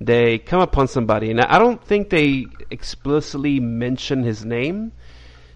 they 0.00 0.38
come 0.38 0.60
upon 0.60 0.86
somebody, 0.88 1.30
and 1.30 1.40
I 1.40 1.58
don't 1.58 1.82
think 1.82 2.10
they 2.10 2.46
explicitly 2.70 3.58
mention 3.60 4.22
his 4.22 4.44
name, 4.44 4.92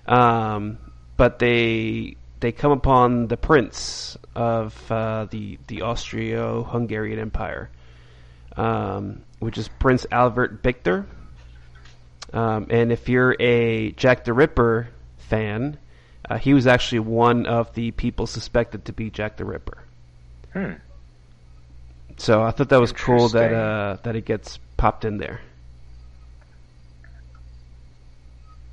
um, 0.07 0.79
but 1.17 1.39
they 1.39 2.17
they 2.41 2.53
come 2.53 2.73
upon 2.73 3.27
the 3.29 3.37
prince 3.37 4.17
of 4.35 4.75
uh, 4.91 5.27
the 5.31 5.59
the 5.67 5.83
Austro-Hungarian 5.83 7.19
Empire, 7.19 7.71
um, 8.59 9.23
which 9.39 9.57
is 9.57 9.69
Prince 9.69 10.05
Albert 10.11 10.63
Victor. 10.63 11.07
Um, 12.33 12.67
and 12.71 12.93
if 12.93 13.09
you're 13.09 13.35
a 13.41 13.93
Jack 13.93 14.25
the 14.25 14.33
Ripper 14.35 14.89
fan, 15.19 15.79
uh, 16.29 16.37
he 16.37 16.53
was 16.53 16.67
actually 16.67 16.99
one 17.01 17.47
of 17.47 17.73
the 17.75 17.91
people 17.93 18.27
suspected 18.27 18.85
to 18.87 18.93
be 18.93 19.11
Jack 19.11 19.37
the 19.37 19.45
Ripper. 19.45 19.79
Hmm. 20.53 20.73
So 22.19 22.43
I 22.43 22.51
thought 22.51 22.69
that 22.71 22.81
was 22.81 22.93
cool 22.93 23.29
that 23.31 23.53
uh, 23.53 23.97
that 24.03 24.17
it 24.17 24.25
gets 24.25 24.59
popped 24.77 25.05
in 25.05 25.19
there. 25.19 25.41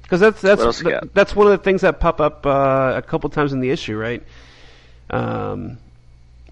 Because 0.01 0.19
that's 0.19 0.41
that's 0.41 0.59
What 0.59 0.65
else 0.65 0.79
you 0.79 0.86
th- 0.86 1.01
got? 1.01 1.13
that's 1.13 1.36
one 1.36 1.47
of 1.47 1.51
the 1.51 1.63
things 1.63 1.81
that 1.81 1.99
pop 1.99 2.19
up 2.19 2.45
uh, 2.45 2.93
a 2.95 3.01
couple 3.01 3.29
times 3.29 3.53
in 3.53 3.59
the 3.59 3.69
issue, 3.69 3.97
right? 3.97 4.23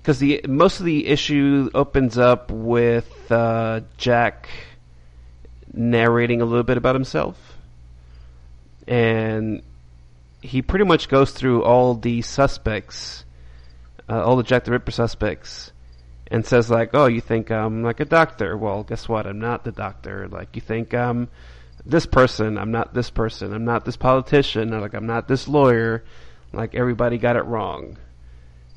Because 0.04 0.20
the 0.20 0.42
most 0.50 0.82
of 0.82 0.86
the 0.86 1.08
issue 1.08 1.70
opens 1.74 2.18
up 2.18 2.52
with 2.52 3.32
uh, 3.32 3.80
Jack 3.96 4.50
narrating 5.72 6.42
a 6.42 6.46
little 6.46 6.64
bit 6.64 6.76
about 6.76 6.94
himself, 6.94 7.58
and 8.86 9.62
he 10.42 10.62
pretty 10.62 10.84
much 10.84 11.08
goes 11.08 11.32
through 11.32 11.64
all 11.64 11.96
the 11.96 12.22
suspects, 12.22 13.24
uh, 14.10 14.22
all 14.22 14.36
the 14.36 14.44
Jack 14.44 14.66
the 14.66 14.72
Ripper 14.72 14.92
suspects, 14.92 15.72
and 16.28 16.46
says 16.46 16.70
like, 16.70 16.90
"Oh, 16.94 17.06
you 17.06 17.22
think 17.22 17.50
I'm 17.50 17.82
like 17.82 18.02
a 18.02 18.06
doctor? 18.06 18.58
Well, 18.58 18.84
guess 18.84 19.08
what? 19.08 19.26
I'm 19.26 19.40
not 19.40 19.64
the 19.64 19.72
doctor. 19.72 20.28
Like, 20.28 20.50
you 20.54 20.62
think 20.62 20.94
I'm 20.94 21.30
this 21.86 22.06
person? 22.06 22.58
I'm 22.58 22.72
not 22.72 22.94
this 22.94 23.10
person. 23.10 23.54
I'm 23.54 23.64
not 23.64 23.86
this 23.86 23.96
politician. 23.96 24.78
Like, 24.82 24.96
I'm 24.96 25.08
not 25.08 25.30
this 25.30 25.48
lawyer. 25.48 26.04
Like, 26.52 26.76
everybody 26.76 27.18
got 27.18 27.38
it 27.38 27.46
wrong." 27.46 27.98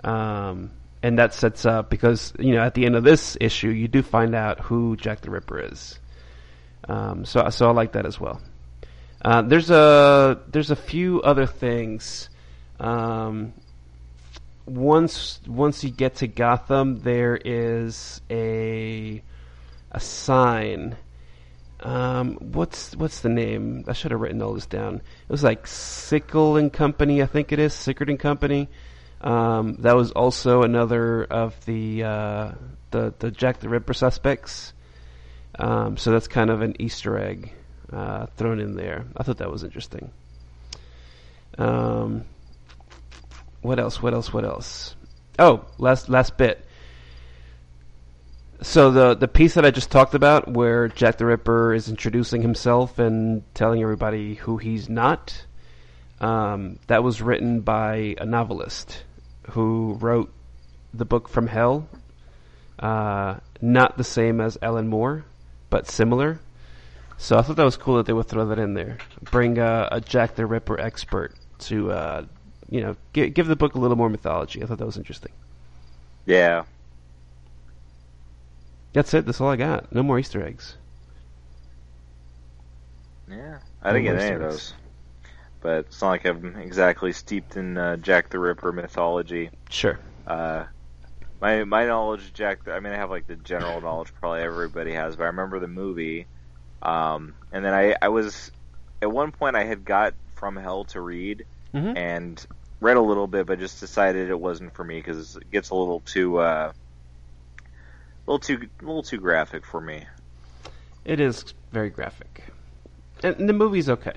Um, 0.04 0.70
and 1.06 1.20
that 1.20 1.32
sets 1.32 1.64
up 1.64 1.88
because 1.88 2.32
you 2.36 2.52
know 2.52 2.62
at 2.62 2.74
the 2.74 2.84
end 2.84 2.96
of 2.96 3.04
this 3.04 3.36
issue, 3.40 3.68
you 3.68 3.86
do 3.86 4.02
find 4.02 4.34
out 4.34 4.58
who 4.58 4.96
Jack 4.96 5.20
the 5.20 5.30
Ripper 5.30 5.60
is. 5.60 6.00
Um, 6.88 7.24
so, 7.24 7.48
so 7.50 7.68
I 7.68 7.72
like 7.72 7.92
that 7.92 8.06
as 8.06 8.18
well. 8.18 8.40
Uh, 9.22 9.42
there's 9.42 9.70
a 9.70 10.40
there's 10.48 10.72
a 10.72 10.76
few 10.76 11.22
other 11.22 11.46
things. 11.46 12.28
Um, 12.80 13.54
once 14.66 15.40
once 15.46 15.84
you 15.84 15.90
get 15.90 16.16
to 16.16 16.26
Gotham, 16.26 17.00
there 17.02 17.36
is 17.36 18.20
a 18.28 19.22
a 19.92 20.00
sign. 20.00 20.96
Um, 21.78 22.34
what's 22.40 22.96
what's 22.96 23.20
the 23.20 23.28
name? 23.28 23.84
I 23.86 23.92
should 23.92 24.10
have 24.10 24.20
written 24.20 24.42
all 24.42 24.54
this 24.54 24.66
down. 24.66 24.96
It 24.96 25.30
was 25.30 25.44
like 25.44 25.68
Sickle 25.68 26.56
and 26.56 26.72
Company, 26.72 27.22
I 27.22 27.26
think 27.26 27.52
it 27.52 27.60
is 27.60 27.74
Sickert 27.74 28.10
and 28.10 28.18
Company. 28.18 28.68
Um, 29.20 29.76
that 29.80 29.96
was 29.96 30.12
also 30.12 30.62
another 30.62 31.24
of 31.24 31.64
the 31.64 32.04
uh, 32.04 32.52
the 32.90 33.14
the 33.18 33.30
Jack 33.30 33.60
the 33.60 33.68
Ripper 33.68 33.94
suspects. 33.94 34.72
Um, 35.58 35.96
so 35.96 36.10
that's 36.10 36.28
kind 36.28 36.50
of 36.50 36.60
an 36.60 36.76
Easter 36.80 37.18
egg 37.18 37.52
uh, 37.92 38.26
thrown 38.36 38.60
in 38.60 38.76
there. 38.76 39.06
I 39.16 39.22
thought 39.22 39.38
that 39.38 39.50
was 39.50 39.64
interesting. 39.64 40.10
Um, 41.56 42.24
what 43.62 43.78
else? 43.78 44.02
What 44.02 44.12
else? 44.12 44.32
What 44.32 44.44
else? 44.44 44.94
Oh, 45.38 45.64
last 45.78 46.08
last 46.08 46.36
bit. 46.36 46.64
So 48.62 48.90
the 48.90 49.14
the 49.14 49.28
piece 49.28 49.54
that 49.54 49.64
I 49.64 49.70
just 49.70 49.90
talked 49.90 50.14
about, 50.14 50.48
where 50.48 50.88
Jack 50.88 51.18
the 51.18 51.26
Ripper 51.26 51.74
is 51.74 51.88
introducing 51.88 52.42
himself 52.42 52.98
and 52.98 53.42
telling 53.54 53.82
everybody 53.82 54.34
who 54.34 54.56
he's 54.56 54.88
not, 54.88 55.46
um, 56.20 56.78
that 56.86 57.02
was 57.02 57.20
written 57.20 57.60
by 57.60 58.14
a 58.18 58.24
novelist 58.24 59.04
who 59.50 59.94
wrote 60.00 60.32
the 60.94 61.04
book 61.04 61.28
From 61.28 61.46
Hell. 61.46 61.88
Uh, 62.78 63.36
not 63.60 63.96
the 63.96 64.04
same 64.04 64.40
as 64.40 64.58
Alan 64.60 64.88
Moore, 64.88 65.24
but 65.70 65.88
similar. 65.88 66.40
So 67.18 67.38
I 67.38 67.42
thought 67.42 67.56
that 67.56 67.64
was 67.64 67.76
cool 67.76 67.96
that 67.96 68.06
they 68.06 68.12
would 68.12 68.26
throw 68.26 68.46
that 68.46 68.58
in 68.58 68.74
there. 68.74 68.98
Bring 69.22 69.58
uh, 69.58 69.88
a 69.90 70.00
Jack 70.00 70.34
the 70.34 70.44
Ripper 70.46 70.78
expert 70.78 71.34
to, 71.60 71.90
uh, 71.90 72.24
you 72.68 72.82
know, 72.82 72.96
gi- 73.14 73.30
give 73.30 73.46
the 73.46 73.56
book 73.56 73.74
a 73.74 73.78
little 73.78 73.96
more 73.96 74.10
mythology. 74.10 74.62
I 74.62 74.66
thought 74.66 74.78
that 74.78 74.86
was 74.86 74.98
interesting. 74.98 75.32
Yeah. 76.26 76.64
That's 78.92 79.14
it. 79.14 79.24
That's 79.24 79.40
all 79.40 79.48
I 79.48 79.56
got. 79.56 79.94
No 79.94 80.02
more 80.02 80.18
Easter 80.18 80.44
eggs. 80.44 80.76
Yeah. 83.30 83.58
I 83.82 83.92
didn't 83.92 84.04
get 84.04 84.16
any 84.16 84.24
Easter 84.24 84.42
of 84.46 84.52
eggs. 84.54 84.74
But 85.66 85.86
it's 85.86 86.00
not 86.00 86.10
like 86.10 86.24
I'm 86.24 86.54
exactly 86.60 87.12
steeped 87.12 87.56
in 87.56 87.76
uh, 87.76 87.96
Jack 87.96 88.28
the 88.28 88.38
Ripper 88.38 88.70
mythology. 88.70 89.50
Sure. 89.68 89.98
Uh, 90.24 90.66
my 91.40 91.64
my 91.64 91.86
knowledge 91.86 92.22
of 92.22 92.34
Jack. 92.34 92.62
the, 92.62 92.72
I 92.72 92.78
mean, 92.78 92.92
I 92.92 92.96
have 92.96 93.10
like 93.10 93.26
the 93.26 93.34
general 93.34 93.80
knowledge 93.80 94.12
probably 94.20 94.42
everybody 94.42 94.92
has, 94.92 95.16
but 95.16 95.24
I 95.24 95.26
remember 95.26 95.58
the 95.58 95.66
movie. 95.66 96.28
Um, 96.82 97.34
and 97.50 97.64
then 97.64 97.74
I 97.74 97.96
I 98.00 98.10
was 98.10 98.52
at 99.02 99.10
one 99.10 99.32
point 99.32 99.56
I 99.56 99.64
had 99.64 99.84
got 99.84 100.14
From 100.36 100.54
Hell 100.54 100.84
to 100.84 101.00
read 101.00 101.44
hmm 101.72 101.96
and 101.96 102.46
read 102.80 102.96
a 102.96 103.02
little 103.02 103.26
bit, 103.26 103.46
but 103.46 103.58
just 103.58 103.80
decided 103.80 104.30
it 104.30 104.38
wasn't 104.38 104.72
for 104.72 104.84
me 104.84 105.00
because 105.00 105.34
it 105.34 105.50
gets 105.50 105.70
a 105.70 105.74
little 105.74 105.98
too 105.98 106.38
uh, 106.38 106.70
a 106.70 108.30
little 108.30 108.38
too 108.38 108.68
a 108.80 108.84
little 108.84 109.02
too 109.02 109.18
graphic 109.18 109.66
for 109.66 109.80
me. 109.80 110.04
It 111.04 111.18
is 111.18 111.54
very 111.72 111.90
graphic, 111.90 112.44
and 113.24 113.48
the 113.48 113.52
movie's 113.52 113.88
okay. 113.88 114.14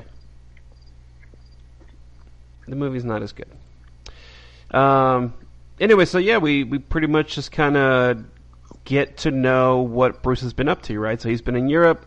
The 2.70 2.76
movie's 2.76 3.06
not 3.06 3.22
as 3.22 3.34
good. 3.34 3.50
Um. 4.72 5.34
Anyway, 5.80 6.06
so 6.06 6.18
yeah, 6.18 6.38
we 6.38 6.64
we 6.64 6.78
pretty 6.78 7.08
much 7.08 7.36
just 7.36 7.52
kind 7.52 7.78
of 7.78 8.24
get 8.86 9.18
to 9.18 9.32
know 9.32 9.82
what 9.82 10.22
Bruce 10.24 10.42
has 10.42 10.54
been 10.54 10.68
up 10.68 10.82
to, 10.84 11.00
right? 11.00 11.22
So 11.22 11.30
he's 11.30 11.42
been 11.42 11.56
in 11.56 11.70
Europe, 11.70 12.06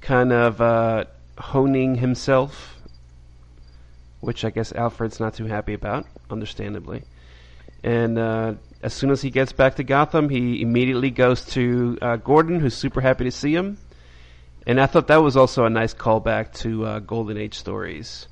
kind 0.00 0.32
of 0.32 0.60
uh, 0.60 1.04
honing 1.38 1.96
himself, 1.96 2.76
which 4.20 4.44
I 4.44 4.50
guess 4.50 4.72
Alfred's 4.72 5.20
not 5.20 5.34
too 5.34 5.46
happy 5.46 5.74
about, 5.74 6.06
understandably. 6.30 7.04
And 7.84 8.18
uh, 8.18 8.54
as 8.82 8.94
soon 8.94 9.10
as 9.10 9.22
he 9.22 9.30
gets 9.30 9.52
back 9.52 9.76
to 9.76 9.84
Gotham, 9.84 10.28
he 10.28 10.60
immediately 10.62 11.10
goes 11.10 11.44
to 11.46 11.98
uh, 12.02 12.16
Gordon, 12.16 12.60
who's 12.60 12.74
super 12.74 13.00
happy 13.00 13.24
to 13.24 13.30
see 13.30 13.54
him. 13.54 13.78
And 14.66 14.80
I 14.80 14.86
thought 14.86 15.06
that 15.06 15.22
was 15.22 15.36
also 15.36 15.64
a 15.64 15.70
nice 15.70 15.94
callback 15.94 16.52
to 16.60 16.84
uh, 16.84 16.98
Golden 16.98 17.36
Age 17.36 17.54
stories, 17.54 18.28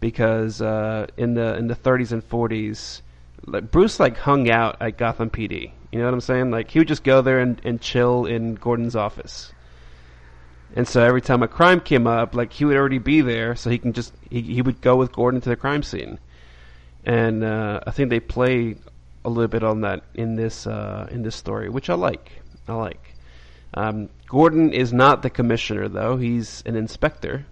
because 0.00 0.60
uh, 0.60 1.06
in 1.16 1.34
the 1.34 1.56
in 1.56 1.66
the 1.68 1.74
30s 1.74 2.12
and 2.12 2.28
40s, 2.28 3.00
like 3.46 3.70
Bruce 3.70 3.98
like 4.00 4.16
hung 4.18 4.50
out 4.50 4.76
at 4.80 4.98
Gotham 4.98 5.30
PD. 5.30 5.72
You 5.92 5.98
know 5.98 6.06
what 6.06 6.14
I'm 6.14 6.20
saying? 6.20 6.50
Like 6.50 6.70
he 6.70 6.80
would 6.80 6.88
just 6.88 7.04
go 7.04 7.22
there 7.22 7.38
and, 7.40 7.60
and 7.64 7.80
chill 7.80 8.26
in 8.26 8.54
Gordon's 8.54 8.96
office. 8.96 9.52
And 10.76 10.88
so 10.88 11.02
every 11.02 11.20
time 11.20 11.42
a 11.42 11.48
crime 11.48 11.80
came 11.80 12.06
up, 12.06 12.34
like 12.34 12.52
he 12.52 12.64
would 12.64 12.76
already 12.76 12.98
be 12.98 13.20
there, 13.20 13.54
so 13.54 13.70
he 13.70 13.78
can 13.78 13.92
just 13.92 14.12
he, 14.28 14.42
he 14.42 14.62
would 14.62 14.80
go 14.80 14.96
with 14.96 15.12
Gordon 15.12 15.40
to 15.42 15.48
the 15.48 15.56
crime 15.56 15.82
scene. 15.82 16.18
And 17.04 17.44
uh, 17.44 17.80
I 17.86 17.90
think 17.92 18.10
they 18.10 18.18
play 18.20 18.76
a 19.24 19.30
little 19.30 19.48
bit 19.48 19.62
on 19.62 19.82
that 19.82 20.02
in 20.14 20.34
this 20.36 20.66
uh, 20.66 21.06
in 21.10 21.22
this 21.22 21.36
story, 21.36 21.68
which 21.68 21.90
I 21.90 21.94
like. 21.94 22.32
I 22.66 22.74
like. 22.74 23.14
Um, 23.74 24.08
Gordon 24.26 24.72
is 24.72 24.92
not 24.92 25.22
the 25.22 25.30
commissioner, 25.30 25.88
though; 25.88 26.16
he's 26.16 26.62
an 26.66 26.76
inspector. 26.76 27.46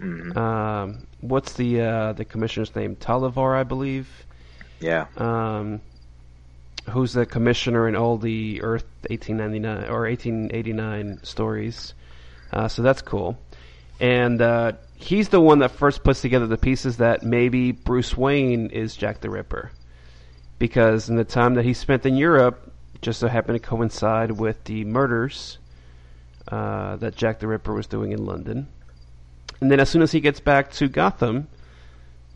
Mhm. 0.00 0.36
Um, 0.36 1.06
what's 1.22 1.54
the 1.54 1.80
uh, 1.80 2.12
the 2.12 2.26
commissioner's 2.26 2.74
name? 2.76 2.96
Talivar, 2.96 3.56
I 3.56 3.62
believe. 3.62 4.08
Yeah. 4.80 5.06
Um, 5.16 5.80
who's 6.90 7.14
the 7.14 7.24
commissioner 7.24 7.88
in 7.88 7.96
all 7.96 8.18
the 8.18 8.60
Earth 8.62 8.84
1899 9.08 9.88
or 9.88 10.02
1889 10.02 11.20
stories? 11.22 11.94
Uh, 12.52 12.68
so 12.68 12.82
that's 12.82 13.00
cool. 13.00 13.38
And 14.00 14.42
uh, 14.42 14.72
he's 14.96 15.28
the 15.28 15.40
one 15.40 15.60
that 15.60 15.70
first 15.70 16.02
puts 16.02 16.20
together 16.20 16.46
the 16.46 16.58
pieces 16.58 16.98
that 16.98 17.22
maybe 17.22 17.72
Bruce 17.72 18.16
Wayne 18.16 18.70
is 18.70 18.96
Jack 18.96 19.20
the 19.20 19.30
Ripper, 19.30 19.70
because 20.58 21.08
in 21.08 21.16
the 21.16 21.24
time 21.24 21.54
that 21.54 21.64
he 21.64 21.72
spent 21.72 22.04
in 22.04 22.16
Europe, 22.16 22.72
just 23.00 23.20
so 23.20 23.28
happened 23.28 23.60
to 23.60 23.66
coincide 23.66 24.32
with 24.32 24.62
the 24.64 24.84
murders 24.84 25.58
uh, 26.48 26.96
that 26.96 27.16
Jack 27.16 27.38
the 27.38 27.46
Ripper 27.46 27.72
was 27.72 27.86
doing 27.86 28.12
in 28.12 28.26
London. 28.26 28.68
And 29.62 29.70
then 29.70 29.78
as 29.78 29.88
soon 29.88 30.02
as 30.02 30.10
he 30.10 30.18
gets 30.18 30.40
back 30.40 30.72
to 30.72 30.88
Gotham, 30.88 31.46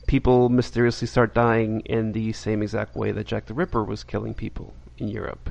people 0.06 0.48
mysteriously 0.48 1.08
start 1.08 1.34
dying 1.34 1.80
in 1.80 2.12
the 2.12 2.32
same 2.32 2.62
exact 2.62 2.94
way 2.94 3.10
that 3.10 3.26
Jack 3.26 3.46
the 3.46 3.54
Ripper 3.54 3.82
was 3.82 4.04
killing 4.04 4.32
people 4.32 4.74
in 4.96 5.08
Europe. 5.08 5.50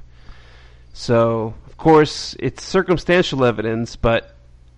So, 0.93 1.53
of 1.67 1.75
course, 1.75 2.33
it's 2.39 2.63
circumstantial 2.63 3.43
evidence, 3.43 3.97
but 3.97 4.37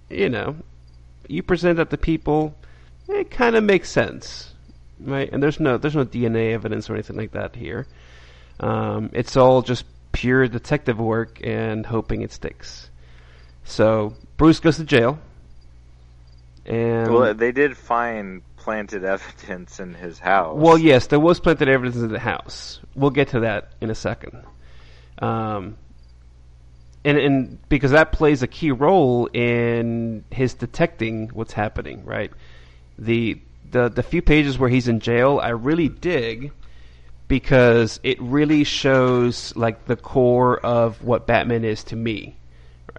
you 0.10 0.28
know, 0.28 0.56
you 1.28 1.44
present 1.44 1.78
that 1.78 1.92
to 1.92 1.98
people, 1.98 2.56
it 3.08 3.30
kind 3.30 3.56
of 3.56 3.64
makes 3.64 3.92
sense, 3.92 4.56
right? 5.00 5.30
And 5.32 5.44
there's 5.44 5.60
no 5.60 5.78
there's 5.78 5.96
no 5.96 6.04
DNA 6.04 6.52
evidence 6.52 6.90
or 6.90 6.96
anything 6.96 7.18
like 7.18 7.34
that 7.34 7.56
here. 7.56 7.86
Um, 8.60 9.12
it's 9.14 9.38
all 9.38 9.62
just 9.62 9.86
pure 10.14 10.48
detective 10.48 10.98
work 10.98 11.42
and 11.44 11.86
hoping 11.86 12.24
it 12.24 12.32
sticks. 12.32 12.90
So 13.66 14.16
Bruce 14.38 14.60
goes 14.60 14.78
to 14.78 14.84
jail, 14.84 15.20
and 16.68 17.14
Well, 17.14 17.34
they 17.34 17.52
did 17.52 17.78
find 17.78 18.42
planted 18.58 19.04
evidence 19.04 19.80
in 19.80 19.94
his 19.94 20.20
house. 20.20 20.58
Well, 20.58 20.78
yes, 20.78 21.08
there 21.08 21.20
was 21.20 21.40
planted 21.40 21.70
evidence 21.70 21.96
in 21.96 22.12
the 22.12 22.20
house. 22.20 22.80
We'll 22.96 23.12
get 23.12 23.30
to 23.30 23.42
that 23.42 23.72
in 23.80 23.90
a 23.90 23.96
second. 23.96 24.44
Um, 25.20 25.78
and, 27.06 27.18
and 27.18 27.70
because 27.70 27.92
that 27.92 28.12
plays 28.12 28.44
a 28.44 28.48
key 28.48 28.72
role 28.72 29.28
in 29.28 30.26
his 30.30 30.54
detecting 30.54 31.30
what's 31.30 31.54
happening, 31.54 32.04
right? 32.04 32.32
The 33.00 33.40
the 33.72 33.90
the 33.90 34.04
few 34.04 34.22
pages 34.22 34.60
where 34.60 34.70
he's 34.70 34.88
in 34.88 35.00
jail, 35.00 35.40
I 35.42 35.50
really 35.50 35.88
dig 35.88 36.52
because 37.28 38.00
it 38.04 38.22
really 38.22 38.64
shows 38.64 39.56
like 39.56 39.86
the 39.86 39.96
core 39.96 40.60
of 40.60 41.04
what 41.04 41.28
Batman 41.28 41.64
is 41.64 41.84
to 41.86 41.96
me, 41.96 42.36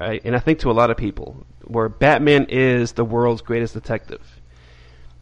right? 0.01 0.20
And 0.24 0.34
I 0.36 0.38
think 0.38 0.61
to 0.61 0.70
a 0.70 0.72
lot 0.72 0.90
of 0.90 0.96
people, 0.96 1.46
where 1.64 1.88
Batman 1.88 2.46
is 2.49 2.92
the 2.92 3.05
world's 3.05 3.42
greatest 3.42 3.74
detective. 3.74 4.22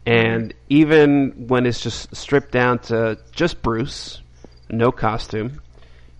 And 0.05 0.53
even 0.69 1.47
when 1.47 1.65
it's 1.65 1.81
just 1.81 2.15
stripped 2.15 2.51
down 2.51 2.79
to 2.79 3.19
just 3.31 3.61
Bruce, 3.61 4.21
no 4.69 4.91
costume, 4.91 5.61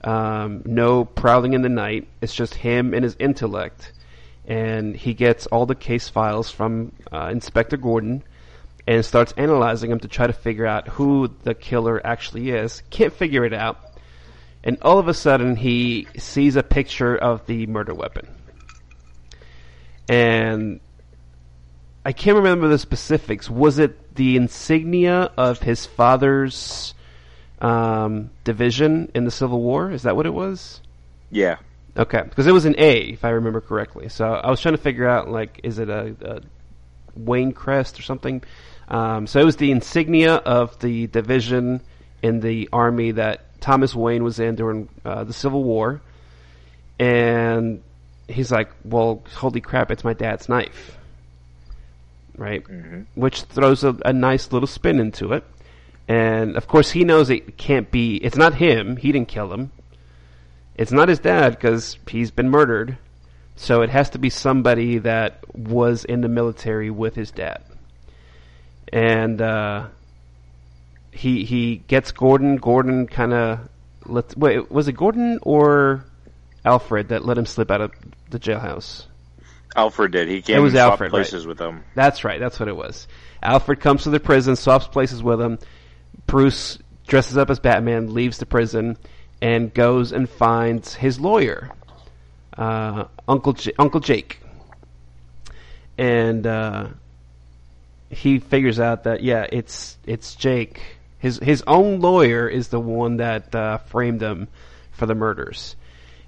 um, 0.04 0.62
no 0.66 1.06
prowling 1.06 1.54
in 1.54 1.62
the 1.62 1.70
night, 1.70 2.08
it's 2.22 2.36
just 2.36 2.54
him 2.54 2.94
and 2.94 3.04
his 3.04 3.16
intellect. 3.20 3.94
And 4.46 4.96
he 4.96 5.14
gets 5.14 5.46
all 5.48 5.66
the 5.66 5.76
case 5.76 6.10
files 6.10 6.52
from 6.52 6.92
uh, 7.12 7.30
Inspector 7.32 7.76
Gordon 7.78 8.24
and 8.86 9.04
starts 9.06 9.34
analyzing 9.36 9.90
them 9.90 10.00
to 10.00 10.08
try 10.08 10.28
to 10.28 10.34
figure 10.34 10.66
out 10.66 10.88
who 10.88 11.30
the 11.44 11.54
killer 11.54 12.06
actually 12.06 12.52
is. 12.52 12.82
Can't 12.90 13.14
figure 13.14 13.44
it 13.44 13.54
out. 13.54 13.80
And 14.64 14.78
all 14.82 15.00
of 15.00 15.08
a 15.08 15.14
sudden, 15.14 15.56
he 15.56 16.08
sees 16.18 16.56
a 16.56 16.64
picture 16.64 17.16
of 17.16 17.46
the 17.46 17.68
murder 17.68 17.94
weapon. 17.94 18.28
And 20.08 20.80
I 22.06 22.14
can't 22.14 22.38
remember 22.38 22.68
the 22.68 22.80
specifics. 22.80 23.50
Was 23.50 23.80
it 23.80 24.16
the 24.16 24.38
insignia 24.38 25.32
of 25.38 25.60
his 25.60 25.86
father's 25.86 26.94
um, 27.60 28.30
division 28.44 29.12
in 29.14 29.26
the 29.26 29.32
Civil 29.32 29.62
War? 29.62 29.92
Is 29.92 30.04
that 30.04 30.16
what 30.16 30.26
it 30.26 30.34
was? 30.34 30.82
yeah, 31.30 31.58
Okay, 31.98 32.22
because 32.22 32.46
it 32.46 32.52
was 32.52 32.66
an 32.66 32.76
A, 32.78 33.00
if 33.00 33.26
I 33.26 33.30
remember 33.30 33.60
correctly. 33.60 34.08
So 34.10 34.28
I 34.28 34.52
was 34.52 34.62
trying 34.62 34.76
to 34.76 34.82
figure 34.82 35.08
out, 35.08 35.30
like, 35.30 35.62
is 35.64 35.80
it 35.80 35.90
a, 35.90 36.16
a 36.22 36.42
Wayne 37.16 37.54
crest 37.54 38.00
or 38.00 38.04
something? 38.04 38.44
Um, 38.88 39.26
so 39.26 39.40
it 39.40 39.46
was 39.46 39.56
the 39.56 39.72
insignia 39.72 40.36
of 40.36 40.78
the 40.80 41.08
division 41.08 41.82
in 42.22 42.40
the 42.40 42.70
army 42.72 43.12
that 43.12 43.60
Thomas 43.62 43.96
Wayne 43.96 44.24
was 44.24 44.40
in 44.40 44.56
during 44.56 44.90
uh, 45.04 45.24
the 45.24 45.34
Civil 45.34 45.64
War. 45.64 46.02
And 47.00 47.82
he's 48.28 48.52
like, 48.52 48.70
well, 48.84 49.24
holy 49.34 49.62
crap, 49.62 49.92
it's 49.92 50.04
my 50.04 50.14
dad's 50.14 50.50
knife. 50.50 50.98
Right? 52.36 52.64
Which 53.16 53.44
throws 53.44 53.84
a, 53.84 53.98
a 54.06 54.14
nice 54.14 54.52
little 54.52 54.68
spin 54.68 55.00
into 55.00 55.34
it. 55.34 55.44
And 56.08 56.56
of 56.56 56.68
course, 56.68 56.92
he 56.92 57.04
knows 57.04 57.30
it 57.30 57.58
can't 57.58 57.90
be, 57.92 58.18
it's 58.18 58.38
not 58.38 58.56
him, 58.56 58.98
he 58.98 59.12
didn't 59.12 59.28
kill 59.28 59.52
him. 59.52 59.72
It's 60.76 60.92
not 60.92 61.10
his 61.10 61.20
dad 61.20 61.56
because 61.56 61.98
he's 62.08 62.32
been 62.32 62.50
murdered. 62.50 62.98
So 63.56 63.82
it 63.82 63.90
has 63.90 64.12
to 64.12 64.20
be 64.20 64.30
somebody 64.30 65.00
that 65.00 65.40
was 65.56 66.06
in 66.06 66.22
the 66.22 66.28
military 66.28 66.92
with 66.92 67.16
his 67.16 67.32
dad. 67.32 67.64
And 68.94 69.42
uh, 69.42 69.88
he 71.12 71.44
he 71.44 71.78
gets 71.88 72.12
Gordon. 72.12 72.58
Gordon 72.58 73.08
kind 73.08 73.34
of 73.34 73.68
let 74.06 74.38
wait. 74.38 74.72
Was 74.72 74.88
it 74.88 74.94
Gordon 74.94 75.40
or 75.42 76.06
Alfred 76.68 77.10
that 77.10 77.26
let 77.26 77.38
him 77.38 77.46
slip 77.46 77.72
out 77.72 77.80
of 77.82 77.92
the 78.30 78.40
jailhouse? 78.40 79.06
Alfred 79.76 80.12
did. 80.12 80.28
He 80.28 80.42
came 80.42 80.58
It 80.58 80.60
was 80.60 80.74
and 80.74 80.80
swapped 80.80 80.92
Alfred, 80.92 81.14
right. 81.14 81.18
places 81.20 81.48
with 81.48 81.58
them. 81.58 81.84
That's 81.96 82.24
right. 82.24 82.40
That's 82.40 82.60
what 82.60 82.68
it 82.68 82.76
was. 82.76 83.08
Alfred 83.42 83.80
comes 83.80 84.04
to 84.04 84.10
the 84.10 84.20
prison, 84.20 84.56
swaps 84.56 84.88
places 84.88 85.24
with 85.24 85.40
him. 85.40 85.60
Bruce 86.26 86.78
dresses 87.08 87.38
up 87.38 87.50
as 87.50 87.60
Batman, 87.60 88.14
leaves 88.14 88.38
the 88.40 88.46
prison, 88.46 88.98
and 89.42 89.74
goes 89.74 90.12
and 90.12 90.28
finds 90.30 90.94
his 90.96 91.20
lawyer, 91.20 91.70
uh, 92.58 93.06
Uncle 93.28 93.54
J- 93.54 93.74
Uncle 93.80 94.00
Jake. 94.02 94.42
And 95.98 96.46
uh, 96.46 96.88
he 98.10 98.40
figures 98.40 98.80
out 98.80 99.04
that 99.06 99.24
yeah, 99.24 99.46
it's 99.52 99.98
it's 100.06 100.36
Jake. 100.36 100.82
His 101.20 101.40
his 101.40 101.64
own 101.66 102.00
lawyer 102.02 102.48
is 102.48 102.68
the 102.70 102.80
one 102.80 103.18
that 103.18 103.54
uh, 103.56 103.78
framed 103.78 104.22
him 104.22 104.48
for 104.92 105.06
the 105.06 105.16
murders. 105.16 105.76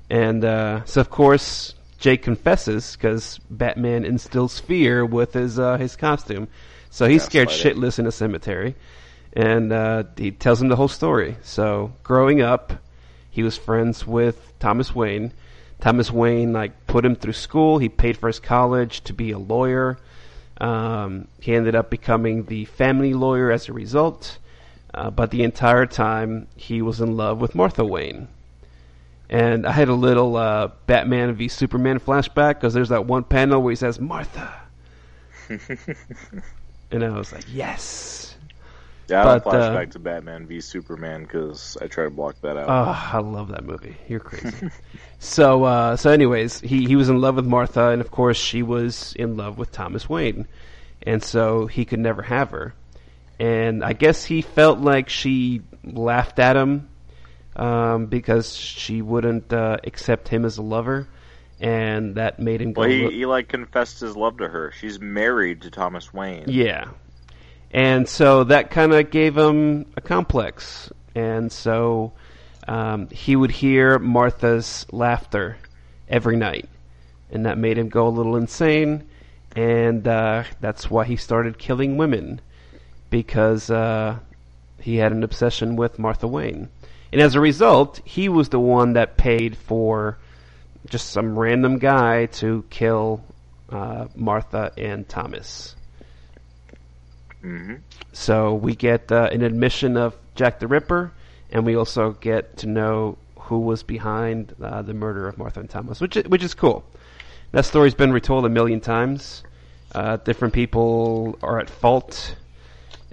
And 0.09 0.43
uh, 0.43 0.85
so, 0.85 1.01
of 1.01 1.09
course, 1.09 1.75
Jake 1.99 2.23
confesses 2.23 2.95
because 2.95 3.39
Batman 3.49 4.05
instills 4.05 4.59
fear 4.59 5.05
with 5.05 5.33
his 5.33 5.59
uh, 5.59 5.77
his 5.77 5.95
costume. 5.95 6.47
So 6.89 7.07
he's 7.07 7.23
scared 7.23 7.49
Gaslighting. 7.49 7.75
shitless 7.75 7.99
in 7.99 8.07
a 8.07 8.11
cemetery, 8.11 8.75
and 9.33 9.71
uh, 9.71 10.03
he 10.17 10.31
tells 10.31 10.61
him 10.61 10.69
the 10.69 10.75
whole 10.75 10.87
story. 10.87 11.37
So 11.43 11.93
growing 12.03 12.41
up, 12.41 12.73
he 13.29 13.43
was 13.43 13.57
friends 13.57 14.07
with 14.07 14.53
Thomas 14.59 14.95
Wayne. 14.95 15.31
Thomas 15.79 16.11
Wayne 16.11 16.51
like 16.51 16.87
put 16.87 17.05
him 17.05 17.15
through 17.15 17.33
school. 17.33 17.77
He 17.77 17.89
paid 17.89 18.17
for 18.17 18.27
his 18.27 18.39
college 18.39 19.03
to 19.03 19.13
be 19.13 19.31
a 19.31 19.39
lawyer. 19.39 19.97
Um, 20.59 21.27
he 21.39 21.53
ended 21.53 21.75
up 21.75 21.89
becoming 21.89 22.45
the 22.45 22.65
family 22.65 23.13
lawyer 23.13 23.51
as 23.51 23.69
a 23.69 23.73
result. 23.73 24.39
Uh, 24.93 25.09
but 25.11 25.29
the 25.29 25.43
entire 25.43 25.85
time, 25.85 26.47
he 26.55 26.81
was 26.81 26.99
in 26.99 27.15
love 27.15 27.39
with 27.39 27.53
Martha 27.53 27.85
Wayne. 27.85 28.27
And 29.29 29.67
I 29.67 29.71
had 29.71 29.89
a 29.89 29.93
little 29.93 30.35
uh, 30.35 30.69
Batman 30.87 31.33
v 31.35 31.47
Superman 31.47 31.99
flashback 31.99 32.55
because 32.55 32.73
there's 32.73 32.89
that 32.89 33.05
one 33.05 33.23
panel 33.23 33.61
where 33.61 33.71
he 33.71 33.75
says 33.75 33.99
Martha, 33.99 34.51
and 36.91 37.03
I 37.03 37.09
was 37.09 37.31
like, 37.31 37.45
yes. 37.51 38.35
Yeah, 39.07 39.21
I 39.21 39.39
But, 39.39 39.47
uh, 39.47 39.71
flashback 39.71 39.91
to 39.91 39.99
Batman 39.99 40.45
v 40.45 40.61
Superman 40.61 41.23
because 41.23 41.77
I 41.81 41.87
try 41.87 42.03
to 42.03 42.11
block 42.11 42.41
that 42.41 42.57
out. 42.57 42.69
Oh, 42.69 43.17
I 43.17 43.19
love 43.19 43.49
that 43.49 43.65
movie. 43.65 43.97
You're 44.07 44.19
crazy. 44.19 44.69
so, 45.19 45.63
uh, 45.63 45.95
so 45.95 46.11
anyways, 46.11 46.59
he 46.61 46.85
he 46.85 46.95
was 46.95 47.09
in 47.09 47.19
love 47.19 47.35
with 47.35 47.45
Martha, 47.45 47.89
and 47.89 48.01
of 48.01 48.11
course, 48.11 48.37
she 48.37 48.61
was 48.61 49.13
in 49.13 49.35
love 49.35 49.57
with 49.57 49.71
Thomas 49.71 50.07
Wayne, 50.07 50.47
and 51.03 51.23
so 51.23 51.65
he 51.65 51.85
could 51.85 51.99
never 51.99 52.21
have 52.21 52.51
her. 52.51 52.73
And 53.39 53.83
I 53.83 53.93
guess 53.93 54.25
he 54.25 54.41
felt 54.41 54.79
like 54.79 55.09
she 55.09 55.61
laughed 55.83 56.39
at 56.39 56.55
him 56.55 56.89
um, 57.59 58.05
because 58.05 58.55
she 58.55 59.01
wouldn't 59.01 59.51
uh, 59.51 59.77
accept 59.83 60.29
him 60.29 60.45
as 60.45 60.57
a 60.57 60.61
lover, 60.61 61.09
and 61.59 62.15
that 62.15 62.39
made 62.39 62.61
him 62.61 62.71
go. 62.71 62.81
well, 62.81 62.89
he, 62.89 63.05
li- 63.05 63.13
he 63.17 63.25
like 63.25 63.49
confessed 63.49 63.99
his 63.99 64.15
love 64.15 64.37
to 64.37 64.47
her. 64.47 64.71
She's 64.79 64.99
married 64.99 65.61
to 65.63 65.69
Thomas 65.69 66.13
Wayne. 66.13 66.45
Yeah. 66.47 66.85
And 67.71 68.07
so 68.07 68.45
that 68.45 68.71
kind 68.71 68.93
of 68.93 69.11
gave 69.11 69.37
him 69.37 69.87
a 69.97 70.01
complex. 70.01 70.89
And 71.13 71.51
so 71.51 72.13
um, 72.65 73.09
he 73.09 73.35
would 73.35 73.51
hear 73.51 73.99
Martha's 73.99 74.87
laughter 74.91 75.57
every 76.07 76.37
night. 76.37 76.67
And 77.29 77.45
that 77.45 77.57
made 77.57 77.77
him 77.77 77.89
go 77.89 78.07
a 78.07 78.09
little 78.09 78.37
insane. 78.37 79.03
And 79.53 80.07
uh, 80.07 80.45
that's 80.61 80.89
why 80.89 81.03
he 81.03 81.17
started 81.17 81.59
killing 81.59 81.97
women. 81.97 82.39
Because 83.09 83.69
uh, 83.69 84.17
he 84.79 84.95
had 84.95 85.11
an 85.11 85.23
obsession 85.23 85.75
with 85.75 85.99
Martha 85.99 86.27
Wayne. 86.27 86.69
And 87.11 87.21
as 87.21 87.35
a 87.35 87.39
result, 87.39 88.01
he 88.05 88.29
was 88.29 88.49
the 88.49 88.59
one 88.59 88.93
that 88.93 89.17
paid 89.17 89.57
for 89.57 90.17
just 90.89 91.09
some 91.09 91.37
random 91.37 91.79
guy 91.79 92.27
to 92.27 92.63
kill 92.69 93.23
uh, 93.69 94.07
Martha 94.15 94.71
and 94.77 95.07
Thomas. 95.07 95.75
hmm 97.41 97.75
So 98.11 98.53
we 98.53 98.75
get 98.75 99.11
uh, 99.11 99.29
an 99.31 99.41
admission 99.41 99.97
of 99.97 100.15
Jack 100.35 100.59
the 100.59 100.67
Ripper, 100.67 101.11
and 101.51 101.65
we 101.65 101.75
also 101.75 102.11
get 102.11 102.57
to 102.57 102.67
know 102.67 103.17
who 103.39 103.59
was 103.59 103.83
behind 103.83 104.53
uh, 104.61 104.81
the 104.81 104.93
murder 104.93 105.27
of 105.27 105.37
Martha 105.37 105.59
and 105.59 105.69
Thomas, 105.69 105.99
which 106.01 106.17
is, 106.17 106.25
which 106.27 106.43
is 106.43 106.53
cool. 106.53 106.83
That 107.51 107.65
story's 107.65 107.95
been 107.95 108.13
retold 108.13 108.45
a 108.45 108.49
million 108.49 108.79
times. 108.81 109.43
Uh, 109.93 110.17
different 110.17 110.53
people 110.53 111.37
are 111.41 111.59
at 111.59 111.69
fault, 111.69 112.35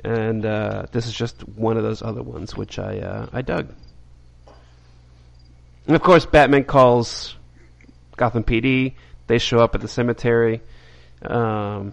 and 0.05 0.45
uh, 0.45 0.87
this 0.93 1.07
is 1.07 1.15
just 1.15 1.49
one 1.49 1.77
of 1.79 1.83
those 1.83 2.03
other 2.03 2.23
ones 2.23 2.55
which 2.57 2.79
I 2.79 2.99
uh, 2.99 3.27
I 3.33 3.41
dug. 3.43 3.73
And 5.87 5.95
of 5.95 6.03
course, 6.03 6.27
Batman 6.27 6.65
calls 6.65 7.37
Gotham 8.17 8.45
PD. 8.45 8.95
They 9.27 9.39
show 9.39 9.59
up 9.59 9.75
at 9.75 9.81
the 9.81 9.89
cemetery. 9.89 10.61
Um, 11.23 11.93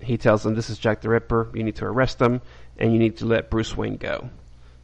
he 0.00 0.16
tells 0.16 0.42
them, 0.42 0.54
"This 0.54 0.70
is 0.70 0.78
Jack 0.78 1.00
the 1.00 1.08
Ripper. 1.08 1.50
You 1.54 1.62
need 1.64 1.76
to 1.76 1.84
arrest 1.84 2.20
him, 2.20 2.40
and 2.78 2.92
you 2.92 2.98
need 2.98 3.18
to 3.18 3.26
let 3.26 3.50
Bruce 3.50 3.76
Wayne 3.76 3.96
go." 3.96 4.30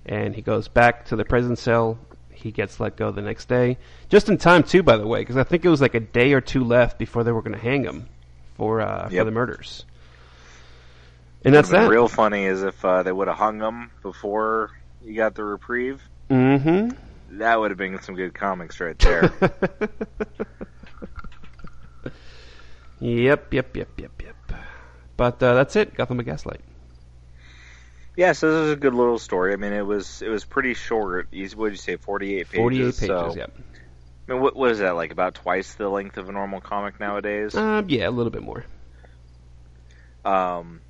And 0.05 0.35
he 0.35 0.43
goes 0.43 0.69
back 0.69 1.07
to 1.07 1.17
the 1.17 1.25
prison 1.25 1.57
cell. 1.57 1.99
He 2.31 2.51
gets 2.51 2.81
let 2.81 2.97
go 2.97 3.13
the 3.13 3.23
next 3.23 3.47
day, 3.47 3.79
just 4.09 4.29
in 4.29 4.37
time 4.37 4.65
too, 4.65 4.83
by 4.83 4.97
the 4.97 5.07
way, 5.07 5.21
because 5.21 5.37
I 5.37 5.45
think 5.45 5.65
it 5.65 5.69
was 5.69 5.81
like 5.81 5.95
a 5.95 6.01
day 6.01 6.33
or 6.33 6.41
two 6.41 6.65
left 6.65 6.99
before 6.99 7.23
they 7.23 7.31
were 7.31 7.43
going 7.43 7.55
to 7.55 7.59
hang 7.59 7.85
him 7.85 8.09
for 8.57 8.81
uh, 8.81 9.09
for 9.09 9.25
the 9.25 9.31
murders. 9.31 9.85
And 11.45 11.55
that's 11.55 11.71
that. 11.71 11.89
Real 11.89 12.09
funny 12.09 12.45
is 12.45 12.63
if 12.63 12.85
uh, 12.85 13.03
they 13.03 13.13
would 13.13 13.29
have 13.29 13.37
hung 13.37 13.61
him 13.61 13.91
before 14.03 14.71
you 15.05 15.17
got 15.17 15.35
the 15.35 15.45
reprieve. 15.45 16.01
mm-hmm. 16.31 16.97
That 17.33 17.59
would 17.59 17.71
have 17.71 17.79
been 17.79 18.01
some 18.03 18.15
good 18.15 18.35
comics 18.35 18.81
right 18.81 18.99
there. 18.99 19.33
Yep, 23.03 23.53
yep, 23.53 23.77
yep, 23.77 23.89
yep, 24.01 24.23
yep. 24.23 24.37
But 25.17 25.43
uh, 25.43 25.55
that's 25.55 25.75
it. 25.75 25.93
Gotham 25.95 26.19
by 26.19 26.23
Gaslight. 26.23 26.61
Yeah, 28.17 28.31
so 28.31 28.49
this 28.53 28.67
is 28.67 28.73
a 28.75 28.77
good 28.77 28.95
little 28.95 29.19
story. 29.19 29.53
I 29.53 29.57
mean, 29.57 29.73
it 29.73 29.85
was 29.85 30.23
it 30.23 30.29
was 30.29 30.45
pretty 30.45 30.75
short. 30.75 31.27
What 31.33 31.71
did 31.71 31.73
you 31.73 31.75
say? 31.77 31.97
Forty 31.97 32.37
eight 32.37 32.49
pages. 32.51 32.61
Forty-eight 32.61 32.85
pages. 32.85 33.07
So, 33.09 33.35
Yep. 33.37 33.59
I 34.29 34.33
mean, 34.33 34.41
what, 34.43 34.55
what 34.55 34.71
is 34.71 34.79
that 34.79 34.93
like? 34.93 35.11
About 35.11 35.35
twice 35.35 35.75
the 35.75 35.89
length 35.89 36.17
of 36.17 36.29
a 36.29 36.33
normal 36.33 36.61
comic 36.61 37.01
nowadays. 37.01 37.57
Um, 37.57 37.89
yeah, 37.89 38.09
a 38.09 38.11
little 38.11 38.31
bit 38.31 38.43
more. 38.45 38.65
Um, 40.25 40.81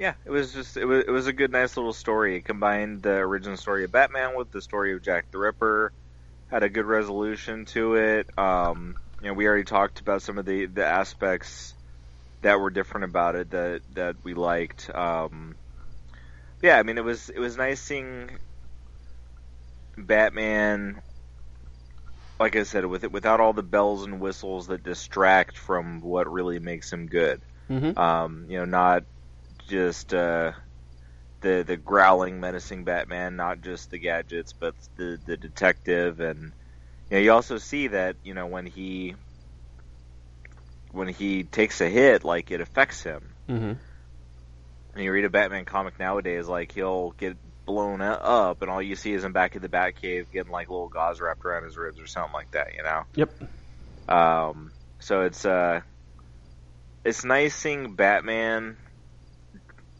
yeah, 0.00 0.14
it 0.24 0.30
was 0.30 0.54
just 0.54 0.78
it 0.78 0.86
was 0.86 1.04
it 1.06 1.10
was 1.10 1.26
a 1.26 1.32
good, 1.32 1.52
nice 1.52 1.76
little 1.76 1.92
story. 1.92 2.36
It 2.36 2.46
combined 2.46 3.02
the 3.02 3.16
original 3.16 3.58
story 3.58 3.84
of 3.84 3.92
Batman 3.92 4.34
with 4.34 4.50
the 4.50 4.62
story 4.62 4.94
of 4.94 5.02
Jack 5.02 5.26
the 5.30 5.36
Ripper. 5.36 5.92
Had 6.46 6.62
a 6.62 6.70
good 6.70 6.86
resolution 6.86 7.66
to 7.66 7.96
it. 7.96 8.26
Um, 8.38 8.96
you 9.20 9.28
know, 9.28 9.34
we 9.34 9.46
already 9.46 9.64
talked 9.64 10.00
about 10.00 10.22
some 10.22 10.38
of 10.38 10.46
the 10.46 10.64
the 10.64 10.86
aspects 10.86 11.74
that 12.40 12.58
were 12.58 12.70
different 12.70 13.04
about 13.04 13.36
it 13.36 13.50
that 13.50 13.82
that 13.92 14.16
we 14.24 14.32
liked. 14.32 14.88
Um, 14.88 15.54
yeah, 16.62 16.78
I 16.78 16.82
mean, 16.82 16.96
it 16.96 17.04
was 17.04 17.28
it 17.28 17.38
was 17.38 17.58
nice 17.58 17.82
seeing 17.82 18.30
Batman. 19.98 21.02
Like 22.38 22.56
I 22.56 22.62
said, 22.62 22.86
with 22.86 23.04
it 23.04 23.12
without 23.12 23.40
all 23.40 23.52
the 23.52 23.62
bells 23.62 24.06
and 24.06 24.18
whistles 24.18 24.68
that 24.68 24.82
distract 24.82 25.58
from 25.58 26.00
what 26.00 26.32
really 26.32 26.58
makes 26.58 26.90
him 26.90 27.06
good 27.06 27.42
Mm-hmm. 27.70 27.98
um, 27.98 28.46
you 28.48 28.58
know, 28.58 28.64
not 28.64 29.04
just 29.70 30.12
uh, 30.12 30.52
the 31.40 31.64
the 31.66 31.76
growling, 31.76 32.40
menacing 32.40 32.84
Batman, 32.84 33.36
not 33.36 33.62
just 33.62 33.90
the 33.90 33.98
gadgets, 33.98 34.52
but 34.52 34.74
the 34.96 35.18
the 35.24 35.36
detective, 35.36 36.20
and 36.20 36.52
you 37.08 37.16
know, 37.16 37.18
you 37.18 37.32
also 37.32 37.56
see 37.56 37.88
that 37.88 38.16
you 38.24 38.34
know 38.34 38.46
when 38.46 38.66
he 38.66 39.14
when 40.92 41.08
he 41.08 41.44
takes 41.44 41.80
a 41.80 41.88
hit, 41.88 42.24
like 42.24 42.50
it 42.50 42.60
affects 42.60 43.02
him. 43.02 43.32
mm-hmm. 43.48 43.72
And 44.92 45.04
you 45.04 45.12
read 45.12 45.24
a 45.24 45.30
Batman 45.30 45.64
comic 45.64 46.00
nowadays, 46.00 46.48
like 46.48 46.72
he'll 46.72 47.12
get 47.12 47.36
blown 47.64 48.00
up, 48.00 48.60
and 48.60 48.70
all 48.70 48.82
you 48.82 48.96
see 48.96 49.12
is 49.12 49.22
him 49.22 49.32
back 49.32 49.54
in 49.54 49.62
the 49.62 49.68
Batcave 49.68 50.26
getting 50.32 50.50
like 50.50 50.68
little 50.68 50.88
gauze 50.88 51.20
wrapped 51.20 51.44
around 51.44 51.62
his 51.62 51.76
ribs 51.76 52.00
or 52.00 52.08
something 52.08 52.32
like 52.32 52.50
that, 52.50 52.74
you 52.76 52.82
know. 52.82 53.04
Yep. 53.14 53.30
Um, 54.08 54.72
so 54.98 55.22
it's 55.22 55.44
uh, 55.44 55.82
it's 57.04 57.24
nice 57.24 57.54
seeing 57.54 57.94
Batman 57.94 58.76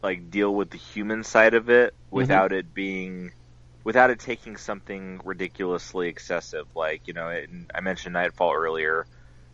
like 0.03 0.31
deal 0.31 0.53
with 0.53 0.69
the 0.69 0.77
human 0.77 1.23
side 1.23 1.53
of 1.53 1.69
it 1.69 1.93
without 2.09 2.51
it 2.51 2.73
being 2.73 3.31
without 3.83 4.09
it 4.09 4.19
taking 4.19 4.57
something 4.57 5.21
ridiculously 5.23 6.07
excessive. 6.07 6.65
Like 6.75 7.07
you 7.07 7.13
know, 7.13 7.29
it, 7.29 7.49
I 7.73 7.81
mentioned 7.81 8.13
Knightfall 8.13 8.53
earlier. 8.53 9.05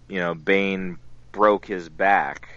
You 0.07 0.19
know, 0.19 0.35
Bane 0.35 0.97
broke 1.31 1.65
his 1.65 1.89
back. 1.89 2.47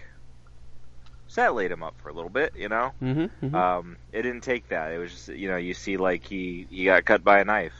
So 1.27 1.41
that 1.41 1.55
laid 1.55 1.71
him 1.71 1.83
up 1.83 1.95
for 2.01 2.09
a 2.09 2.13
little 2.13 2.29
bit, 2.29 2.53
you 2.57 2.67
know. 2.67 2.91
Mm-hmm. 3.01 3.45
mm-hmm. 3.45 3.55
Um, 3.55 3.97
it 4.11 4.23
didn't 4.23 4.41
take 4.41 4.67
that. 4.67 4.91
It 4.91 4.97
was 4.97 5.11
just, 5.11 5.27
you 5.29 5.47
know, 5.47 5.57
you 5.57 5.73
see 5.73 5.97
like 5.97 6.25
he 6.25 6.67
he 6.69 6.85
got 6.85 7.05
cut 7.05 7.23
by 7.23 7.39
a 7.39 7.45
knife. 7.45 7.73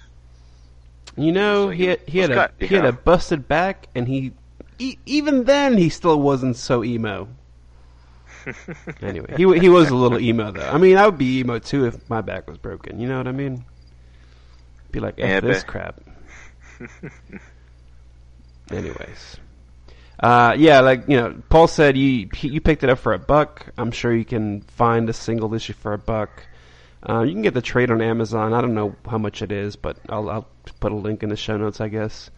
you 1.18 1.32
know, 1.34 1.66
so 1.66 1.70
he 1.72 1.84
he 1.84 1.90
had, 1.90 2.00
he 2.08 2.20
had 2.20 2.32
a 2.32 2.34
cut, 2.34 2.54
he 2.60 2.68
had 2.68 2.86
a 2.86 2.94
busted 2.94 3.48
back, 3.48 3.88
and 3.94 4.08
he 4.08 4.32
e- 4.80 4.98
even 5.06 5.44
then 5.44 5.78
he 5.78 5.90
still 5.90 6.20
wasn't 6.20 6.56
so 6.56 6.84
emo. 6.84 7.28
Anyway, 9.02 9.34
he 9.36 9.60
he 9.60 9.70
was 9.70 9.90
a 9.90 9.96
little 9.96 10.20
emo 10.20 10.52
though. 10.52 10.70
I 10.70 10.78
mean, 10.78 10.98
I 10.98 11.06
would 11.06 11.18
be 11.18 11.40
emo 11.40 11.60
too 11.60 11.86
if 11.86 12.10
my 12.10 12.22
back 12.22 12.48
was 12.48 12.58
broken. 12.58 13.00
You 13.00 13.08
know 13.08 13.18
what 13.18 13.28
I 13.28 13.32
mean? 13.32 13.66
Be 14.92 15.00
like, 15.00 15.16
F 15.18 15.30
Yeah, 15.30 15.40
this 15.40 15.64
crap. 15.64 16.02
Anyways, 18.72 19.38
uh, 20.20 20.56
yeah, 20.58 20.82
like 20.82 21.08
you 21.08 21.18
know, 21.18 21.42
Paul 21.50 21.68
said 21.68 21.98
you 21.98 22.30
you 22.42 22.62
picked 22.62 22.84
it 22.84 22.90
up 22.90 23.00
for 23.00 23.14
a 23.14 23.20
buck. 23.20 23.68
I'm 23.78 23.92
sure 23.92 24.14
you 24.14 24.26
can 24.26 24.62
find 24.62 25.10
a 25.10 25.14
single 25.14 25.54
issue 25.54 25.74
for 25.74 25.94
a 25.94 25.98
buck. 25.98 26.46
Uh, 27.08 27.22
you 27.22 27.34
can 27.34 27.42
get 27.42 27.54
the 27.54 27.62
trade 27.62 27.90
on 27.90 28.02
Amazon. 28.02 28.54
I 28.54 28.62
don't 28.62 28.76
know 28.76 28.96
how 29.10 29.18
much 29.18 29.42
it 29.42 29.52
is, 29.52 29.76
but 29.76 29.98
I'll, 30.08 30.30
I'll 30.30 30.48
put 30.80 30.92
a 30.92 30.96
link 30.96 31.24
in 31.24 31.30
the 31.30 31.36
show 31.36 31.58
notes, 31.58 31.82
I 31.82 31.88
guess, 31.88 32.30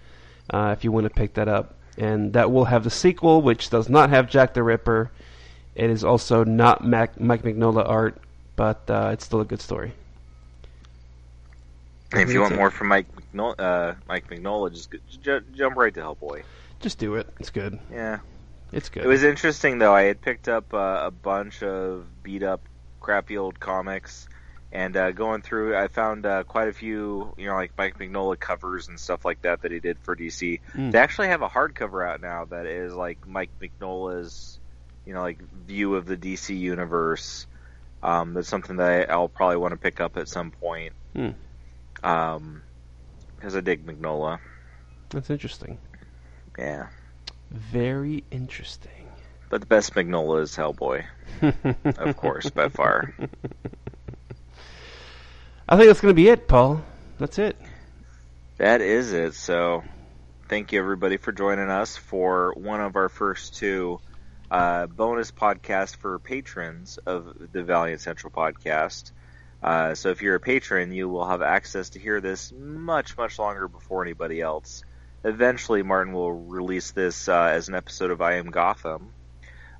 uh, 0.49 0.73
if 0.77 0.85
you 0.85 0.91
want 0.91 1.05
to 1.05 1.09
pick 1.09 1.33
that 1.33 1.49
up. 1.49 1.77
And 1.97 2.33
that 2.33 2.51
will 2.51 2.65
have 2.65 2.85
the 2.85 2.89
sequel, 2.89 3.41
which 3.41 3.69
does 3.69 3.89
not 3.89 4.09
have 4.09 4.29
Jack 4.29 4.53
the 4.53 4.63
Ripper. 4.63 5.11
It 5.75 5.89
is 5.89 6.03
also 6.03 6.43
not 6.43 6.85
Mac, 6.85 7.19
Mike 7.19 7.43
Mignola 7.43 7.87
art, 7.87 8.17
but 8.55 8.89
uh, 8.89 9.09
it's 9.13 9.25
still 9.25 9.41
a 9.41 9.45
good 9.45 9.61
story. 9.61 9.93
And 12.11 12.21
if 12.21 12.31
you 12.31 12.41
want 12.41 12.55
more 12.55 12.69
from 12.69 12.87
Mike 12.89 13.07
Mignola, 13.15 13.55
uh, 13.57 13.95
Mike 14.07 14.29
Mignola, 14.29 14.71
just 14.71 14.91
g- 14.91 15.39
jump 15.55 15.75
right 15.75 15.93
to 15.93 15.99
Hellboy. 15.99 16.43
Just 16.79 16.99
do 16.99 17.15
it. 17.15 17.27
It's 17.39 17.49
good. 17.49 17.79
Yeah. 17.91 18.19
It's 18.71 18.89
good. 18.89 19.03
It 19.03 19.07
was 19.07 19.23
interesting 19.23 19.79
though. 19.79 19.93
I 19.93 20.03
had 20.03 20.21
picked 20.21 20.47
up 20.47 20.73
uh, 20.73 21.01
a 21.05 21.11
bunch 21.11 21.63
of 21.63 22.05
beat 22.23 22.43
up, 22.43 22.61
crappy 22.99 23.37
old 23.37 23.59
comics, 23.59 24.27
and 24.71 24.97
uh, 24.97 25.11
going 25.11 25.43
through, 25.43 25.77
I 25.77 25.87
found 25.87 26.25
uh, 26.25 26.43
quite 26.43 26.67
a 26.67 26.73
few, 26.73 27.33
you 27.37 27.45
know, 27.45 27.53
like 27.53 27.71
Mike 27.77 27.99
Mignola 27.99 28.39
covers 28.39 28.87
and 28.87 28.99
stuff 28.99 29.23
like 29.23 29.43
that 29.43 29.61
that 29.61 29.71
he 29.71 29.79
did 29.79 29.99
for 29.99 30.15
DC. 30.15 30.59
Mm. 30.73 30.91
They 30.91 30.97
actually 30.97 31.27
have 31.27 31.43
a 31.43 31.47
hardcover 31.47 32.07
out 32.07 32.21
now 32.21 32.45
that 32.45 32.65
is 32.65 32.93
like 32.93 33.27
Mike 33.27 33.51
Mignola's, 33.61 34.52
you 35.05 35.13
know, 35.13 35.21
like 35.21 35.39
view 35.65 35.95
of 35.95 36.05
the 36.05 36.17
DC 36.17 36.57
universe. 36.57 37.47
Um, 38.01 38.33
that's 38.33 38.49
something 38.49 38.77
that 38.77 39.09
I'll 39.11 39.29
probably 39.29 39.57
want 39.57 39.71
to 39.71 39.77
pick 39.77 40.01
up 40.01 40.17
at 40.17 40.27
some 40.27 40.51
point. 40.51 40.93
Hmm. 41.15 41.29
Um, 42.03 42.63
because 43.35 43.55
I 43.55 43.61
dig 43.61 43.85
Mignola. 43.85 44.39
That's 45.09 45.29
interesting. 45.29 45.77
Yeah. 46.57 46.87
Very 47.51 48.23
interesting. 48.31 48.89
But 49.49 49.61
the 49.61 49.67
best 49.67 49.93
Mignola 49.93 50.41
is 50.41 50.55
Hellboy, 50.55 51.05
of 51.97 52.17
course, 52.17 52.49
by 52.49 52.69
far. 52.69 53.13
I 55.69 55.77
think 55.77 55.87
that's 55.87 56.01
going 56.01 56.11
to 56.11 56.15
be 56.15 56.29
it, 56.29 56.47
Paul. 56.47 56.83
That's 57.19 57.37
it. 57.37 57.55
That 58.57 58.81
is 58.81 59.13
it. 59.13 59.35
So, 59.35 59.83
thank 60.49 60.71
you 60.71 60.79
everybody 60.79 61.17
for 61.17 61.31
joining 61.31 61.69
us 61.69 61.97
for 61.97 62.53
one 62.55 62.81
of 62.81 62.95
our 62.95 63.09
first 63.09 63.55
two 63.55 63.99
uh, 64.53 64.85
bonus 64.85 65.31
podcast 65.31 65.95
for 65.95 66.19
patrons 66.19 66.99
of 67.07 67.33
the 67.51 67.63
Valiant 67.63 68.01
Central 68.01 68.31
podcast. 68.31 69.11
Uh, 69.63 69.95
so, 69.95 70.09
if 70.09 70.21
you're 70.21 70.35
a 70.35 70.39
patron, 70.39 70.91
you 70.91 71.09
will 71.09 71.25
have 71.25 71.41
access 71.41 71.89
to 71.89 71.99
hear 71.99 72.21
this 72.21 72.53
much, 72.55 73.17
much 73.17 73.39
longer 73.39 73.67
before 73.67 74.03
anybody 74.03 74.41
else. 74.41 74.83
Eventually, 75.23 75.81
Martin 75.81 76.13
will 76.13 76.31
release 76.31 76.91
this 76.91 77.27
uh, 77.27 77.45
as 77.45 77.67
an 77.67 77.73
episode 77.73 78.11
of 78.11 78.21
I 78.21 78.33
Am 78.33 78.51
Gotham. 78.51 79.13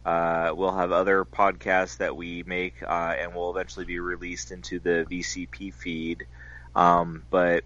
Uh, 0.04 0.54
we'll 0.56 0.76
have 0.76 0.92
other 0.92 1.24
podcasts 1.24 1.98
that 1.98 2.18
we 2.18 2.42
make, 2.42 2.82
uh, 2.82 3.14
and 3.20 3.36
will 3.36 3.52
eventually 3.52 3.86
be 3.86 4.00
released 4.00 4.52
into 4.52 4.80
the 4.80 5.06
VCP 5.08 5.72
feed. 5.72 6.26
Um, 6.76 7.26
but 7.30 7.64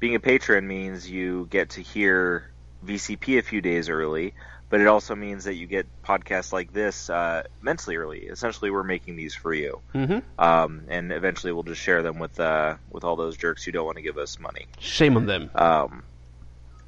being 0.00 0.16
a 0.16 0.20
patron 0.20 0.66
means 0.66 1.08
you 1.08 1.46
get 1.50 1.70
to 1.70 1.82
hear 1.82 2.50
VCP 2.84 3.38
a 3.38 3.42
few 3.42 3.60
days 3.60 3.88
early, 3.88 4.34
but 4.70 4.80
it 4.80 4.86
also 4.86 5.14
means 5.14 5.44
that 5.44 5.54
you 5.54 5.66
get 5.66 5.86
podcasts 6.04 6.52
like 6.52 6.72
this 6.72 7.08
uh, 7.10 7.42
immensely 7.62 7.96
early. 7.96 8.20
Essentially, 8.20 8.70
we're 8.70 8.82
making 8.84 9.16
these 9.16 9.34
for 9.34 9.52
you, 9.54 9.80
Mm-hmm. 9.94 10.18
um, 10.42 10.84
and 10.88 11.12
eventually 11.12 11.52
we'll 11.52 11.62
just 11.62 11.80
share 11.80 12.02
them 12.02 12.18
with 12.18 12.38
uh, 12.40 12.76
with 12.90 13.04
all 13.04 13.16
those 13.16 13.36
jerks 13.36 13.64
who 13.64 13.72
don't 13.72 13.86
want 13.86 13.96
to 13.96 14.02
give 14.02 14.18
us 14.18 14.38
money. 14.38 14.66
Shame 14.78 15.16
on 15.16 15.26
them. 15.26 15.50
Um, 15.54 16.02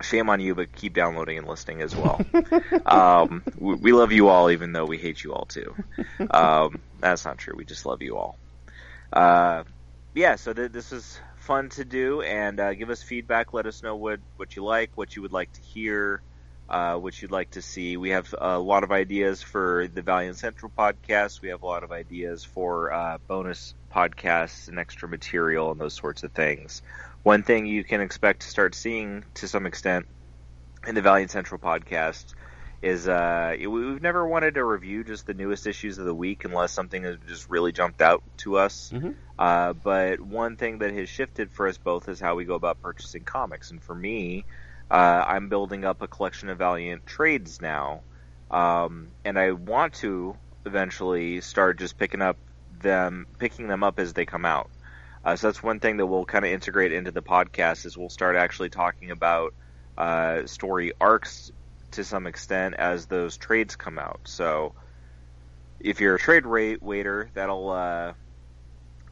shame 0.02 0.30
on 0.30 0.40
you, 0.40 0.54
but 0.54 0.72
keep 0.72 0.94
downloading 0.94 1.38
and 1.38 1.46
listening 1.48 1.82
as 1.82 1.94
well. 1.94 2.20
um, 2.86 3.42
we, 3.58 3.74
we 3.74 3.92
love 3.92 4.12
you 4.12 4.28
all, 4.28 4.50
even 4.50 4.72
though 4.72 4.86
we 4.86 4.98
hate 4.98 5.22
you 5.22 5.32
all 5.32 5.44
too. 5.46 5.74
Um, 6.30 6.80
that's 7.00 7.24
not 7.24 7.38
true. 7.38 7.54
We 7.56 7.64
just 7.64 7.86
love 7.86 8.02
you 8.02 8.16
all. 8.16 8.38
Uh, 9.12 9.64
yeah, 10.14 10.36
so 10.36 10.52
th- 10.52 10.72
this 10.72 10.92
is 10.92 11.18
fun 11.36 11.68
to 11.70 11.84
do, 11.84 12.22
and 12.22 12.58
uh, 12.60 12.74
give 12.74 12.90
us 12.90 13.02
feedback. 13.02 13.52
Let 13.52 13.66
us 13.66 13.82
know 13.82 13.96
what 13.96 14.20
what 14.36 14.56
you 14.56 14.64
like, 14.64 14.90
what 14.96 15.14
you 15.16 15.22
would 15.22 15.32
like 15.32 15.52
to 15.52 15.60
hear, 15.62 16.22
uh, 16.70 16.96
what 16.96 17.20
you'd 17.20 17.32
like 17.32 17.50
to 17.50 17.62
see. 17.62 17.96
We 17.96 18.10
have 18.10 18.32
a 18.38 18.58
lot 18.58 18.84
of 18.84 18.92
ideas 18.92 19.42
for 19.42 19.88
the 19.92 20.02
Valiant 20.02 20.38
Central 20.38 20.72
podcast. 20.76 21.42
We 21.42 21.48
have 21.50 21.62
a 21.62 21.66
lot 21.66 21.82
of 21.84 21.92
ideas 21.92 22.44
for 22.44 22.92
uh, 22.92 23.18
bonus 23.28 23.74
podcasts 23.94 24.68
and 24.68 24.78
extra 24.78 25.08
material 25.08 25.72
and 25.72 25.80
those 25.80 25.94
sorts 25.94 26.22
of 26.22 26.32
things. 26.32 26.82
One 27.22 27.42
thing 27.42 27.66
you 27.66 27.84
can 27.84 28.00
expect 28.00 28.42
to 28.42 28.48
start 28.48 28.74
seeing 28.74 29.24
to 29.34 29.48
some 29.48 29.66
extent 29.66 30.06
in 30.86 30.94
the 30.94 31.02
Valiant 31.02 31.30
Central 31.30 31.58
podcast 31.60 32.34
is 32.82 33.06
uh, 33.06 33.54
we- 33.58 33.66
we've 33.66 34.00
never 34.02 34.26
wanted 34.26 34.54
to 34.54 34.64
review 34.64 35.04
just 35.04 35.26
the 35.26 35.34
newest 35.34 35.66
issues 35.66 35.98
of 35.98 36.06
the 36.06 36.14
week 36.14 36.44
unless 36.44 36.72
something 36.72 37.02
has 37.02 37.16
just 37.26 37.50
really 37.50 37.72
jumped 37.72 38.00
out 38.00 38.22
to 38.38 38.56
us. 38.56 38.90
Mhm. 38.94 39.16
Uh, 39.38 39.72
but 39.74 40.20
one 40.20 40.56
thing 40.56 40.78
that 40.78 40.92
has 40.94 41.08
shifted 41.08 41.52
for 41.52 41.66
us 41.68 41.78
both 41.78 42.08
is 42.08 42.20
how 42.20 42.36
we 42.36 42.44
go 42.44 42.54
about 42.54 42.80
purchasing 42.80 43.24
comics. 43.24 43.70
And 43.70 43.82
for 43.82 43.94
me, 43.94 44.46
uh, 44.90 45.24
I'm 45.26 45.48
building 45.48 45.84
up 45.84 46.02
a 46.02 46.08
collection 46.08 46.48
of 46.48 46.58
Valiant 46.58 47.06
trades 47.06 47.60
now, 47.62 48.02
um, 48.50 49.08
and 49.24 49.38
I 49.38 49.52
want 49.52 49.94
to 49.94 50.36
eventually 50.66 51.40
start 51.40 51.78
just 51.78 51.98
picking 51.98 52.22
up 52.22 52.36
them, 52.82 53.26
picking 53.38 53.68
them 53.68 53.82
up 53.82 53.98
as 53.98 54.12
they 54.12 54.26
come 54.26 54.44
out. 54.44 54.70
Uh, 55.24 55.36
so 55.36 55.48
that's 55.48 55.62
one 55.62 55.80
thing 55.80 55.98
that 55.98 56.06
we'll 56.06 56.24
kind 56.24 56.44
of 56.44 56.50
integrate 56.50 56.92
into 56.92 57.10
the 57.10 57.22
podcast 57.22 57.84
is 57.86 57.96
we'll 57.96 58.08
start 58.08 58.36
actually 58.36 58.70
talking 58.70 59.10
about 59.10 59.54
uh, 59.98 60.46
story 60.46 60.92
arcs 61.00 61.50
to 61.92 62.04
some 62.04 62.26
extent 62.26 62.74
as 62.78 63.06
those 63.06 63.36
trades 63.36 63.76
come 63.76 63.98
out. 63.98 64.20
So 64.24 64.74
if 65.78 66.00
you're 66.00 66.14
a 66.14 66.18
trade 66.18 66.46
rate 66.46 66.82
waiter, 66.82 67.30
that'll 67.34 67.70
uh, 67.70 68.14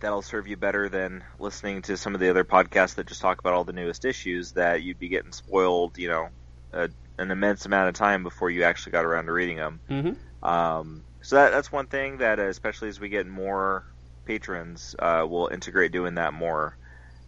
that'll 0.00 0.22
serve 0.22 0.46
you 0.46 0.56
better 0.56 0.88
than 0.88 1.24
listening 1.38 1.82
to 1.82 1.96
some 1.96 2.14
of 2.14 2.20
the 2.20 2.30
other 2.30 2.44
podcasts 2.44 2.94
that 2.96 3.06
just 3.06 3.20
talk 3.20 3.38
about 3.40 3.54
all 3.54 3.64
the 3.64 3.72
newest 3.72 4.04
issues 4.04 4.52
that 4.52 4.82
you'd 4.82 4.98
be 4.98 5.08
getting 5.08 5.32
spoiled, 5.32 5.98
you 5.98 6.08
know, 6.08 6.28
a, 6.72 6.88
an 7.18 7.30
immense 7.30 7.66
amount 7.66 7.88
of 7.88 7.94
time 7.94 8.22
before 8.22 8.50
you 8.50 8.62
actually 8.62 8.92
got 8.92 9.04
around 9.04 9.26
to 9.26 9.32
reading 9.32 9.56
them. 9.56 9.80
Mm-hmm. 9.90 10.44
Um, 10.46 11.04
so 11.20 11.36
that, 11.36 11.50
that's 11.50 11.72
one 11.72 11.86
thing 11.86 12.18
that, 12.18 12.38
uh, 12.38 12.44
especially 12.44 12.88
as 12.88 13.00
we 13.00 13.08
get 13.08 13.26
more 13.26 13.84
patrons, 14.24 14.94
uh, 14.98 15.26
we'll 15.28 15.48
integrate 15.48 15.92
doing 15.92 16.14
that 16.14 16.32
more. 16.32 16.76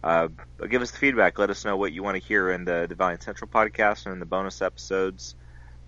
Uh, 0.03 0.29
give 0.67 0.81
us 0.81 0.91
the 0.91 0.97
feedback. 0.97 1.37
Let 1.37 1.49
us 1.49 1.63
know 1.65 1.77
what 1.77 1.91
you 1.91 2.01
want 2.01 2.19
to 2.19 2.27
hear 2.27 2.49
in 2.51 2.65
the, 2.65 2.87
Valiant 2.97 3.21
Central 3.21 3.49
podcast 3.49 4.05
and 4.05 4.13
in 4.13 4.19
the 4.19 4.25
bonus 4.25 4.61
episodes. 4.61 5.35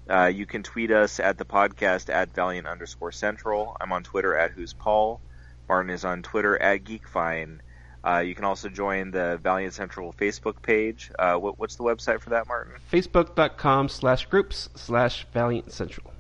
Uh, 0.10 0.26
you 0.26 0.46
can 0.46 0.64
tweet 0.64 0.92
us 0.92 1.20
at 1.20 1.38
the 1.38 1.46
podcast 1.46 2.14
at 2.14 2.36
Valiant 2.36 2.68
underscore 2.68 3.12
Central. 3.12 3.78
I'm 3.80 3.92
on 3.92 4.04
Twitter 4.04 4.36
at 4.36 4.52
Who's 4.52 4.74
Paul. 4.74 5.22
Martin 5.68 5.90
is 5.90 6.06
on 6.06 6.22
Twitter 6.24 6.62
at 6.62 6.84
Geekfine. 6.84 7.60
Uh, 8.06 8.20
you 8.20 8.36
can 8.36 8.44
also 8.44 8.68
join 8.68 9.12
the 9.12 9.40
Valiant 9.42 9.74
Central 9.74 10.14
Facebook 10.14 10.62
page. 10.62 11.10
Uh, 11.18 11.36
what, 11.36 11.58
what's 11.58 11.76
the 11.76 11.84
website 11.84 12.20
for 12.20 12.32
that, 12.32 12.48
Martin? 12.48 12.74
Facebook.com 12.92 13.88
slash 13.88 14.26
groups 14.26 14.70
slash 14.76 15.26
Valiant 15.34 15.72
Central. 15.72 16.12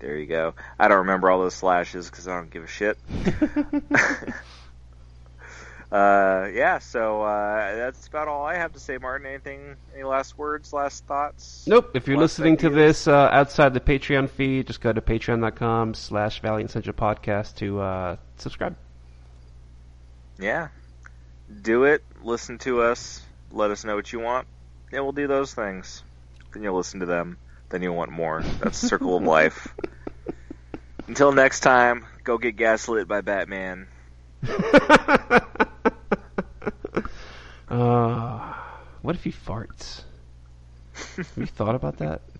There 0.00 0.18
you 0.18 0.26
go. 0.26 0.54
I 0.78 0.88
don't 0.88 0.98
remember 0.98 1.30
all 1.30 1.38
those 1.38 1.54
slashes 1.54 2.10
because 2.10 2.28
I 2.28 2.36
don't 2.36 2.50
give 2.50 2.64
a 2.64 2.66
shit. 2.66 2.98
uh, 5.90 6.48
yeah, 6.52 6.78
so 6.80 7.22
uh, 7.22 7.76
that's 7.76 8.08
about 8.08 8.26
all 8.26 8.44
I 8.44 8.56
have 8.56 8.72
to 8.72 8.80
say, 8.80 8.98
Martin. 8.98 9.26
Anything? 9.26 9.76
Any 9.94 10.02
last 10.02 10.36
words? 10.36 10.72
Last 10.72 11.06
thoughts? 11.06 11.64
Nope. 11.66 11.90
If 11.94 12.08
you're 12.08 12.18
listening 12.18 12.56
to 12.58 12.70
this 12.70 13.06
uh, 13.06 13.28
outside 13.30 13.72
the 13.72 13.80
Patreon 13.80 14.28
feed, 14.28 14.66
just 14.66 14.80
go 14.80 14.92
to 14.92 15.00
patreon.com 15.00 15.94
slash 15.94 16.40
Valiant 16.40 16.70
Central 16.70 16.94
Podcast 16.94 17.56
to 17.56 17.80
uh, 17.80 18.16
subscribe. 18.36 18.76
Yeah. 20.38 20.68
Do 21.62 21.84
it. 21.84 22.02
Listen 22.22 22.58
to 22.58 22.82
us. 22.82 23.22
Let 23.52 23.70
us 23.70 23.84
know 23.84 23.94
what 23.94 24.12
you 24.12 24.18
want. 24.18 24.48
And 24.92 25.04
we'll 25.04 25.12
do 25.12 25.28
those 25.28 25.54
things. 25.54 26.02
Then 26.52 26.64
you'll 26.64 26.76
listen 26.76 27.00
to 27.00 27.06
them. 27.06 27.38
Then 27.68 27.82
you'll 27.82 27.96
want 27.96 28.10
more. 28.10 28.42
That's 28.60 28.80
the 28.80 28.88
circle 28.88 29.16
of 29.16 29.22
life. 29.24 29.68
Until 31.06 31.30
next 31.30 31.60
time, 31.60 32.04
go 32.24 32.38
get 32.38 32.56
gaslit 32.56 33.06
by 33.06 33.20
Batman. 33.20 33.86
uh, 37.68 38.54
what 39.02 39.14
if 39.16 39.24
he 39.24 39.32
farts? 39.32 40.02
Have 41.16 41.32
you 41.36 41.46
thought 41.46 41.74
about 41.74 41.98
that? 41.98 42.22